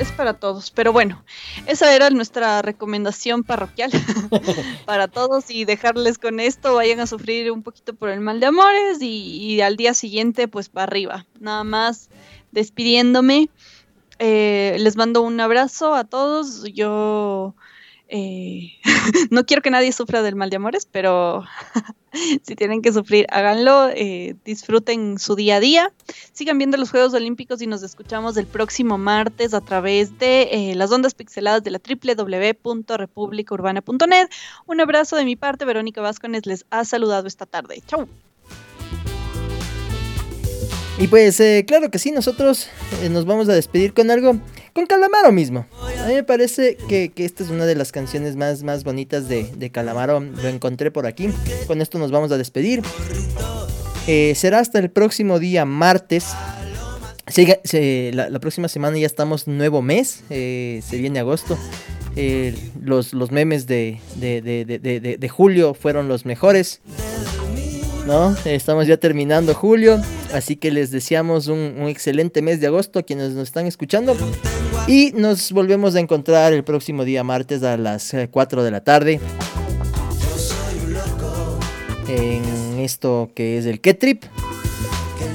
Es 0.00 0.12
para 0.12 0.34
todos. 0.34 0.70
Pero 0.70 0.92
bueno, 0.92 1.24
esa 1.66 1.94
era 1.94 2.10
nuestra 2.10 2.62
recomendación 2.62 3.44
parroquial 3.44 3.90
para 4.86 5.08
todos 5.08 5.50
y 5.50 5.64
dejarles 5.64 6.18
con 6.18 6.40
esto. 6.40 6.74
Vayan 6.74 7.00
a 7.00 7.06
sufrir 7.06 7.50
un 7.50 7.62
poquito 7.62 7.94
por 7.94 8.10
el 8.10 8.20
mal 8.20 8.40
de 8.40 8.46
amores 8.46 9.00
y, 9.00 9.36
y 9.36 9.60
al 9.60 9.76
día 9.76 9.94
siguiente, 9.94 10.48
pues 10.48 10.68
para 10.68 10.84
arriba. 10.84 11.26
Nada 11.40 11.64
más 11.64 12.08
despidiéndome. 12.52 13.50
Eh, 14.18 14.76
les 14.80 14.96
mando 14.96 15.22
un 15.22 15.40
abrazo 15.40 15.94
a 15.94 16.04
todos. 16.04 16.64
Yo 16.72 17.54
eh, 18.08 18.72
no 19.30 19.44
quiero 19.44 19.62
que 19.62 19.70
nadie 19.70 19.92
sufra 19.92 20.22
del 20.22 20.34
mal 20.34 20.50
de 20.50 20.56
amores, 20.56 20.88
pero 20.90 21.44
si 22.42 22.56
tienen 22.56 22.82
que 22.82 22.92
sufrir, 22.92 23.26
háganlo. 23.30 23.88
eh, 23.90 24.34
disfruten 24.44 25.18
su 25.18 25.34
día 25.34 25.56
a 25.56 25.60
día. 25.60 25.92
Sigan 26.32 26.58
viendo 26.58 26.76
los 26.76 26.90
Juegos 26.90 27.14
Olímpicos 27.14 27.62
y 27.62 27.66
nos 27.66 27.82
escuchamos 27.82 28.36
el 28.36 28.46
próximo 28.46 28.98
martes 28.98 29.54
a 29.54 29.60
través 29.60 30.18
de 30.18 30.42
eh, 30.52 30.74
las 30.74 30.90
ondas 30.90 31.14
pixeladas 31.14 31.62
de 31.62 31.70
la 31.70 31.80
www.republicaurbana.net. 31.80 34.28
Un 34.66 34.80
abrazo 34.80 35.16
de 35.16 35.24
mi 35.24 35.36
parte, 35.36 35.64
Verónica 35.64 36.00
Vázquez 36.00 36.46
les 36.46 36.66
ha 36.70 36.84
saludado 36.84 37.26
esta 37.26 37.46
tarde. 37.46 37.82
Chau. 37.86 38.08
Y 41.00 41.06
pues 41.06 41.38
eh, 41.38 41.64
claro 41.66 41.90
que 41.90 41.98
sí, 42.00 42.10
nosotros 42.10 42.68
eh, 43.02 43.08
nos 43.08 43.24
vamos 43.24 43.48
a 43.48 43.52
despedir 43.52 43.94
con 43.94 44.10
algo, 44.10 44.36
con 44.72 44.86
Calamaro 44.86 45.30
mismo. 45.30 45.64
A 46.02 46.08
mí 46.08 46.14
me 46.14 46.24
parece 46.24 46.76
que, 46.88 47.10
que 47.10 47.24
esta 47.24 47.44
es 47.44 47.50
una 47.50 47.66
de 47.66 47.76
las 47.76 47.92
canciones 47.92 48.34
más, 48.34 48.64
más 48.64 48.82
bonitas 48.82 49.28
de, 49.28 49.44
de 49.56 49.70
Calamaro, 49.70 50.18
lo 50.20 50.48
encontré 50.48 50.90
por 50.90 51.06
aquí. 51.06 51.30
Con 51.68 51.80
esto 51.80 51.98
nos 52.00 52.10
vamos 52.10 52.32
a 52.32 52.36
despedir. 52.36 52.82
Eh, 54.08 54.32
será 54.34 54.58
hasta 54.58 54.78
el 54.80 54.90
próximo 54.90 55.38
día 55.38 55.64
martes. 55.64 56.26
La, 58.10 58.38
próxima 58.40 58.66
semana 58.68 58.98
ya 58.98 59.06
estamos 59.06 59.46
nuevo 59.46 59.82
mes, 59.82 60.22
se 60.28 60.82
viene 60.92 61.20
agosto. 61.20 61.56
Los, 62.82 63.12
los 63.12 63.30
memes 63.30 63.66
de- 63.68 64.00
de- 64.16 65.16
de 65.20 65.28
julio 65.28 65.74
fueron 65.74 66.08
los 66.08 66.24
mejores. 66.26 66.80
¿no? 68.06 68.34
Estamos 68.46 68.86
ya 68.86 68.96
terminando 68.96 69.52
julio, 69.54 70.00
así 70.32 70.56
que 70.56 70.70
les 70.70 70.90
deseamos 70.90 71.46
un, 71.48 71.88
excelente 71.88 72.42
mes 72.42 72.60
de 72.60 72.66
agosto 72.66 72.98
a 72.98 73.02
quienes 73.02 73.32
nos 73.32 73.44
están 73.44 73.66
escuchando. 73.66 74.16
Y 74.86 75.12
nos 75.12 75.52
volvemos 75.52 75.94
a 75.94 76.00
encontrar 76.00 76.52
el 76.52 76.64
próximo 76.64 77.04
día 77.04 77.24
martes 77.24 77.62
a 77.62 77.76
las 77.76 78.14
eh, 78.14 78.28
4 78.30 78.62
de 78.62 78.70
la 78.70 78.82
tarde. 78.82 79.20
En 82.08 82.78
esto 82.78 83.30
que 83.34 83.58
es 83.58 83.66
el 83.66 83.80
Que 83.80 83.94
Trip. 83.94 84.24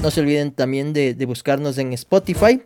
No 0.02 0.10
se 0.10 0.20
olviden 0.20 0.52
también 0.52 0.92
de, 0.92 1.16
buscarnos 1.26 1.78
en 1.78 1.92
Spotify. 1.92 2.60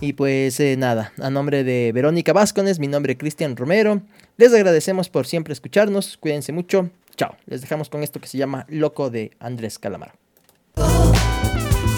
Y 0.00 0.12
pues 0.12 0.60
eh, 0.60 0.76
nada, 0.76 1.12
a 1.20 1.30
nombre 1.30 1.64
de 1.64 1.90
Verónica 1.92 2.32
Vázquez, 2.32 2.78
mi 2.78 2.86
nombre 2.86 3.14
es 3.14 3.18
Cristian 3.18 3.56
Romero. 3.56 4.02
Les 4.36 4.52
agradecemos 4.54 5.08
por 5.08 5.26
siempre 5.26 5.52
escucharnos. 5.52 6.16
Cuídense 6.18 6.52
mucho. 6.52 6.90
Chao. 7.16 7.36
Les 7.46 7.60
dejamos 7.60 7.88
con 7.88 8.02
esto 8.02 8.20
que 8.20 8.28
se 8.28 8.38
llama 8.38 8.64
Loco 8.68 9.10
de 9.10 9.32
Andrés 9.40 9.78
Calamaro. 9.78 10.12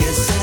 Que 0.00 0.14
se 0.14 0.39